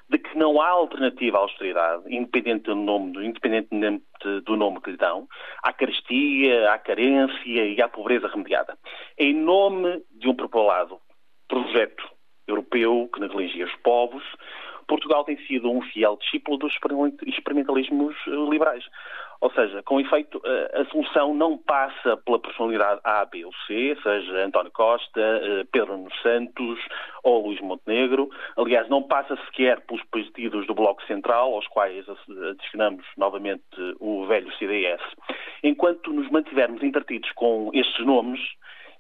de 0.10 0.18
que 0.18 0.38
não 0.38 0.60
há 0.60 0.70
alternativa 0.70 1.38
à 1.38 1.42
austeridade, 1.42 2.04
independente 2.08 2.64
do 2.64 2.76
nome, 2.76 3.26
independentemente 3.26 4.04
do 4.46 4.58
nome 4.58 4.82
que 4.82 4.92
lhe 4.92 4.98
dão, 4.98 5.28
à 5.64 5.72
carestia, 5.72 6.72
à 6.72 6.80
carência 6.80 7.66
e 7.66 7.82
à 7.82 7.88
pobreza 7.88 8.28
remediada. 8.28 8.78
Em 9.18 9.34
nome 9.34 10.04
de 10.12 10.28
um 10.28 10.36
propalado 10.36 11.00
projeto 11.48 12.04
europeu 12.48 13.10
que 13.14 13.20
negligia 13.20 13.66
os 13.66 13.76
povos, 13.78 14.24
Portugal 14.90 15.24
tem 15.24 15.38
sido 15.46 15.70
um 15.72 15.82
fiel 15.82 16.18
discípulo 16.18 16.58
dos 16.58 16.74
experimentalismos 17.28 18.16
eh, 18.28 18.32
liberais. 18.50 18.84
Ou 19.42 19.50
seja, 19.52 19.82
com 19.84 20.02
efeito, 20.02 20.42
eh, 20.44 20.82
a 20.82 20.86
solução 20.86 21.34
não 21.34 21.58
passa 21.58 22.18
pela 22.18 22.40
personalidade 22.40 23.00
A, 23.06 23.24
B 23.24 23.46
ou 23.46 23.54
C, 23.66 23.98
seja 24.04 24.46
António 24.46 24.72
Costa, 24.72 25.22
eh, 25.22 25.66
Pedro 25.72 25.98
Nuno 25.98 26.12
Santos 26.22 26.80
ou 27.24 27.48
Luís 27.48 27.62
Montenegro. 27.62 28.30
Aliás, 28.58 28.90
não 28.90 29.02
passa 29.04 29.38
sequer 29.46 29.80
pelos 29.82 30.04
partidos 30.06 30.68
do 30.68 30.74
Bloco 30.74 31.02
Central, 31.06 31.54
aos 31.54 31.68
quais 31.68 32.06
adicionamos 32.10 33.06
novamente 33.18 33.64
o 34.00 34.26
velho 34.26 34.52
CDS. 34.58 35.02
Enquanto 35.64 36.12
nos 36.12 36.30
mantivermos 36.30 36.84
entretidos 36.84 37.32
com 37.32 37.72
estes 37.74 38.06
nomes, 38.06 38.42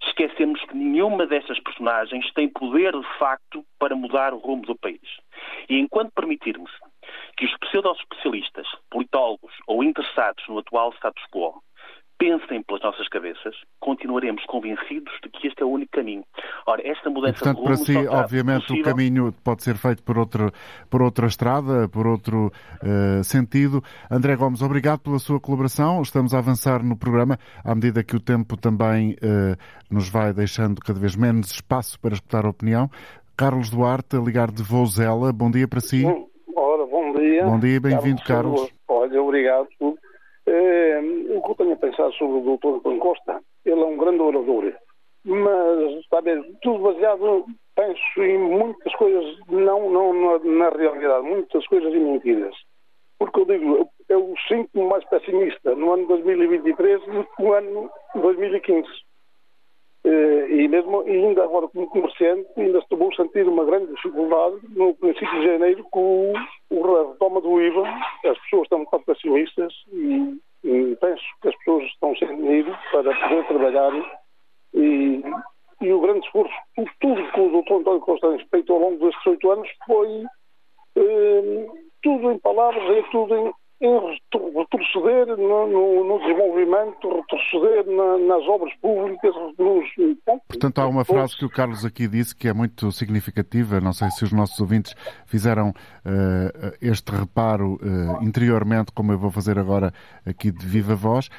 esquecemos 0.03 0.61
que 0.65 0.75
nenhuma 0.75 1.27
destas 1.27 1.59
personagens 1.59 2.31
tem 2.33 2.47
poder 2.47 2.93
de 2.93 3.17
facto 3.17 3.65
para 3.77 3.95
mudar 3.95 4.33
o 4.33 4.37
rumo 4.37 4.61
do 4.61 4.77
país. 4.77 5.01
E 5.67 5.77
enquanto 5.77 6.13
permitirmos 6.13 6.71
que 7.39 7.45
os 7.45 7.57
pseudo-especialistas, 7.59 8.67
politólogos 8.91 9.53
ou 9.65 9.81
interessados 9.81 10.43
no 10.49 10.59
atual 10.59 10.91
status 10.97 11.23
quo 11.31 11.63
pensem 12.17 12.61
pelas 12.63 12.83
nossas 12.83 13.07
cabeças, 13.07 13.55
continuaremos 13.79 14.43
convencidos 14.43 15.13
de 15.23 15.29
que 15.29 15.47
este 15.47 15.63
é 15.63 15.65
o 15.65 15.69
único 15.69 15.93
caminho. 15.93 16.25
Ora, 16.67 16.85
esta 16.85 17.09
mudança 17.09 17.29
e, 17.29 17.37
portanto, 17.37 17.55
de 17.55 17.63
rumo 17.63 17.77
para 17.77 17.85
si, 17.85 18.07
obviamente, 18.09 18.67
possível... 18.67 18.81
o 18.81 18.83
caminho 18.83 19.33
pode 19.41 19.63
ser 19.63 19.77
feito 19.77 20.03
por 20.03 20.17
outra, 20.17 20.51
por 20.89 21.01
outra 21.01 21.27
estrada, 21.27 21.87
por 21.87 22.05
outro 22.05 22.51
uh, 22.83 23.23
sentido. 23.23 23.81
André 24.11 24.35
Gomes, 24.35 24.61
obrigado 24.61 24.99
pela 24.99 25.17
sua 25.17 25.39
colaboração. 25.39 26.01
Estamos 26.01 26.33
a 26.33 26.39
avançar 26.39 26.83
no 26.83 26.97
programa 26.97 27.39
à 27.63 27.73
medida 27.73 28.03
que 28.03 28.17
o 28.17 28.19
tempo 28.19 28.57
também 28.57 29.13
uh, 29.13 29.55
nos 29.89 30.09
vai 30.09 30.33
deixando 30.33 30.81
cada 30.81 30.99
vez 30.99 31.15
menos 31.15 31.51
espaço 31.51 31.97
para 32.01 32.15
escutar 32.15 32.45
a 32.45 32.49
opinião. 32.49 32.91
Carlos 33.37 33.69
Duarte, 33.69 34.17
a 34.17 34.19
ligar 34.19 34.51
de 34.51 34.61
Vouzela. 34.61 35.31
Bom 35.31 35.49
dia 35.49 35.69
para 35.69 35.79
si. 35.79 36.03
Bom 36.03 36.28
dia. 37.39 37.45
Bom 37.45 37.59
dia, 37.59 37.79
bem-vindo, 37.79 38.21
Carlos. 38.23 38.61
Carlos. 38.61 38.73
Olha, 38.87 39.23
obrigado. 39.23 39.67
É, 40.45 40.99
o 41.35 41.41
que 41.41 41.51
eu 41.51 41.55
tenho 41.55 41.73
a 41.73 41.77
pensar 41.77 42.11
sobre 42.13 42.39
o 42.39 42.43
doutor 42.43 42.75
António 42.77 42.99
Costa, 42.99 43.39
ele 43.65 43.81
é 43.81 43.85
um 43.85 43.97
grande 43.97 44.21
orador, 44.21 44.73
mas, 45.23 45.91
está 45.99 46.21
bem, 46.21 46.41
tudo 46.61 46.83
baseado, 46.83 47.45
penso 47.75 48.23
em 48.23 48.37
muitas 48.37 48.93
coisas, 48.95 49.37
não, 49.47 49.89
não 49.91 50.13
na, 50.13 50.39
na 50.39 50.69
realidade, 50.69 51.27
muitas 51.27 51.65
coisas 51.67 51.93
em 51.93 51.99
mentiras. 51.99 52.55
Porque 53.19 53.41
eu 53.41 53.45
digo, 53.45 53.89
eu 54.07 54.33
sinto-me 54.47 54.85
mais 54.87 55.03
pessimista 55.09 55.75
no 55.75 55.91
ano 55.93 56.07
2023 56.07 57.01
do 57.01 57.23
que 57.25 57.43
no 57.43 57.53
ano 57.53 57.89
2015. 58.15 58.87
Eh, 60.05 60.47
e 60.49 60.67
mesmo 60.69 61.01
ainda 61.01 61.43
agora 61.43 61.67
como 61.67 61.87
comerciante 61.87 62.47
ainda 62.55 62.79
estou 62.79 63.09
a 63.09 63.15
sentir 63.15 63.45
uma 63.45 63.65
grande 63.65 63.93
dificuldade 63.93 64.55
no 64.69 64.95
princípio 64.95 65.41
de 65.41 65.45
janeiro 65.45 65.83
com 65.91 66.31
o 66.69 66.81
retoma 66.81 67.41
do 67.41 67.61
IVA 67.61 67.83
as 68.25 68.39
pessoas 68.43 68.63
estão 68.63 68.85
bocado 68.85 69.03
pessimistas 69.03 69.73
e, 69.91 70.39
e 70.63 70.95
penso 71.01 71.23
que 71.41 71.49
as 71.49 71.55
pessoas 71.57 71.83
estão 71.83 72.15
sem 72.15 72.33
dinheiro 72.33 72.73
para 72.93 73.13
poder 73.13 73.47
trabalhar 73.47 73.91
e, 74.73 75.21
e 75.81 75.91
o 75.91 75.99
grande 75.99 76.25
esforço 76.25 76.55
tudo 77.01 77.31
que 77.33 77.41
o 77.41 77.61
Dr. 77.61 77.73
António 77.73 77.99
Costa 77.99 78.29
tem 78.29 78.47
feito 78.47 78.71
ao 78.71 78.79
longo 78.79 79.05
destes 79.05 79.27
oito 79.27 79.51
anos 79.51 79.69
foi 79.85 80.23
eh, 80.95 81.67
tudo 82.01 82.31
em 82.31 82.39
palavras 82.39 82.83
e 82.83 83.11
tudo 83.11 83.35
em, 83.35 83.51
em 83.81 84.19
retroceder 84.57 85.37
no, 85.37 85.67
no, 85.67 86.03
no, 86.03 86.19
desenvolvimento, 86.19 87.15
retroceder 87.15 87.85
na, 87.87 88.17
nas 88.17 88.47
obras 88.47 88.73
públicas. 88.75 89.33
Nos... 89.57 89.85
Portanto, 90.47 90.79
há 90.79 90.87
uma 90.87 91.05
frase 91.05 91.37
que 91.37 91.45
o 91.45 91.49
Carlos 91.49 91.85
aqui 91.85 92.07
disse 92.07 92.35
que 92.35 92.47
é 92.47 92.53
muito 92.53 92.91
significativa. 92.91 93.79
Não 93.79 93.93
sei 93.93 94.09
se 94.11 94.25
os 94.25 94.33
nossos 94.33 94.59
ouvintes 94.59 94.93
fizeram 95.25 95.69
uh, 95.69 96.75
este 96.81 97.11
reparo 97.11 97.75
uh, 97.75 98.23
interiormente, 98.23 98.91
como 98.91 99.13
eu 99.13 99.17
vou 99.17 99.31
fazer 99.31 99.57
agora 99.57 99.93
aqui 100.25 100.51
de 100.51 100.65
viva 100.65 100.95
voz. 100.95 101.29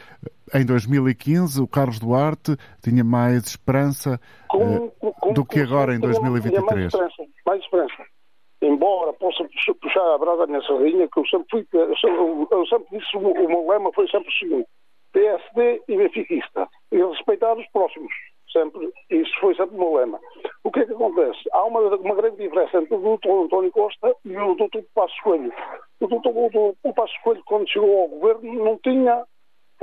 Em 0.54 0.64
2015, 0.64 1.60
o 1.60 1.68
Carlos 1.68 1.98
Duarte 2.00 2.56
tinha 2.82 3.04
mais 3.04 3.44
esperança 3.48 4.18
uh, 4.54 4.90
com, 4.98 5.12
com, 5.12 5.32
do 5.34 5.44
que 5.44 5.60
agora 5.60 5.94
em 5.94 6.00
2023. 6.00 6.64
Mais 6.64 6.84
esperança. 6.86 7.32
Mais 7.44 7.62
esperança 7.62 8.19
embora 8.62 9.12
possa 9.14 9.48
puxar 9.80 10.14
a 10.14 10.18
brasa 10.18 10.46
nessa 10.46 10.68
sardinha, 10.68 11.08
que 11.08 11.18
eu 11.18 11.26
sempre 11.26 11.46
fui, 11.50 11.66
eu 11.72 12.66
sempre, 12.66 12.98
disse, 12.98 13.16
o, 13.16 13.20
o 13.20 13.48
meu 13.48 13.68
lema 13.68 13.92
foi 13.92 14.08
sempre 14.08 14.28
o 14.28 14.32
seguinte, 14.32 14.68
PSD 15.12 15.82
e 15.88 15.96
benfiquista, 15.96 16.68
e 16.92 16.96
respeitar 16.96 17.56
os 17.56 17.66
próximos, 17.70 18.12
sempre, 18.52 18.92
isso 19.10 19.32
foi 19.40 19.54
sempre 19.54 19.76
o 19.76 19.78
meu 19.78 19.94
lema. 19.94 20.20
O 20.62 20.70
que 20.70 20.80
é 20.80 20.86
que 20.86 20.92
acontece? 20.92 21.40
Há 21.52 21.64
uma, 21.64 21.80
uma 21.80 22.14
grande 22.14 22.36
diferença 22.36 22.78
entre 22.78 22.94
o 22.94 23.00
doutor 23.00 23.44
António 23.44 23.72
Costa 23.72 24.14
e 24.24 24.36
o 24.36 24.54
doutor 24.54 24.84
Passos 24.94 25.20
Coelho. 25.20 25.52
O 26.00 26.06
doutor 26.06 26.74
o 26.82 26.94
Passos 26.94 27.16
Coelho, 27.18 27.42
quando 27.46 27.68
chegou 27.68 28.02
ao 28.02 28.08
governo, 28.08 28.64
não 28.64 28.78
tinha, 28.78 29.24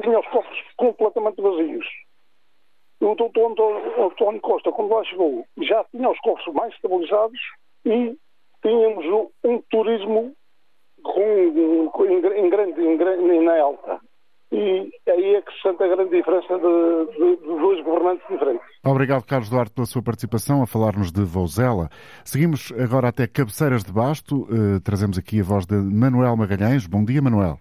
tinha 0.01 0.19
os 0.19 0.27
cofres 0.27 0.63
completamente 0.77 1.41
vazios. 1.41 1.87
O 3.01 3.15
doutor 3.15 3.51
António 3.99 4.41
Costa, 4.41 4.71
quando 4.71 4.93
lá 4.93 5.03
chegou, 5.03 5.45
já 5.61 5.83
tinha 5.85 6.09
os 6.09 6.19
cofres 6.19 6.53
mais 6.53 6.73
estabilizados 6.73 7.39
e 7.85 8.17
tínhamos 8.61 9.31
um 9.43 9.61
turismo 9.69 10.33
com, 11.03 11.89
com, 11.93 12.05
em, 12.05 12.49
grande, 12.49 12.81
em 12.81 12.97
grande, 12.97 13.39
na 13.39 13.61
alta. 13.61 13.99
E 14.49 14.89
aí 15.09 15.35
é 15.35 15.41
que 15.41 15.51
se 15.51 15.61
sente 15.61 15.83
a 15.83 15.87
grande 15.87 16.15
diferença 16.15 16.57
de, 16.57 17.17
de, 17.17 17.35
de, 17.35 17.59
dois 17.59 17.83
governantes 17.83 18.25
diferentes. 18.29 18.65
Obrigado, 18.85 19.25
Carlos 19.25 19.49
Duarte, 19.49 19.73
pela 19.73 19.85
sua 19.85 20.01
participação 20.01 20.61
a 20.61 20.67
falar-nos 20.67 21.11
de 21.11 21.21
Vouzela. 21.21 21.89
Seguimos 22.23 22.71
agora 22.71 23.09
até 23.09 23.27
Cabeceiras 23.27 23.83
de 23.83 23.91
Basto. 23.91 24.43
Uh, 24.43 24.79
trazemos 24.81 25.17
aqui 25.17 25.41
a 25.41 25.43
voz 25.43 25.65
de 25.65 25.75
Manuel 25.75 26.37
Magalhães. 26.37 26.87
Bom 26.87 27.03
dia, 27.03 27.21
Manuel. 27.21 27.59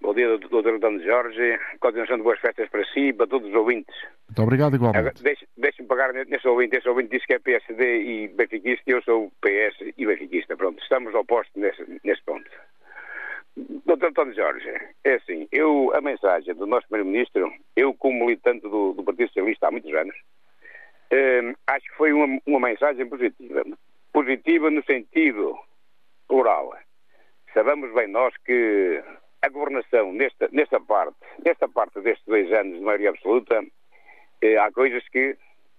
Bom 0.00 0.14
dia, 0.14 0.36
doutor 0.38 0.74
Antônio 0.74 1.02
Jorge. 1.02 1.58
Continuação 1.80 2.16
de 2.16 2.22
boas 2.22 2.38
festas 2.40 2.68
para 2.68 2.84
si 2.92 3.08
e 3.08 3.12
para 3.12 3.26
todos 3.26 3.48
os 3.48 3.54
ouvintes. 3.54 3.94
Muito 4.28 4.42
obrigado, 4.42 4.76
igualmente. 4.76 5.22
Deixe-me 5.56 5.88
pagar 5.88 6.12
neste 6.12 6.46
ouvinte. 6.46 6.76
Este 6.76 6.88
ouvinte 6.88 7.10
disse 7.10 7.26
que 7.26 7.34
é 7.34 7.38
PSD 7.38 8.02
e 8.02 8.28
benfiquista 8.28 8.82
e 8.86 8.92
eu 8.92 9.02
sou 9.02 9.32
PS 9.40 9.92
e 9.96 10.06
benfiquista. 10.06 10.56
Pronto, 10.56 10.80
estamos 10.82 11.14
opostos 11.14 11.54
nesse, 11.56 12.00
nesse 12.04 12.22
ponto. 12.24 12.48
Doutor 13.86 14.10
António 14.10 14.34
Jorge, 14.34 14.70
é 15.02 15.14
assim, 15.14 15.48
eu, 15.50 15.90
a 15.94 16.00
mensagem 16.02 16.54
do 16.54 16.66
nosso 16.66 16.86
Primeiro-Ministro, 16.88 17.50
eu 17.74 17.94
como 17.94 18.26
militante 18.26 18.60
do, 18.60 18.92
do, 18.92 19.02
Partido 19.02 19.28
Socialista 19.28 19.68
há 19.68 19.70
muitos 19.70 19.94
anos, 19.94 20.14
eh, 21.10 21.54
acho 21.66 21.88
que 21.88 21.96
foi 21.96 22.12
uma, 22.12 22.38
uma 22.44 22.60
mensagem 22.60 23.08
positiva. 23.08 23.64
Positiva 24.12 24.70
no 24.70 24.84
sentido 24.84 25.56
plural. 26.28 26.76
Sabemos 27.54 27.94
bem 27.94 28.08
nós 28.08 28.34
que 28.44 29.02
governação 29.66 30.12
nesta, 30.12 30.48
nesta 30.52 30.80
parte, 30.80 31.16
nesta 31.44 31.68
parte 31.68 32.00
destes 32.00 32.24
dois 32.26 32.50
anos 32.52 32.78
de 32.78 32.84
maioria 32.84 33.10
absoluta, 33.10 33.64
eh, 34.40 34.56
há 34.56 34.70
coisas 34.70 35.06
que 35.08 35.36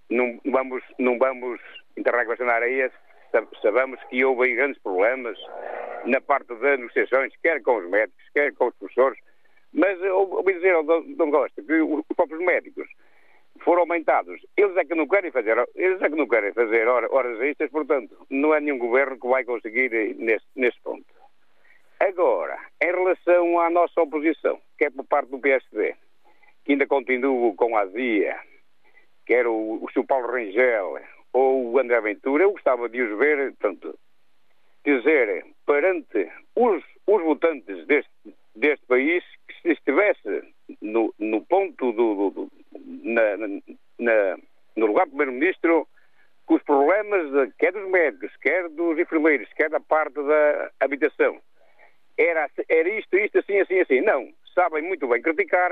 não 0.09 0.39
vamos, 0.45 0.83
não 0.99 1.17
vamos 1.17 1.59
a 1.97 2.45
na 2.45 2.53
areia. 2.53 2.91
Sabemos 3.61 3.99
que 4.09 4.23
houve 4.23 4.55
grandes 4.55 4.81
problemas 4.81 5.37
na 6.05 6.21
parte 6.21 6.47
das 6.55 6.79
negociações, 6.79 7.33
quer 7.41 7.61
com 7.61 7.77
os 7.77 7.89
médicos, 7.89 8.23
quer 8.33 8.53
com 8.53 8.67
os 8.67 8.75
professores, 8.75 9.19
mas 9.73 9.99
ouvi 10.01 10.53
dizer 10.53 10.73
ao 10.73 10.83
Dom 10.83 11.31
Costa 11.31 11.61
que 11.61 11.73
os 11.81 12.05
próprios 12.15 12.41
médicos 12.41 12.87
foram 13.59 13.81
aumentados. 13.81 14.39
Eles 14.55 14.77
é 14.77 14.85
que 14.85 14.95
não 14.95 15.07
querem 15.07 15.31
fazer, 15.31 15.57
eles 15.75 16.01
é 16.01 16.09
que 16.09 16.15
não 16.15 16.27
querem 16.27 16.53
fazer 16.53 16.87
horas 16.87 17.41
extras, 17.41 17.69
portanto, 17.69 18.15
não 18.29 18.53
é 18.53 18.61
nenhum 18.61 18.77
governo 18.77 19.19
que 19.19 19.27
vai 19.27 19.43
conseguir 19.43 19.89
nesse, 20.17 20.45
nesse 20.55 20.79
ponto. 20.81 21.05
Agora, 21.99 22.59
em 22.81 22.91
relação 22.91 23.59
à 23.59 23.69
nossa 23.69 24.01
oposição, 24.01 24.61
que 24.77 24.85
é 24.85 24.89
por 24.89 25.05
parte 25.05 25.29
do 25.31 25.39
PSD, 25.39 25.95
que 26.63 26.73
ainda 26.73 26.85
continua 26.85 27.53
com 27.55 27.75
a 27.75 27.81
azia, 27.81 28.39
quer 29.25 29.47
o, 29.47 29.79
o 29.81 29.87
Sr. 29.91 30.05
Paulo 30.05 30.31
Rangel 30.31 30.99
ou 31.33 31.71
o 31.71 31.79
André 31.79 31.99
Ventura, 32.01 32.43
eu 32.43 32.51
gostava 32.51 32.87
de 32.87 33.01
os 33.01 33.17
ver, 33.17 33.53
portanto, 33.53 33.97
dizer 34.85 35.45
perante 35.65 36.31
os, 36.55 36.83
os 37.07 37.23
votantes 37.23 37.85
deste, 37.87 38.11
deste 38.55 38.85
país 38.85 39.23
que 39.47 39.61
se 39.61 39.69
estivesse 39.73 40.53
no, 40.81 41.13
no 41.19 41.41
ponto 41.45 41.91
do, 41.91 42.29
do, 42.29 42.51
na, 43.03 43.37
na, 43.99 44.37
no 44.75 44.85
lugar 44.85 45.05
do 45.05 45.09
Primeiro-Ministro 45.09 45.87
que 46.47 46.53
os 46.53 46.63
problemas 46.63 47.51
quer 47.57 47.73
dos 47.73 47.89
médicos, 47.89 48.31
quer 48.37 48.69
dos 48.69 48.97
enfermeiros, 48.97 49.51
quer 49.53 49.69
da 49.69 49.81
parte 49.81 50.13
da 50.13 50.71
habitação, 50.79 51.41
era, 52.17 52.49
era 52.67 52.89
isto, 52.89 53.15
isto, 53.17 53.39
assim, 53.39 53.59
assim, 53.59 53.79
assim. 53.79 54.01
Não, 54.01 54.29
sabem 54.53 54.83
muito 54.83 55.07
bem 55.07 55.21
criticar, 55.21 55.71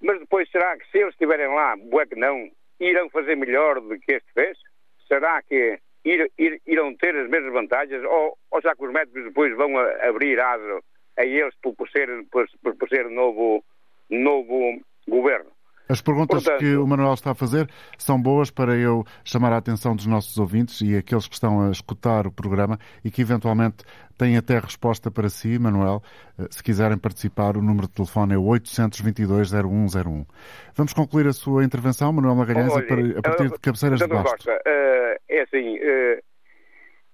mas 0.00 0.18
depois 0.18 0.50
será 0.50 0.76
que 0.78 0.90
se 0.90 0.98
eles 0.98 1.14
estiverem 1.14 1.48
lá, 1.48 1.76
bué 1.76 2.06
que 2.06 2.16
não, 2.16 2.50
irão 2.80 3.08
fazer 3.10 3.36
melhor 3.36 3.80
do 3.80 3.98
que 3.98 4.12
este 4.12 4.32
fez? 4.32 4.58
Será 5.06 5.42
que 5.42 5.78
ir, 6.04 6.30
ir, 6.38 6.60
irão 6.66 6.94
ter 6.96 7.14
as 7.14 7.28
mesmas 7.28 7.52
vantagens 7.52 8.02
ou, 8.04 8.36
ou 8.50 8.62
já 8.62 8.74
que 8.74 8.84
os 8.84 8.92
médicos 8.92 9.24
depois 9.24 9.54
vão 9.56 9.78
a, 9.78 10.08
abrir 10.08 10.40
aso 10.40 10.82
a 11.16 11.24
eles 11.24 11.54
por, 11.62 11.74
por, 11.74 11.88
ser, 11.90 12.08
por, 12.30 12.48
por 12.62 12.88
ser 12.88 13.08
novo, 13.10 13.64
novo 14.10 14.80
governo? 15.06 15.53
As 15.94 16.02
perguntas 16.02 16.42
Portanto, 16.42 16.58
que 16.58 16.74
o 16.74 16.84
Manuel 16.84 17.14
está 17.14 17.30
a 17.30 17.34
fazer 17.36 17.70
são 17.96 18.20
boas 18.20 18.50
para 18.50 18.74
eu 18.74 19.04
chamar 19.24 19.52
a 19.52 19.58
atenção 19.58 19.94
dos 19.94 20.06
nossos 20.06 20.36
ouvintes 20.38 20.80
e 20.80 20.96
aqueles 20.96 21.28
que 21.28 21.34
estão 21.34 21.68
a 21.68 21.70
escutar 21.70 22.26
o 22.26 22.32
programa 22.32 22.80
e 23.04 23.12
que 23.12 23.22
eventualmente 23.22 23.84
têm 24.18 24.36
até 24.36 24.58
resposta 24.58 25.08
para 25.08 25.28
si, 25.28 25.56
Manuel. 25.56 26.02
Eh, 26.36 26.48
se 26.50 26.64
quiserem 26.64 26.98
participar, 26.98 27.56
o 27.56 27.62
número 27.62 27.86
de 27.86 27.94
telefone 27.94 28.34
é 28.34 28.36
822-0101. 28.36 30.26
Vamos 30.74 30.92
concluir 30.92 31.28
a 31.28 31.32
sua 31.32 31.62
intervenção, 31.62 32.12
Manuel 32.12 32.34
Magalhães, 32.34 32.72
Olha, 32.72 33.16
a 33.16 33.22
partir 33.22 33.50
de 33.50 33.58
cabeceiras 33.60 34.00
de 34.00 34.08
basto. 34.08 34.30
Costa, 34.30 34.60
eh, 34.66 35.20
é 35.28 35.42
assim, 35.42 35.78
eh, 35.80 36.20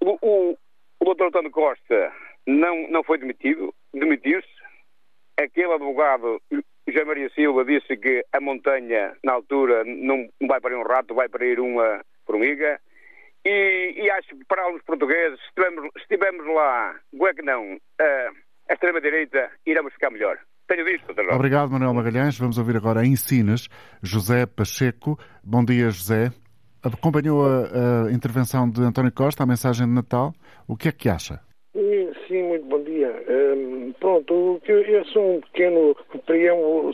o, 0.00 0.16
o, 0.22 0.56
o 1.00 1.04
doutor 1.04 1.26
António 1.26 1.50
Costa 1.50 2.12
não, 2.46 2.88
não 2.88 3.04
foi 3.04 3.18
demitido, 3.18 3.74
demitiu-se. 3.92 4.48
Aquele 5.38 5.74
advogado, 5.74 6.40
José 6.88 7.04
Maria 7.04 7.30
Silva, 7.30 7.64
disse 7.64 7.96
que 7.96 8.24
a 8.32 8.40
montanha, 8.40 9.14
na 9.24 9.32
altura, 9.32 9.84
não, 9.84 10.28
vai 10.46 10.60
para 10.60 10.74
ir 10.74 10.78
um 10.78 10.82
rato, 10.82 11.14
vai 11.14 11.28
para 11.28 11.44
ir 11.44 11.60
uma 11.60 12.00
formiga. 12.26 12.80
E, 13.44 13.94
e 13.96 14.10
acho 14.10 14.28
que 14.28 14.44
para 14.44 14.72
os 14.74 14.82
portugueses, 14.82 15.38
se 15.40 16.00
estivermos, 16.00 16.46
lá, 16.46 16.94
o 17.12 17.26
é 17.26 17.34
que 17.34 17.42
não, 17.42 17.78
a 18.68 18.72
extrema-direita, 18.72 19.50
iremos 19.66 19.92
ficar 19.92 20.10
melhor. 20.10 20.38
Tenho 20.68 20.84
visto, 20.84 21.06
doutor. 21.12 21.34
Obrigado, 21.34 21.70
Manuel 21.70 21.94
Magalhães. 21.94 22.38
Vamos 22.38 22.56
ouvir 22.56 22.76
agora 22.76 23.04
em 23.04 23.16
Sines, 23.16 23.68
José 24.02 24.46
Pacheco. 24.46 25.18
Bom 25.42 25.64
dia, 25.64 25.90
José. 25.90 26.30
Acompanhou 26.82 27.44
a, 27.44 28.06
a 28.06 28.12
intervenção 28.12 28.70
de 28.70 28.80
António 28.80 29.12
Costa, 29.12 29.42
a 29.42 29.46
mensagem 29.46 29.86
de 29.86 29.92
Natal. 29.92 30.32
O 30.68 30.76
que 30.76 30.88
é 30.88 30.92
que 30.92 31.08
acha? 31.08 31.40
Sim, 31.72 32.42
muito 32.44 32.64
bom 32.64 32.82
dia. 32.82 33.24
Hum, 33.28 33.92
pronto, 34.00 34.54
o 34.54 34.60
que 34.60 34.72
eu, 34.72 35.04
sou 35.06 35.36
um 35.36 35.40
pequeno 35.40 35.96
preâmbulo. 36.26 36.92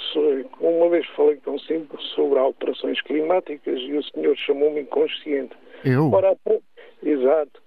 Uma 0.61 0.91
vez 0.91 1.07
falei 1.09 1.37
consigo 1.37 2.01
sobre 2.15 2.39
alterações 2.39 3.01
climáticas 3.01 3.81
e 3.81 3.93
o 3.95 4.03
senhor 4.05 4.37
chamou-me 4.37 4.83
inconsciente. 4.83 5.57
Eu? 5.85 6.11
Pré- 6.11 6.61
exato. 7.03 7.63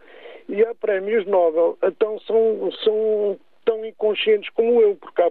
E 0.47 0.63
há 0.63 0.73
prémios 0.75 1.25
Nobel, 1.25 1.77
então 1.83 2.19
são, 2.21 2.71
são 2.83 3.39
tão 3.69 3.85
inconscientes 3.85 4.49
como 4.55 4.81
eu, 4.81 4.95
porque 4.95 5.21
há 5.21 5.29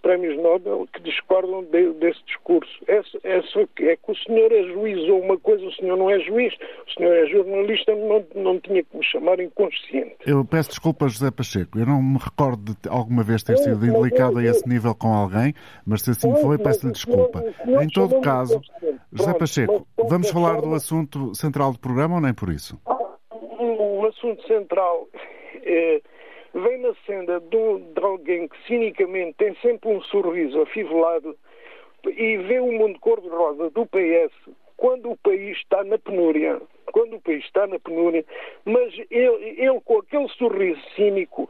prémios 0.00 0.40
Nobel 0.40 0.86
que 0.92 1.02
discordam 1.02 1.64
de- 1.64 1.92
desse 1.94 2.24
discurso. 2.26 2.70
É, 2.86 3.00
é, 3.24 3.38
é 3.38 3.96
que 3.96 4.12
o 4.12 4.14
senhor 4.14 4.52
ajuizou 4.52 5.20
uma 5.20 5.36
coisa, 5.36 5.66
o 5.66 5.72
senhor 5.72 5.96
não 5.96 6.08
é 6.08 6.20
juiz, 6.20 6.54
o 6.86 6.92
senhor 6.92 7.12
é 7.12 7.26
jornalista, 7.26 7.92
não, 7.92 8.24
não 8.36 8.60
tinha 8.60 8.84
que 8.84 8.96
me 8.96 9.04
chamar 9.04 9.40
inconsciente. 9.40 10.14
Eu 10.24 10.44
peço 10.44 10.68
desculpa, 10.70 11.08
José 11.08 11.32
Pacheco. 11.32 11.76
Eu 11.76 11.86
não 11.86 12.00
me 12.00 12.18
recordo 12.18 12.76
de 12.80 12.88
alguma 12.88 13.24
vez 13.24 13.42
ter 13.42 13.58
sido 13.58 13.84
indelicado 13.84 14.38
a 14.38 14.44
esse 14.44 14.68
nível 14.68 14.94
com 14.94 15.08
alguém, 15.08 15.52
mas 15.84 16.02
se 16.02 16.10
assim 16.12 16.32
foi, 16.36 16.58
peço-lhe 16.58 16.92
desculpa. 16.92 17.42
Em 17.82 17.88
todo 17.88 18.20
caso, 18.20 18.60
José 19.12 19.34
Pacheco, 19.34 19.84
vamos 20.08 20.30
falar 20.30 20.60
do 20.60 20.72
assunto 20.72 21.34
central 21.34 21.72
do 21.72 21.80
programa 21.80 22.14
ou 22.14 22.20
nem 22.20 22.32
por 22.32 22.48
isso? 22.48 22.80
o 23.58 24.06
assunto 24.06 24.46
central 24.46 25.08
é, 25.64 26.00
vem 26.54 26.78
na 26.78 26.94
senda 27.06 27.40
de, 27.40 27.56
um- 27.56 27.92
de 27.92 28.02
alguém 28.02 28.48
que 28.48 28.56
cinicamente 28.66 29.34
tem 29.38 29.54
sempre 29.56 29.90
um 29.90 30.00
sorriso 30.02 30.60
afivelado 30.62 31.36
e 32.06 32.36
vê 32.38 32.60
o 32.60 32.72
mundo 32.72 32.98
cor-de-rosa 33.00 33.70
do 33.70 33.86
PS 33.86 34.32
quando 34.76 35.10
o 35.12 35.16
país 35.16 35.56
está 35.58 35.84
na 35.84 35.96
penúria, 35.98 36.60
quando 36.92 37.16
o 37.16 37.20
país 37.20 37.44
está 37.44 37.66
na 37.68 37.78
penúria, 37.78 38.24
mas 38.64 38.92
ele, 39.10 39.54
ele 39.60 39.80
com 39.84 39.98
aquele 39.98 40.28
sorriso 40.30 40.80
cínico 40.96 41.48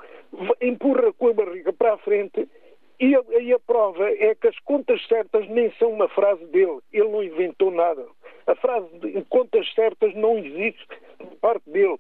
empurra 0.61 1.13
com 1.15 1.29
a 1.29 1.33
barriga 1.33 1.73
para 1.73 1.95
a 1.95 1.99
frente 1.99 2.47
e 3.01 3.17
a, 3.17 3.23
e 3.41 3.53
a 3.53 3.59
prova 3.59 4.09
é 4.11 4.35
que 4.35 4.49
as 4.49 4.59
contas 4.61 5.05
certas 5.09 5.49
nem 5.49 5.73
são 5.73 5.91
uma 5.91 6.09
frase 6.09 6.45
dele. 6.47 6.79
Ele 6.93 7.09
não 7.09 7.23
inventou 7.23 7.71
nada. 7.71 8.07
A 8.47 8.55
frase 8.55 8.87
de 8.99 9.23
contas 9.25 9.67
certas 9.75 10.15
não 10.15 10.39
existe 10.39 10.87
de 11.19 11.37
parte 11.37 11.69
dele. 11.69 11.99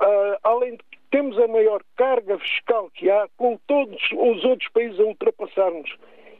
Ah, 0.00 0.38
além 0.44 0.76
de 0.76 0.82
temos 1.10 1.38
a 1.38 1.46
maior 1.48 1.82
carga 1.96 2.38
fiscal 2.38 2.90
que 2.94 3.10
há, 3.10 3.26
com 3.36 3.58
todos 3.66 4.00
os 4.12 4.44
outros 4.44 4.68
países 4.72 4.98
a 5.00 5.04
ultrapassarmos. 5.04 5.90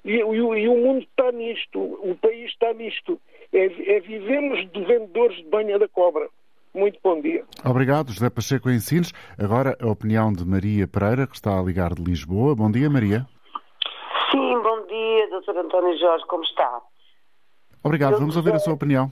E, 0.04 0.12
e 0.12 0.22
o- 0.22 0.54
e 0.56 0.68
o 0.68 0.76
mundo 0.76 1.02
está 1.02 1.30
nisto, 1.32 1.78
o 1.80 2.16
país 2.22 2.50
está 2.50 2.72
nisto. 2.72 3.20
É, 3.52 3.66
é 3.96 4.00
vivemos 4.00 4.60
de 4.72 4.84
vendedores 4.84 5.36
de 5.36 5.44
banha 5.44 5.78
da 5.78 5.88
cobra. 5.88 6.28
Muito 6.72 6.98
bom 7.02 7.20
dia. 7.20 7.44
Obrigado, 7.64 8.12
José 8.12 8.30
Pacheco 8.30 8.70
em 8.70 8.78
Sines. 8.78 9.12
Agora 9.36 9.76
a 9.80 9.88
opinião 9.88 10.32
de 10.32 10.44
Maria 10.46 10.86
Pereira, 10.86 11.26
que 11.26 11.34
está 11.34 11.58
a 11.58 11.62
ligar 11.62 11.92
de 11.94 12.02
Lisboa. 12.02 12.54
Bom 12.54 12.70
dia, 12.70 12.88
Maria. 12.88 13.26
Sim, 14.30 14.62
bom 14.62 14.86
dia, 14.86 15.40
Dr. 15.40 15.58
António 15.58 15.98
Jorge, 15.98 16.24
como 16.26 16.44
está? 16.44 16.80
Obrigado, 17.82 18.12
Eu 18.12 18.18
vamos 18.20 18.36
ouvir 18.36 18.54
a 18.54 18.58
sua 18.60 18.74
opinião. 18.74 19.10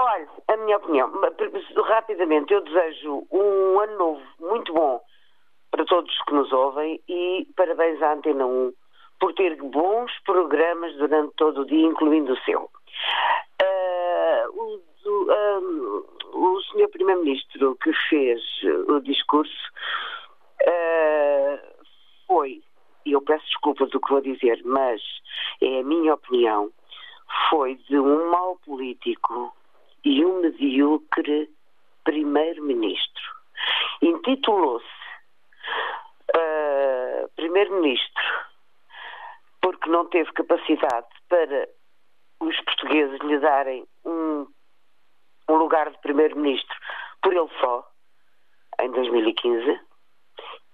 Olha, 0.00 0.28
a 0.46 0.56
minha 0.58 0.76
opinião, 0.76 1.10
rapidamente, 1.86 2.52
eu 2.52 2.60
desejo 2.62 3.26
um 3.32 3.80
ano 3.80 3.98
novo 3.98 4.22
muito 4.38 4.72
bom 4.72 5.00
para 5.72 5.84
todos 5.84 6.16
que 6.22 6.34
nos 6.34 6.52
ouvem 6.52 7.00
e 7.08 7.46
parabéns 7.56 8.00
à 8.02 8.12
Antena 8.12 8.46
1 8.46 8.72
por 9.18 9.34
ter 9.34 9.56
bons 9.56 10.12
programas 10.24 10.94
durante 10.96 11.34
todo 11.34 11.62
o 11.62 11.66
dia, 11.66 11.84
incluindo 11.86 12.32
o 12.32 12.38
seu. 12.44 12.70
Ah, 13.60 14.44
o, 14.50 14.80
do- 15.02 15.26
ah, 15.32 15.60
o 16.36 16.62
senhor 16.70 16.88
Primeiro-Ministro 16.90 17.76
que 17.82 17.92
fez 18.08 18.40
o 18.86 19.00
discurso 19.00 19.72
ah, 20.64 21.58
foi, 22.28 22.62
e 23.04 23.12
eu 23.12 23.20
peço 23.22 23.44
desculpa 23.46 23.86
do 23.86 24.00
que 24.00 24.10
vou 24.10 24.20
dizer, 24.20 24.62
mas 24.64 25.02
é 25.60 25.80
a 25.80 25.82
minha 25.82 26.14
opinião, 26.14 26.70
foi 27.50 27.74
de 27.74 27.98
um 27.98 28.30
mau 28.30 28.56
político 28.64 29.52
e 30.04 30.24
um 30.24 30.40
medíocre 30.40 31.50
primeiro-ministro. 32.04 33.22
Intitulou-se 34.02 34.86
ah, 36.34 37.28
primeiro-ministro 37.36 38.24
porque 39.60 39.90
não 39.90 40.06
teve 40.06 40.32
capacidade 40.32 41.08
para 41.28 41.68
os 42.40 42.58
portugueses 42.60 43.18
lhe 43.20 43.38
darem 43.38 43.86
um, 44.04 44.46
um 45.48 45.54
lugar 45.56 45.90
de 45.90 45.98
primeiro-ministro 45.98 46.76
por 47.22 47.32
ele 47.32 47.50
só, 47.60 47.86
em 48.80 48.90
2015, 48.92 49.80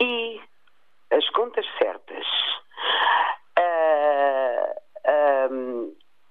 e 0.01 0.41
as 1.11 1.29
contas 1.31 1.67
certas. 1.79 2.27
Ah, 3.57 4.75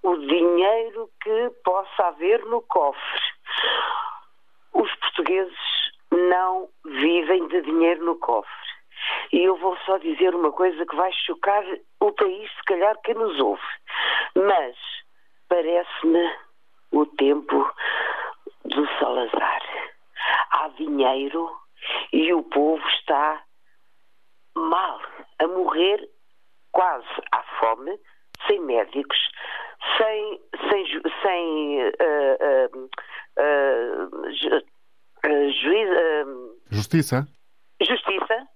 o 0.04 0.18
dinheiro 0.18 1.10
que 1.22 1.49
possa 1.64 2.08
haver 2.08 2.45
no 2.45 2.62
cofre. 2.62 3.22
Os 4.74 4.93
portugueses 4.95 5.58
não 6.12 6.70
vivem 6.86 7.47
de 7.47 7.62
dinheiro 7.62 8.06
no 8.06 8.18
cofre. 8.18 8.51
E 9.32 9.43
eu 9.43 9.56
vou 9.58 9.78
só 9.86 9.97
dizer 9.97 10.36
uma 10.36 10.51
coisa 10.51 10.86
que 10.86 10.95
vai 10.95 11.12
chocar 11.26 11.64
o 11.99 12.12
país, 12.12 12.51
se 12.51 12.64
calhar, 12.66 12.97
que 13.01 13.14
nos 13.14 13.39
ouve. 13.39 13.62
Mas 14.36 14.76
parece-me 15.47 16.36
o 16.91 17.06
tempo 17.06 17.74
do 18.66 18.88
Salazar. 18.99 19.62
Há 20.51 20.68
dinheiro 20.70 21.49
e 22.12 22.34
o 22.34 22.43
povo 22.43 22.86
está 22.89 23.41
mal, 24.56 25.01
a 25.39 25.47
morrer 25.47 26.10
quase 26.72 27.08
à 27.32 27.43
fome, 27.60 27.99
sem 28.48 28.60
médicos, 28.62 29.18
sem, 29.98 30.41
sem, 30.70 30.86
sem 31.22 31.82
eh, 31.82 32.70
eh, 33.38 33.98
ju- 34.32 34.66
juiz, 35.62 35.89
Justiça? 36.72 37.28
justiça, 37.82 38.48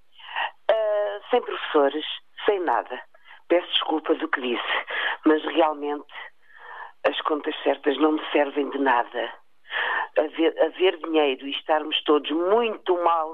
sem 1.29 1.41
professores, 1.41 2.05
sem 2.45 2.59
nada. 2.61 3.01
Peço 3.49 3.67
desculpa 3.71 4.13
do 4.15 4.27
que 4.29 4.41
disse, 4.41 4.85
mas 5.25 5.43
realmente 5.43 6.05
as 7.05 7.19
contas 7.21 7.55
certas 7.63 7.97
não 7.97 8.13
me 8.13 8.31
servem 8.31 8.69
de 8.69 8.77
nada. 8.79 9.33
Haver, 10.17 10.61
haver 10.61 10.97
dinheiro 10.99 11.45
e 11.47 11.51
estarmos 11.51 12.01
todos 12.03 12.29
muito 12.31 12.93
mal, 13.03 13.33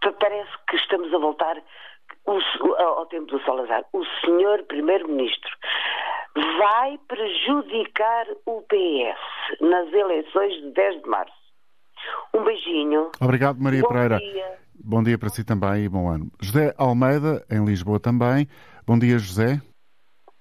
pa- 0.00 0.12
parece 0.12 0.50
que 0.68 0.76
estamos 0.76 1.12
a 1.14 1.18
voltar 1.18 1.56
o 2.26 2.74
ao 2.78 3.06
tempo 3.06 3.26
do 3.26 3.42
Salazar. 3.44 3.84
O 3.92 4.04
senhor 4.24 4.62
Primeiro-Ministro 4.64 5.50
vai 6.58 6.98
prejudicar 7.08 8.26
o 8.46 8.62
PS 8.62 9.60
nas 9.60 9.92
eleições 9.92 10.52
de 10.62 10.70
10 10.72 11.02
de 11.02 11.08
março. 11.08 11.34
Um 12.34 12.44
beijinho. 12.44 13.10
Obrigado, 13.20 13.58
Maria 13.60 13.82
Bom 13.82 13.88
Pereira. 13.88 14.18
dia. 14.18 14.58
Bom 14.82 15.02
dia 15.02 15.18
para 15.18 15.28
si 15.28 15.44
também 15.44 15.84
e 15.84 15.88
bom 15.88 16.08
ano. 16.08 16.30
José 16.40 16.72
Almeida, 16.78 17.44
em 17.50 17.64
Lisboa 17.64 18.00
também. 18.00 18.46
Bom 18.86 18.98
dia, 18.98 19.18
José. 19.18 19.60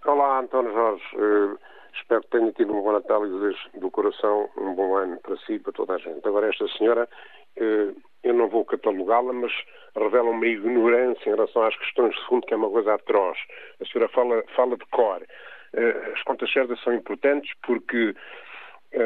Olá, 0.06 0.40
António 0.40 0.72
Jorge. 0.72 1.04
Eh, 1.16 1.70
Espero 2.00 2.22
que 2.22 2.30
tenha 2.30 2.52
tido 2.54 2.74
um 2.74 2.82
bom 2.82 2.94
Natal 2.94 3.26
e 3.26 3.30
desejo 3.30 3.60
do 3.80 3.92
coração 3.92 4.50
um 4.58 4.74
bom 4.74 4.96
ano 4.96 5.18
para 5.22 5.36
si 5.38 5.54
e 5.54 5.60
para 5.60 5.74
toda 5.74 5.96
a 5.96 5.98
gente. 5.98 6.26
Agora, 6.26 6.48
esta 6.48 6.68
senhora, 6.70 7.10
eh, 7.58 7.92
eu 8.24 8.34
não 8.34 8.48
vou 8.50 8.66
catalogá-la, 8.66 9.34
mas 9.34 9.52
revela 9.96 10.30
uma 10.30 10.46
ignorância 10.46 11.30
em 11.30 11.36
relação 11.36 11.64
às 11.64 11.76
questões 11.78 12.16
de 12.16 12.26
fundo, 12.28 12.46
que 12.46 12.54
é 12.54 12.58
uma 12.58 12.70
coisa 12.70 12.94
atroz. 12.94 13.38
A 13.82 13.86
senhora 13.86 14.10
fala, 14.12 14.44
fala 14.56 14.78
de 14.78 14.86
cor. 14.88 15.22
Eh, 15.74 16.12
as 16.14 16.22
contas 16.24 16.52
certas 16.52 16.80
são 16.82 16.94
importantes 16.94 17.52
porque 17.66 18.16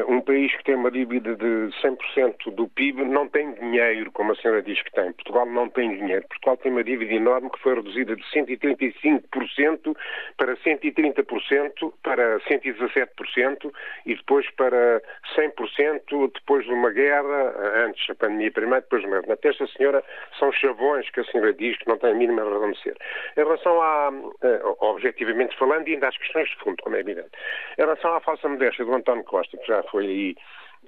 um 0.08 0.20
país 0.22 0.54
que 0.56 0.64
tem 0.64 0.74
uma 0.74 0.90
dívida 0.90 1.36
de 1.36 1.70
100% 1.82 2.54
do 2.54 2.68
PIB 2.68 3.04
não 3.04 3.28
tem 3.28 3.52
dinheiro, 3.52 4.10
como 4.12 4.32
a 4.32 4.36
senhora 4.36 4.62
diz 4.62 4.80
que 4.82 4.90
tem. 4.92 5.12
Portugal 5.12 5.44
não 5.46 5.68
tem 5.68 5.94
dinheiro. 5.96 6.26
Portugal 6.28 6.56
tem 6.56 6.72
uma 6.72 6.82
dívida 6.82 7.12
enorme 7.12 7.50
que 7.50 7.60
foi 7.60 7.74
reduzida 7.74 8.16
de 8.16 8.22
135% 8.22 9.96
para 10.38 10.56
130%, 10.56 11.92
para 12.02 12.40
117% 12.40 13.72
e 14.06 14.14
depois 14.14 14.50
para 14.52 15.02
100% 15.36 16.32
depois 16.32 16.64
de 16.64 16.72
uma 16.72 16.90
guerra, 16.90 17.54
antes 17.86 18.06
da 18.06 18.14
pandemia 18.14 18.50
primeiro, 18.50 18.82
depois 18.82 19.02
de 19.02 19.08
uma 19.08 19.20
guerra. 19.20 19.34
Até 19.34 19.50
esta 19.50 19.66
senhora 19.68 20.02
são 20.38 20.50
chavões 20.52 21.08
que 21.10 21.20
a 21.20 21.24
senhora 21.24 21.52
diz 21.52 21.76
que 21.78 21.88
não 21.88 21.98
tem 21.98 22.10
a 22.10 22.14
mínima 22.14 22.42
razão 22.42 22.72
de 22.72 22.82
ser. 22.82 22.96
Em 23.36 23.40
relação 23.40 23.80
a, 23.82 24.10
eh, 24.42 24.60
objetivamente 24.80 25.56
falando, 25.58 25.88
e 25.88 25.94
ainda 25.94 26.08
às 26.08 26.16
questões 26.16 26.48
de 26.48 26.56
fundo, 26.56 26.82
como 26.82 26.96
é 26.96 27.00
evidente, 27.00 27.30
em 27.78 27.82
relação 27.82 28.14
à 28.14 28.20
falsa 28.20 28.48
modéstia 28.48 28.84
do 28.84 28.94
António 28.94 29.24
Costa, 29.24 29.56
que 29.58 29.66
já 29.66 29.73
já 29.76 29.82
foi 29.84 30.06
aí 30.06 30.36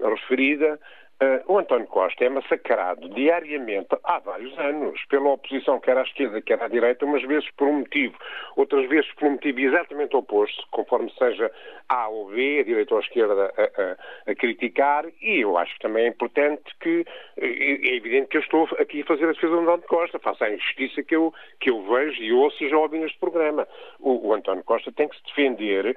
referida, 0.01 0.78
Uh, 1.18 1.41
o 1.51 1.59
António 1.59 1.87
Costa 1.87 2.26
é 2.26 2.28
massacrado 2.28 3.09
diariamente 3.09 3.89
há 4.05 4.18
vários 4.18 4.57
anos 4.59 5.03
pela 5.07 5.30
oposição, 5.30 5.80
quer 5.80 5.97
à 5.97 6.03
esquerda, 6.03 6.43
quer 6.43 6.62
à 6.62 6.68
direita, 6.68 7.07
umas 7.07 7.22
vezes 7.22 7.51
por 7.53 7.66
um 7.68 7.78
motivo, 7.78 8.14
outras 8.55 8.87
vezes 8.87 9.11
por 9.14 9.28
um 9.28 9.30
motivo 9.30 9.59
exatamente 9.61 10.14
oposto, 10.14 10.62
conforme 10.70 11.11
seja 11.18 11.51
A 11.89 12.09
ou 12.09 12.26
B, 12.26 12.61
a 12.61 12.64
direita 12.64 12.93
ou 12.93 13.01
a 13.01 13.03
esquerda 13.03 13.51
a, 13.57 14.28
a, 14.28 14.30
a 14.32 14.34
criticar, 14.34 15.07
e 15.22 15.41
eu 15.41 15.57
acho 15.57 15.72
que 15.76 15.80
também 15.80 16.05
é 16.05 16.09
importante 16.09 16.64
que, 16.80 17.07
é, 17.39 17.47
é 17.47 17.97
evidente 17.97 18.28
que 18.28 18.37
eu 18.37 18.43
estou 18.43 18.68
aqui 18.78 19.01
a 19.01 19.07
fazer 19.07 19.24
a 19.24 19.32
defesa 19.32 19.55
do 19.55 19.61
António 19.61 19.89
Costa, 19.89 20.18
faça 20.18 20.45
a 20.45 20.53
injustiça 20.53 21.03
que 21.03 21.16
eu, 21.16 21.32
que 21.61 21.70
eu 21.70 21.80
vejo 21.80 22.22
e 22.22 22.30
ouço 22.30 22.62
e 22.62 22.68
já 22.68 22.76
ouvi 22.76 22.99
neste 22.99 23.18
programa. 23.18 23.66
O, 24.01 24.28
o 24.28 24.34
António 24.34 24.64
Costa 24.64 24.93
tem 24.93 25.09
que 25.09 25.16
se 25.16 25.24
defender 25.28 25.97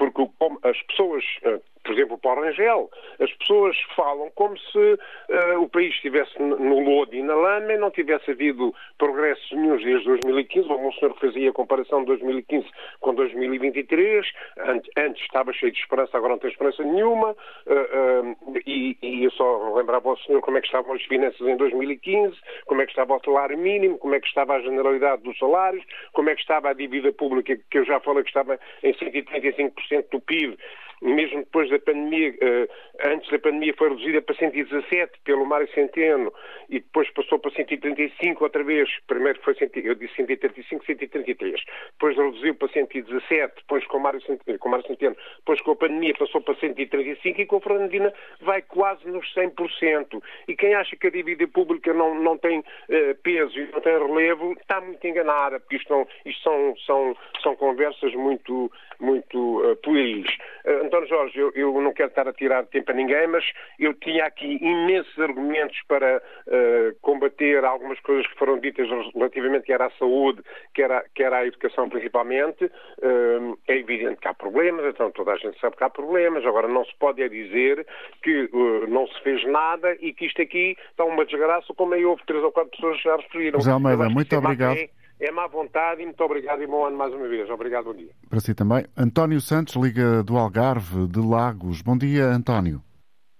porque 0.00 0.22
as 0.62 0.80
pessoas, 0.84 1.22
eh, 1.42 1.60
por 1.82 1.92
exemplo, 1.92 2.14
o 2.16 2.18
Paulo 2.18 2.42
Rangel, 2.42 2.90
as 3.18 3.32
pessoas 3.34 3.76
falam 3.96 4.30
como 4.34 4.56
se 4.58 4.78
uh, 4.78 5.60
o 5.60 5.68
país 5.68 5.94
estivesse 5.94 6.40
no 6.40 6.80
lodo 6.80 7.14
e 7.14 7.22
na 7.22 7.34
lama 7.34 7.72
e 7.72 7.78
não 7.78 7.90
tivesse 7.90 8.30
havido 8.30 8.74
progressos 8.98 9.50
nenhum 9.52 9.76
desde 9.76 10.04
2015. 10.04 10.68
O 10.70 10.92
senhor 10.92 11.16
fazia 11.18 11.50
a 11.50 11.52
comparação 11.52 12.00
de 12.00 12.06
2015 12.06 12.66
com 13.00 13.14
2023. 13.14 14.26
Antes, 14.58 14.90
antes, 14.96 15.22
estava 15.22 15.52
cheio 15.52 15.72
de 15.72 15.78
esperança, 15.78 16.16
agora 16.16 16.34
não 16.34 16.38
tem 16.38 16.50
esperança 16.50 16.82
nenhuma. 16.82 17.30
Uh, 17.66 18.36
uh, 18.50 18.58
e, 18.66 18.96
e, 19.02 19.24
eu 19.24 19.30
só 19.32 19.74
lembrava 19.74 20.10
ao 20.10 20.18
senhor 20.18 20.40
como 20.42 20.58
é 20.58 20.60
que 20.60 20.66
estavam 20.66 20.94
as 20.94 21.02
finanças 21.04 21.40
em 21.40 21.56
2015, 21.56 22.36
como 22.66 22.82
é 22.82 22.84
que 22.84 22.92
estava 22.92 23.16
o 23.16 23.24
salário 23.24 23.56
mínimo, 23.56 23.98
como 23.98 24.14
é 24.14 24.20
que 24.20 24.28
estava 24.28 24.54
a 24.54 24.60
generalidade 24.60 25.22
dos 25.22 25.38
salários, 25.38 25.84
como 26.12 26.28
é 26.28 26.34
que 26.34 26.42
estava 26.42 26.70
a 26.70 26.74
dívida 26.74 27.12
pública, 27.12 27.58
que 27.70 27.78
eu 27.78 27.84
já 27.84 28.00
falei 28.00 28.22
que 28.22 28.28
estava 28.28 28.58
em 28.82 28.92
135% 28.92 30.10
do 30.10 30.20
PIB 30.20 30.58
mesmo 31.02 31.40
depois 31.40 31.70
da 31.70 31.78
pandemia, 31.78 32.34
eh, 32.40 32.68
antes 33.04 33.30
da 33.30 33.38
pandemia 33.38 33.74
foi 33.76 33.88
reduzida 33.88 34.20
para 34.22 34.34
117 34.34 35.12
pelo 35.24 35.46
Mário 35.46 35.68
Centeno 35.72 36.32
e 36.68 36.80
depois 36.80 37.10
passou 37.10 37.38
para 37.38 37.50
135 37.52 38.44
outra 38.44 38.62
vez. 38.62 38.88
Primeiro 39.06 39.40
foi, 39.42 39.56
eu 39.82 39.94
disse 39.94 40.14
135, 40.16 40.84
133. 40.84 41.64
Depois 41.92 42.16
reduziu 42.16 42.54
para 42.54 42.68
117, 42.68 43.54
depois 43.56 43.86
com 43.86 43.96
o 43.96 44.00
Mário 44.00 44.20
Centeno, 44.22 44.58
com 44.58 44.68
o 44.68 44.70
Mário 44.70 44.86
Centeno 44.86 45.16
depois 45.38 45.60
com 45.62 45.72
a 45.72 45.76
pandemia 45.76 46.14
passou 46.18 46.40
para 46.40 46.54
135 46.56 47.40
e 47.40 47.46
com 47.46 47.56
a 47.56 47.60
Fernandina 47.60 48.12
vai 48.42 48.62
quase 48.62 49.06
nos 49.08 49.26
100%. 49.34 50.22
E 50.48 50.54
quem 50.54 50.74
acha 50.74 50.96
que 50.96 51.06
a 51.06 51.10
dívida 51.10 51.46
pública 51.48 51.92
não, 51.94 52.14
não 52.20 52.36
tem 52.36 52.58
uh, 52.60 53.14
peso 53.22 53.58
e 53.58 53.70
não 53.72 53.80
tem 53.80 53.98
relevo 53.98 54.52
está 54.52 54.80
muito 54.80 55.04
enganada, 55.06 55.58
porque 55.60 55.76
isto, 55.76 55.92
não, 55.92 56.06
isto 56.24 56.42
são, 56.42 56.74
são, 56.86 57.16
são 57.42 57.56
conversas 57.56 58.14
muito, 58.14 58.70
muito 58.98 59.62
uh, 59.62 59.76
pueris. 59.76 60.28
Uh, 60.64 60.89
António 60.90 61.08
Jorge, 61.08 61.38
eu, 61.38 61.52
eu, 61.54 61.80
não 61.80 61.92
quero 61.92 62.08
estar 62.08 62.26
a 62.26 62.32
tirar 62.32 62.66
tempo 62.66 62.90
a 62.90 62.94
ninguém, 62.94 63.28
mas 63.28 63.44
eu 63.78 63.94
tinha 63.94 64.24
aqui 64.24 64.58
imensos 64.60 65.16
argumentos 65.20 65.78
para 65.86 66.18
uh, 66.18 66.96
combater 67.00 67.64
algumas 67.64 68.00
coisas 68.00 68.26
que 68.26 68.36
foram 68.36 68.58
ditas 68.58 68.88
relativamente 69.14 69.66
quer 69.66 69.80
à 69.80 69.90
saúde, 69.92 70.42
quer 70.74 70.90
à, 70.90 71.04
quer 71.14 71.32
à 71.32 71.46
educação 71.46 71.88
principalmente. 71.88 72.64
Uh, 72.64 73.56
é 73.68 73.76
evidente 73.76 74.20
que 74.20 74.26
há 74.26 74.34
problemas, 74.34 74.84
então 74.84 75.12
toda 75.12 75.32
a 75.32 75.36
gente 75.36 75.58
sabe 75.60 75.76
que 75.76 75.84
há 75.84 75.90
problemas. 75.90 76.44
Agora, 76.44 76.66
não 76.66 76.84
se 76.84 76.94
pode 76.98 77.22
é 77.22 77.28
dizer 77.28 77.86
que 78.22 78.50
uh, 78.52 78.86
não 78.88 79.06
se 79.06 79.20
fez 79.22 79.46
nada 79.46 79.96
e 80.00 80.12
que 80.12 80.26
isto 80.26 80.42
aqui 80.42 80.76
está 80.90 81.04
uma 81.04 81.24
desgraça, 81.24 81.72
como 81.74 81.94
aí 81.94 82.04
houve 82.04 82.22
três 82.26 82.42
ou 82.42 82.50
quatro 82.50 82.72
pessoas 82.72 82.96
que 82.96 83.04
já 83.04 83.16
referiram. 83.16 83.60
José 83.60 83.70
Almeida, 83.70 84.08
muito 84.08 84.36
obrigado. 84.36 84.76
É, 84.76 84.88
é 85.20 85.30
má 85.30 85.46
vontade 85.46 86.02
e 86.02 86.06
muito 86.06 86.24
obrigado 86.24 86.62
e 86.62 86.66
bom 86.66 86.86
ano 86.86 86.96
mais 86.96 87.12
uma 87.12 87.28
vez. 87.28 87.48
Obrigado, 87.50 87.84
bom 87.84 87.94
dia. 87.94 88.10
Para 88.28 88.40
si 88.40 88.54
também. 88.54 88.86
António 88.96 89.40
Santos, 89.40 89.76
Liga 89.76 90.22
do 90.22 90.36
Algarve, 90.36 91.06
de 91.06 91.20
Lagos. 91.20 91.82
Bom 91.82 91.96
dia, 91.96 92.24
António. 92.24 92.82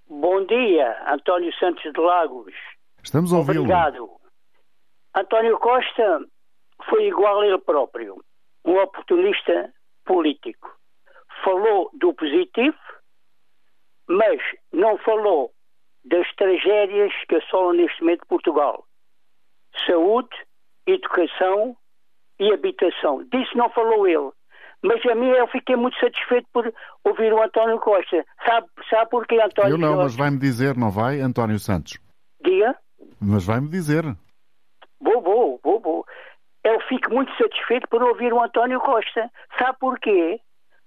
Bom 0.09 0.45
dia, 0.45 1.13
António 1.13 1.53
Santos 1.59 1.83
de 1.83 2.01
Lagos. 2.01 2.53
Estamos 3.03 3.33
a 3.33 3.39
ouvi-lo. 3.39 3.61
Obrigado. 3.61 4.11
António 5.17 5.59
Costa 5.59 6.21
foi 6.89 7.07
igual 7.07 7.41
a 7.41 7.47
ele 7.47 7.59
próprio, 7.59 8.23
um 8.65 8.77
oportunista 8.79 9.73
político. 10.05 10.71
Falou 11.43 11.91
do 11.95 12.13
positivo, 12.13 12.77
mas 14.07 14.41
não 14.73 14.99
falou 14.99 15.51
das 16.05 16.31
tragédias 16.35 17.13
que 17.29 17.37
assolam 17.37 17.73
neste 17.73 18.01
momento 18.03 18.27
Portugal. 18.27 18.85
Saúde, 19.87 20.37
educação 20.93 21.77
e 22.39 22.53
habitação. 22.53 23.23
Disso 23.33 23.57
não 23.57 23.71
falou 23.71 24.07
ele. 24.07 24.31
Mas 24.83 25.05
a 25.07 25.15
mim 25.15 25.29
eu 25.29 25.47
fiquei 25.49 25.77
muito 25.77 25.99
satisfeito 25.99 26.47
por 26.53 26.73
ouvir 27.05 27.33
o 27.33 27.43
António 27.43 27.79
Costa. 27.79 28.25
Sabe, 28.47 28.67
sabe 28.89 29.11
porquê, 29.11 29.39
António 29.41 29.75
Eu 29.75 29.79
não, 29.79 29.89
Costa? 29.89 30.03
mas 30.05 30.17
vai-me 30.17 30.39
dizer, 30.39 30.77
não 30.77 30.91
vai, 30.91 31.21
António 31.21 31.59
Santos? 31.59 31.99
Diga. 32.43 32.75
Mas 33.21 33.45
vai-me 33.45 33.69
dizer. 33.69 34.05
Vou, 35.01 35.21
vou, 35.21 35.61
vou, 35.63 35.81
vou. 35.81 36.07
Eu 36.65 36.81
fico 36.89 37.13
muito 37.13 37.35
satisfeito 37.37 37.87
por 37.89 38.03
ouvir 38.03 38.33
o 38.33 38.43
António 38.43 38.81
Costa. 38.81 39.31
Sabe 39.59 39.77
porquê? 39.79 40.41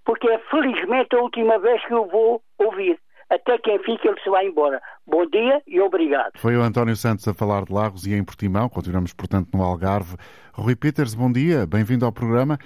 Porque 0.05 0.27
é 0.29 0.39
felizmente 0.49 1.15
a 1.15 1.19
última 1.21 1.59
vez 1.59 1.85
que 1.85 1.93
eu 1.93 2.07
vou 2.07 2.41
ouvir 2.57 2.99
até 3.33 3.57
que 3.57 3.73
enfim 3.73 3.97
que 3.97 4.07
ele 4.07 4.19
se 4.21 4.29
vai 4.29 4.45
embora. 4.45 4.81
Bom 5.05 5.25
dia 5.25 5.61
e 5.67 5.79
obrigado. 5.81 6.33
Foi 6.37 6.55
o 6.55 6.61
António 6.61 6.95
Santos 6.95 7.27
a 7.27 7.33
falar 7.33 7.65
de 7.65 7.73
Lagos 7.73 8.05
e 8.05 8.13
em 8.13 8.23
Portimão, 8.23 8.69
continuamos 8.69 9.13
portanto 9.13 9.49
no 9.53 9.63
Algarve. 9.63 10.15
Rui 10.53 10.75
Peters, 10.75 11.15
bom 11.15 11.31
dia, 11.31 11.65
bem-vindo 11.65 12.05
ao 12.05 12.11
programa. 12.11 12.57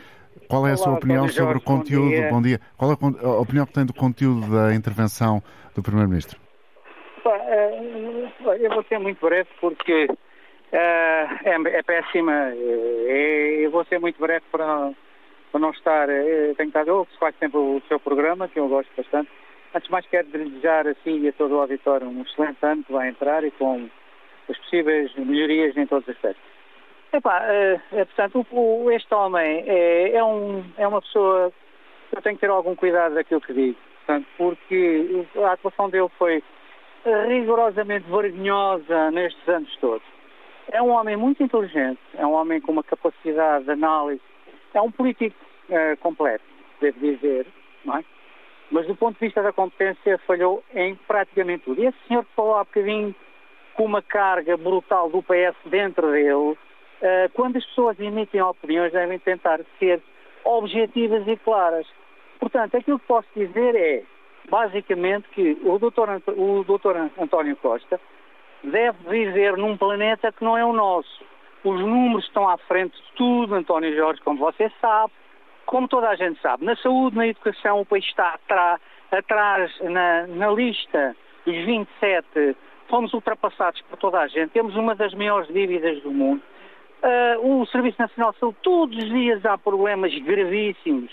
Qual 0.47 0.65
é 0.65 0.71
a 0.71 0.73
Olá, 0.73 0.77
sua 0.77 0.93
opinião 0.93 1.23
Jorge, 1.23 1.35
sobre 1.35 1.57
o 1.57 1.61
conteúdo? 1.61 2.09
Bom 2.09 2.09
dia. 2.09 2.29
bom 2.29 2.41
dia. 2.41 2.61
Qual 2.77 2.91
é 2.91 2.95
a 2.95 3.41
opinião 3.41 3.65
que 3.65 3.73
tem 3.73 3.85
do 3.85 3.93
conteúdo 3.93 4.49
da 4.51 4.73
intervenção 4.73 5.41
do 5.75 5.81
Primeiro-Ministro? 5.81 6.39
Eh, 7.25 8.61
eu 8.61 8.69
vou 8.71 8.83
ser 8.83 8.99
muito 8.99 9.19
breve 9.25 9.49
porque 9.59 10.07
eh, 10.71 11.27
é, 11.43 11.55
é 11.55 11.83
péssima. 11.83 12.51
Eh, 12.53 13.59
eu 13.61 13.71
vou 13.71 13.83
ser 13.85 13.99
muito 13.99 14.19
breve 14.19 14.45
para, 14.51 14.91
para 15.51 15.59
não 15.59 15.71
estar. 15.71 16.07
Tenho 16.07 16.67
estado, 16.67 16.89
eu 16.89 16.97
ouço 16.97 17.17
quase 17.19 17.37
sempre 17.39 17.57
o 17.57 17.81
seu 17.87 17.99
programa, 17.99 18.47
que 18.47 18.59
eu 18.59 18.67
gosto 18.67 18.89
bastante. 18.95 19.29
Antes 19.73 19.87
de 19.87 19.91
mais, 19.91 20.05
quero 20.07 20.27
desejar 20.27 20.87
assim 20.87 21.19
e 21.21 21.27
a 21.27 21.33
todo 21.33 21.55
o 21.55 21.61
auditório 21.61 22.07
um 22.07 22.21
excelente 22.21 22.57
ano 22.63 22.83
que 22.83 22.91
vai 22.91 23.09
entrar 23.09 23.43
e 23.43 23.51
com 23.51 23.89
as 24.49 24.57
possíveis 24.57 25.13
melhorias 25.15 25.75
em 25.75 25.85
todos 25.85 26.07
os 26.07 26.15
aspectos. 26.15 26.43
Epá, 27.13 27.43
é, 27.45 27.79
é, 27.93 28.05
portanto, 28.05 28.45
o, 28.51 28.83
o, 28.85 28.91
este 28.91 29.13
homem 29.13 29.63
é, 29.67 30.15
é, 30.15 30.23
um, 30.23 30.63
é 30.77 30.87
uma 30.87 31.01
pessoa 31.01 31.51
eu 32.15 32.21
tenho 32.21 32.35
que 32.35 32.41
ter 32.41 32.49
algum 32.49 32.75
cuidado 32.75 33.15
daquilo 33.15 33.41
que 33.41 33.53
digo, 33.53 33.77
portanto, 34.05 34.27
porque 34.37 35.25
a 35.43 35.51
atuação 35.51 35.89
dele 35.89 36.09
foi 36.17 36.43
rigorosamente 37.27 38.09
vergonhosa 38.09 39.11
nestes 39.11 39.47
anos 39.47 39.75
todos. 39.77 40.05
É 40.71 40.81
um 40.81 40.89
homem 40.89 41.15
muito 41.15 41.41
inteligente, 41.41 41.99
é 42.15 42.25
um 42.25 42.33
homem 42.33 42.59
com 42.59 42.71
uma 42.71 42.83
capacidade 42.83 43.65
de 43.65 43.71
análise, 43.71 44.21
é 44.73 44.81
um 44.81 44.91
político 44.91 45.35
é, 45.69 45.95
completo, 45.97 46.43
devo 46.81 46.99
dizer, 46.99 47.47
não 47.85 47.97
é? 47.97 48.03
Mas 48.71 48.85
do 48.85 48.95
ponto 48.95 49.13
de 49.13 49.25
vista 49.25 49.41
da 49.41 49.53
competência 49.53 50.17
falhou 50.19 50.63
em 50.73 50.95
praticamente 51.07 51.63
tudo. 51.63 51.81
E 51.81 51.85
esse 51.85 51.97
senhor 52.07 52.25
falou 52.35 52.55
há 52.55 52.63
bocadinho 52.63 53.15
com 53.73 53.85
uma 53.85 54.01
carga 54.01 54.57
brutal 54.57 55.09
do 55.09 55.21
PS 55.21 55.55
dentro 55.65 56.11
dele, 56.11 56.57
Uh, 56.99 57.29
quando 57.33 57.57
as 57.57 57.65
pessoas 57.65 57.99
emitem 57.99 58.41
opiniões, 58.41 58.91
devem 58.91 59.19
tentar 59.19 59.59
ser 59.77 60.01
objetivas 60.43 61.27
e 61.27 61.37
claras. 61.37 61.85
Portanto, 62.39 62.75
aquilo 62.75 62.97
que 62.97 63.05
posso 63.05 63.27
dizer 63.35 63.75
é, 63.75 64.03
basicamente, 64.49 65.27
que 65.29 65.59
o 65.63 65.77
doutor, 65.77 66.21
o 66.35 66.63
doutor 66.63 66.95
António 67.19 67.55
Costa 67.57 67.99
deve 68.63 68.97
viver 69.07 69.57
num 69.57 69.77
planeta 69.77 70.31
que 70.31 70.43
não 70.43 70.57
é 70.57 70.65
o 70.65 70.73
nosso. 70.73 71.23
Os 71.63 71.79
números 71.79 72.25
estão 72.25 72.49
à 72.49 72.57
frente 72.57 72.95
de 72.95 73.11
tudo, 73.15 73.53
António 73.53 73.95
Jorge, 73.95 74.21
como 74.21 74.39
você 74.39 74.71
sabe. 74.81 75.13
Como 75.67 75.87
toda 75.87 76.09
a 76.09 76.15
gente 76.15 76.41
sabe, 76.41 76.65
na 76.65 76.75
saúde, 76.77 77.15
na 77.17 77.27
educação, 77.27 77.81
o 77.81 77.85
país 77.85 78.05
está 78.05 78.39
atrás, 79.11 79.79
na, 79.81 80.25
na 80.25 80.49
lista 80.49 81.15
dos 81.45 81.55
27, 81.65 82.55
fomos 82.87 83.13
ultrapassados 83.13 83.81
por 83.81 83.97
toda 83.97 84.19
a 84.19 84.27
gente, 84.27 84.51
temos 84.51 84.75
uma 84.75 84.95
das 84.95 85.13
maiores 85.13 85.47
dívidas 85.53 86.01
do 86.01 86.11
mundo. 86.11 86.41
Uh, 87.03 87.61
o 87.61 87.65
Serviço 87.67 88.01
Nacional 88.01 88.31
de 88.31 88.39
Saúde, 88.39 88.57
todos 88.63 88.97
os 88.97 89.09
dias 89.09 89.45
há 89.45 89.57
problemas 89.57 90.17
gravíssimos 90.19 91.11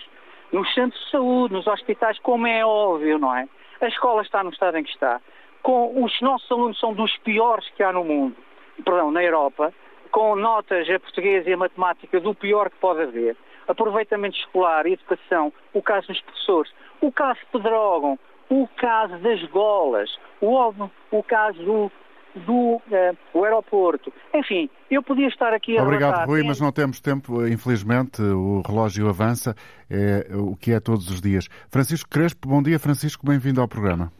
nos 0.52 0.72
centros 0.72 1.04
de 1.04 1.10
saúde, 1.10 1.52
nos 1.52 1.66
hospitais, 1.66 2.18
como 2.20 2.46
é 2.46 2.64
óbvio, 2.64 3.18
não 3.18 3.36
é? 3.36 3.48
A 3.80 3.88
escola 3.88 4.22
está 4.22 4.42
no 4.44 4.50
estado 4.50 4.78
em 4.78 4.84
que 4.84 4.90
está. 4.90 5.20
Com, 5.62 6.04
os 6.04 6.20
nossos 6.20 6.50
alunos 6.50 6.78
são 6.78 6.94
dos 6.94 7.14
piores 7.18 7.68
que 7.70 7.82
há 7.82 7.92
no 7.92 8.04
mundo, 8.04 8.36
perdão, 8.84 9.10
na 9.10 9.22
Europa, 9.22 9.74
com 10.12 10.36
notas 10.36 10.88
a 10.88 11.00
português 11.00 11.44
e 11.46 11.52
a 11.52 11.56
matemática 11.56 12.20
do 12.20 12.34
pior 12.34 12.70
que 12.70 12.76
pode 12.76 13.02
haver. 13.02 13.36
Aproveitamento 13.66 14.36
escolar, 14.36 14.86
educação, 14.86 15.52
o 15.72 15.82
caso 15.82 16.08
dos 16.08 16.20
professores, 16.20 16.72
o 17.00 17.10
caso 17.10 17.40
de 17.40 17.46
Pedrógão, 17.46 18.18
o 18.48 18.68
caso 18.76 19.16
das 19.18 19.42
golas, 19.50 20.10
o, 20.40 20.72
o 21.10 21.22
caso 21.22 21.58
do, 21.62 21.92
do 22.34 22.76
uh, 22.76 23.44
aeroporto. 23.44 24.12
Enfim, 24.34 24.68
eu 24.90 25.02
podia 25.02 25.28
estar 25.28 25.52
aqui 25.52 25.78
a 25.78 25.82
Obrigado, 25.82 26.26
Rui, 26.26 26.42
mas 26.42 26.60
não 26.60 26.72
temos 26.72 27.00
tempo, 27.00 27.46
infelizmente, 27.46 28.20
o 28.22 28.62
relógio 28.66 29.08
avança, 29.08 29.54
é 29.90 30.26
o 30.36 30.56
que 30.56 30.72
é 30.72 30.80
todos 30.80 31.08
os 31.10 31.20
dias. 31.20 31.48
Francisco 31.70 32.08
Crespo, 32.10 32.48
bom 32.48 32.62
dia, 32.62 32.78
Francisco, 32.78 33.26
bem-vindo 33.26 33.60
ao 33.60 33.68
programa. 33.68 34.12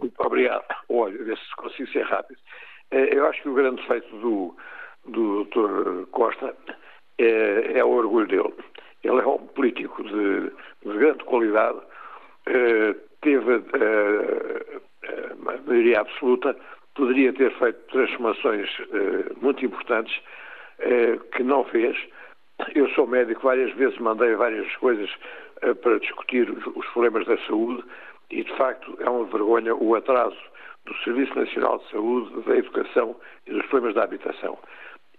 Muito 0.00 0.18
obrigado. 0.20 0.64
Olha, 0.88 1.22
ver 1.22 1.36
se 1.36 1.56
consigo 1.56 1.88
ser 1.90 2.04
rápido. 2.04 2.38
Eh, 2.90 3.16
eu 3.16 3.26
acho 3.26 3.42
que 3.42 3.48
o 3.48 3.54
grande 3.54 3.86
feito 3.86 4.08
do, 4.18 4.56
do 5.06 5.44
Dr. 5.44 6.06
Costa 6.10 6.54
é, 7.18 7.78
é 7.78 7.84
o 7.84 7.90
orgulho 7.90 8.26
dele. 8.26 8.54
Ele 9.02 9.20
é 9.20 9.26
um 9.26 9.46
político 9.46 10.02
de, 10.02 10.50
de 10.84 10.98
grande 10.98 11.24
qualidade, 11.24 11.78
eh, 12.46 12.94
teve 13.22 13.62
a 15.06 15.64
maioria 15.66 16.00
absoluta, 16.00 16.56
poderia 16.94 17.32
ter 17.32 17.50
feito 17.58 17.78
transformações 17.90 18.68
uh, 18.78 19.36
muito 19.40 19.64
importantes 19.64 20.14
uh, 20.80 21.18
que 21.32 21.42
não 21.42 21.64
fez. 21.64 21.96
Eu 22.74 22.88
sou 22.90 23.06
médico, 23.06 23.42
várias 23.42 23.72
vezes 23.74 23.98
mandei 23.98 24.34
várias 24.34 24.74
coisas 24.76 25.10
uh, 25.62 25.74
para 25.76 25.98
discutir 25.98 26.50
os, 26.50 26.66
os, 26.76 26.86
problemas 26.88 27.26
da 27.26 27.38
saúde 27.46 27.82
e, 28.30 28.44
de 28.44 28.56
facto, 28.56 28.96
é 29.00 29.08
uma 29.08 29.24
vergonha 29.24 29.74
o 29.74 29.94
atraso 29.94 30.38
do 30.84 30.94
Serviço 30.98 31.34
Nacional 31.38 31.78
de 31.78 31.90
Saúde, 31.90 32.42
da 32.42 32.56
Educação 32.56 33.16
e 33.46 33.52
dos 33.52 33.66
problemas 33.66 33.94
da 33.94 34.04
habitação. 34.04 34.58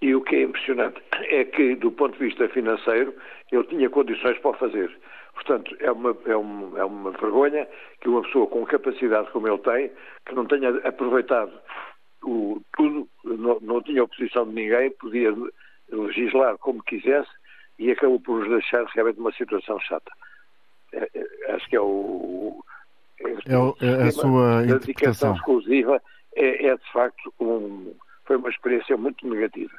E 0.02 0.16
o 0.16 0.22
que 0.22 0.36
é 0.36 0.44
impressionante 0.44 1.02
é 1.30 1.46
que, 1.46 1.76
do 1.76 1.92
ponto 1.92 2.18
de 2.18 2.26
vista 2.26 2.50
financeiro, 2.50 3.14
ele 3.52 3.64
tinha 3.66 3.90
condições 3.90 4.38
para 4.40 4.52
o 4.52 4.54
fazer. 4.56 4.92
Portanto, 5.34 5.76
é 5.80 5.92
uma, 5.92 6.18
é, 6.26 6.36
uma, 6.36 6.80
é 6.80 6.84
uma 6.84 7.12
vergonha 7.12 7.68
que 8.00 8.10
uma 8.10 8.22
pessoa 8.24 8.48
com 8.48 8.66
capacidade 8.66 9.30
como 9.32 9.48
ele 9.48 9.58
tem, 9.60 9.92
que 10.26 10.36
não 10.36 10.46
tenha 10.46 10.70
aproveitado 10.88 11.52
o, 12.24 12.62
tudo, 12.76 13.08
não, 13.24 13.60
não 13.62 13.82
tinha 13.82 14.04
oposição 14.04 14.48
de 14.48 14.54
ninguém, 14.54 14.92
podia 14.92 15.34
legislar 15.90 16.58
como 16.58 16.84
quisesse 16.84 17.30
e 17.80 17.92
acabou 17.92 18.20
por 18.20 18.40
nos 18.40 18.50
deixar 18.50 18.86
realmente 18.94 19.18
numa 19.18 19.34
situação 19.34 19.80
chata. 19.80 20.12
É, 20.94 21.10
é, 21.14 21.52
acho 21.54 21.68
que 21.70 21.76
é 21.76 21.82
o. 21.82 22.64
É, 23.46 23.58
o, 23.58 23.76
é 23.82 24.08
a 24.08 24.12
sua 24.12 24.60
a 24.60 24.64
dedicação 24.64 25.36
exclusiva 25.36 26.02
é, 26.36 26.68
é, 26.68 26.76
de 26.76 26.92
facto 26.92 27.34
um, 27.40 27.94
foi 28.26 28.38
uma 28.38 28.50
experiência 28.50 28.98
muito 28.98 29.28
negativa. 29.28 29.74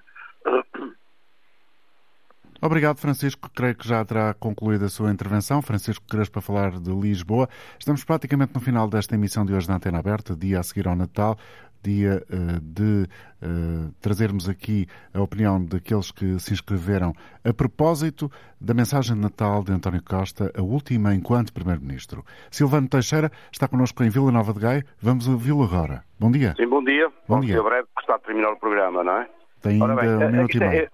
Obrigado, 2.61 2.99
Francisco. 2.99 3.51
Creio 3.53 3.75
que 3.75 3.89
já 3.89 4.05
terá 4.05 4.33
concluído 4.35 4.85
a 4.85 4.89
sua 4.89 5.11
intervenção. 5.11 5.61
Francisco 5.61 6.07
Crespo 6.07 6.35
para 6.35 6.43
falar 6.43 6.71
de 6.79 6.91
Lisboa. 6.93 7.49
Estamos 7.77 8.05
praticamente 8.05 8.55
no 8.55 8.61
final 8.61 8.89
desta 8.89 9.17
emissão 9.17 9.45
de 9.45 9.53
hoje 9.53 9.67
da 9.67 9.75
Antena 9.75 9.99
Aberta, 9.99 10.37
dia 10.37 10.61
a 10.61 10.63
seguir 10.63 10.87
ao 10.87 10.95
Natal 10.95 11.37
dia 11.83 12.23
uh, 12.31 12.61
de 12.61 13.09
uh, 13.43 13.93
trazermos 14.01 14.49
aqui 14.49 14.87
a 15.13 15.21
opinião 15.21 15.63
daqueles 15.65 16.11
que 16.13 16.39
se 16.39 16.53
inscreveram 16.53 17.13
a 17.45 17.53
propósito 17.53 18.31
da 18.61 18.73
mensagem 18.73 19.17
de 19.17 19.21
Natal 19.21 19.63
de 19.65 19.73
António 19.73 20.03
Costa, 20.03 20.53
a 20.57 20.63
última 20.63 21.15
enquanto 21.15 21.53
Primeiro-Ministro. 21.53 22.25
Silvano 22.51 22.89
Teixeira 22.89 23.31
está 23.51 23.67
connosco 23.67 24.03
em 24.05 24.09
Vila 24.09 24.31
Nova 24.31 24.53
de 24.53 24.61
Gaia. 24.61 24.85
Vamos 25.01 25.27
ouvi-lo 25.27 25.65
agora. 25.65 26.05
Bom 26.19 26.31
dia. 26.31 26.55
Sim, 26.57 26.69
bom 26.69 26.85
dia. 26.85 27.09
Bom, 27.29 27.37
bom 27.37 27.41
dia. 27.41 27.61
breve, 27.63 27.89
que 27.97 28.01
está 28.01 28.15
a 28.15 28.19
terminar 28.21 28.53
o 28.53 28.57
programa, 28.57 29.03
não 29.03 29.17
é? 29.19 29.29
Tem 29.63 29.81
ainda 29.81 29.95
bem, 29.95 30.09
um 30.09 30.31
minuto 30.31 30.57
e 30.57 30.61
meio. 30.61 30.83
É, 30.83 30.89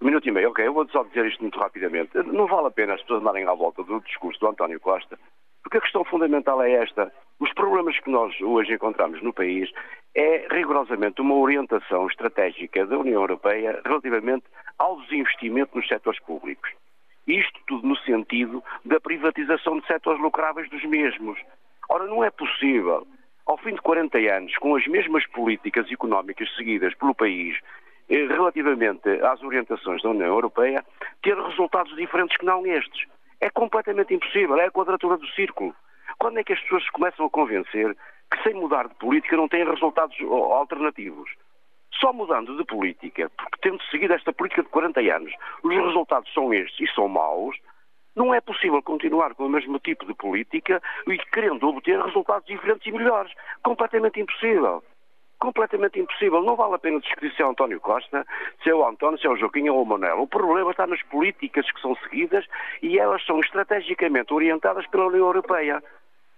um 0.00 0.04
minuto 0.06 0.28
e 0.28 0.32
meio, 0.32 0.50
ok. 0.50 0.66
Eu 0.66 0.72
vou 0.72 0.88
só 0.88 1.02
dizer 1.04 1.26
isto 1.26 1.42
muito 1.42 1.58
rapidamente. 1.58 2.16
Não 2.26 2.46
vale 2.46 2.68
a 2.68 2.70
pena 2.70 2.94
as 2.94 3.02
pessoas 3.02 3.20
andarem 3.20 3.46
à 3.46 3.54
volta 3.54 3.82
do 3.82 4.00
discurso 4.00 4.40
do 4.40 4.48
António 4.48 4.80
Costa, 4.80 5.18
porque 5.62 5.78
a 5.78 5.80
questão 5.80 6.04
fundamental 6.04 6.62
é 6.62 6.72
esta. 6.72 7.12
Os 7.38 7.52
problemas 7.52 7.98
que 7.98 8.10
nós 8.10 8.38
hoje 8.40 8.74
encontramos 8.74 9.22
no 9.22 9.32
país 9.32 9.70
é 10.14 10.46
rigorosamente 10.50 11.20
uma 11.20 11.34
orientação 11.34 12.06
estratégica 12.06 12.86
da 12.86 12.98
União 12.98 13.20
Europeia 13.20 13.80
relativamente 13.84 14.44
ao 14.78 15.00
desinvestimento 15.02 15.76
nos 15.76 15.88
setores 15.88 16.20
públicos. 16.20 16.70
Isto 17.26 17.60
tudo 17.66 17.86
no 17.86 17.96
sentido 17.98 18.62
da 18.84 19.00
privatização 19.00 19.78
de 19.78 19.86
setores 19.86 20.20
lucráveis 20.20 20.68
dos 20.68 20.84
mesmos. 20.84 21.38
Ora, 21.88 22.06
não 22.06 22.24
é 22.24 22.30
possível, 22.30 23.06
ao 23.46 23.56
fim 23.58 23.74
de 23.74 23.80
40 23.80 24.18
anos, 24.18 24.56
com 24.58 24.74
as 24.74 24.86
mesmas 24.86 25.26
políticas 25.28 25.90
económicas 25.90 26.52
seguidas 26.56 26.94
pelo 26.94 27.14
país, 27.14 27.56
eh, 27.56 27.62
relativamente 28.16 29.08
às 29.22 29.42
orientações 29.42 30.02
da 30.02 30.10
União 30.10 30.26
Europeia, 30.26 30.84
ter 31.22 31.36
resultados 31.36 31.94
diferentes 31.96 32.36
que 32.36 32.44
não 32.44 32.66
estes. 32.66 33.06
É 33.40 33.50
completamente 33.50 34.14
impossível, 34.14 34.56
é 34.58 34.66
a 34.66 34.70
quadratura 34.70 35.16
do 35.16 35.26
círculo. 35.28 35.74
Quando 36.18 36.38
é 36.38 36.44
que 36.44 36.52
as 36.52 36.60
pessoas 36.60 36.88
começam 36.90 37.26
a 37.26 37.30
convencer 37.30 37.96
que 38.30 38.42
sem 38.42 38.54
mudar 38.54 38.88
de 38.88 38.94
política 38.94 39.36
não 39.36 39.48
têm 39.48 39.64
resultados 39.64 40.16
alternativos? 40.20 41.30
Só 42.00 42.12
mudando 42.12 42.56
de 42.56 42.64
política, 42.64 43.30
porque 43.36 43.58
tendo 43.60 43.82
seguido 43.84 44.14
esta 44.14 44.32
política 44.32 44.62
de 44.62 44.68
40 44.68 45.00
anos, 45.00 45.32
os 45.62 45.74
resultados 45.74 46.32
são 46.32 46.52
estes 46.52 46.88
e 46.88 46.94
são 46.94 47.08
maus, 47.08 47.56
não 48.14 48.34
é 48.34 48.40
possível 48.40 48.82
continuar 48.82 49.34
com 49.34 49.46
o 49.46 49.48
mesmo 49.48 49.78
tipo 49.78 50.04
de 50.06 50.14
política 50.14 50.82
e 51.08 51.16
querendo 51.32 51.66
obter 51.66 51.98
resultados 52.00 52.46
diferentes 52.46 52.86
e 52.86 52.92
melhores. 52.92 53.32
Completamente 53.62 54.20
impossível 54.20 54.82
completamente 55.42 55.98
impossível. 55.98 56.40
Não 56.40 56.54
vale 56.54 56.76
a 56.76 56.78
pena 56.78 57.00
discutir 57.00 57.34
se 57.34 57.42
é 57.42 57.46
o 57.46 57.50
António 57.50 57.80
Costa, 57.80 58.24
se 58.62 58.70
é 58.70 58.74
o 58.74 58.86
António, 58.86 59.18
se 59.18 59.26
é 59.26 59.30
o 59.30 59.36
Joaquim 59.36 59.68
ou 59.68 59.82
o 59.82 59.84
Manuel. 59.84 60.20
O 60.20 60.28
problema 60.28 60.70
está 60.70 60.86
nas 60.86 61.02
políticas 61.02 61.68
que 61.72 61.80
são 61.80 61.96
seguidas 61.96 62.44
e 62.80 62.96
elas 62.96 63.24
são 63.26 63.40
estrategicamente 63.40 64.32
orientadas 64.32 64.86
pela 64.86 65.08
União 65.08 65.26
Europeia. 65.26 65.82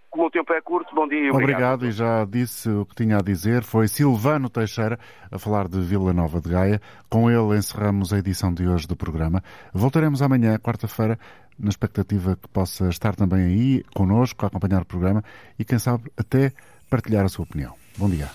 Como 0.09 0.27
o 0.27 0.31
tempo 0.31 0.53
é 0.55 0.61
curto, 0.63 0.95
bom 0.95 1.07
dia 1.07 1.19
e 1.19 1.31
obrigado. 1.31 1.83
Obrigado, 1.83 1.87
e 1.87 1.91
já 1.91 2.25
disse 2.25 2.71
o 2.71 2.87
que 2.87 2.95
tinha 2.95 3.19
a 3.19 3.21
dizer. 3.21 3.63
Foi 3.63 3.89
Silvano 3.89 4.49
Teixeira 4.49 4.99
a 5.31 5.39
falar 5.39 5.69
de 5.69 5.81
Vila 5.81 6.13
Nova 6.13 6.41
de 6.41 6.49
Gaia. 6.49 6.81
Com 7.11 7.29
ele 7.29 7.59
encerramos 7.59 8.13
a 8.13 8.19
edição 8.19 8.55
de 8.55 8.67
hoje 8.67 8.87
do 8.87 8.97
programa. 8.97 9.43
Voltaremos 9.75 10.23
amanhã, 10.23 10.57
quarta-feira, 10.57 11.19
na 11.59 11.69
expectativa 11.69 12.37
que 12.37 12.49
possa 12.49 12.89
estar 12.89 13.15
também 13.15 13.41
aí, 13.41 13.85
connosco, 13.95 14.45
a 14.45 14.49
acompanhar 14.49 14.83
o 14.83 14.87
programa 14.87 15.23
e, 15.59 15.65
quem 15.65 15.79
sabe, 15.79 16.11
até 16.17 16.53
partilhar 16.95 17.25
a 17.25 17.29
sua 17.29 17.43
opinião. 17.43 17.75
Bom 17.99 18.09
dia. 18.09 18.31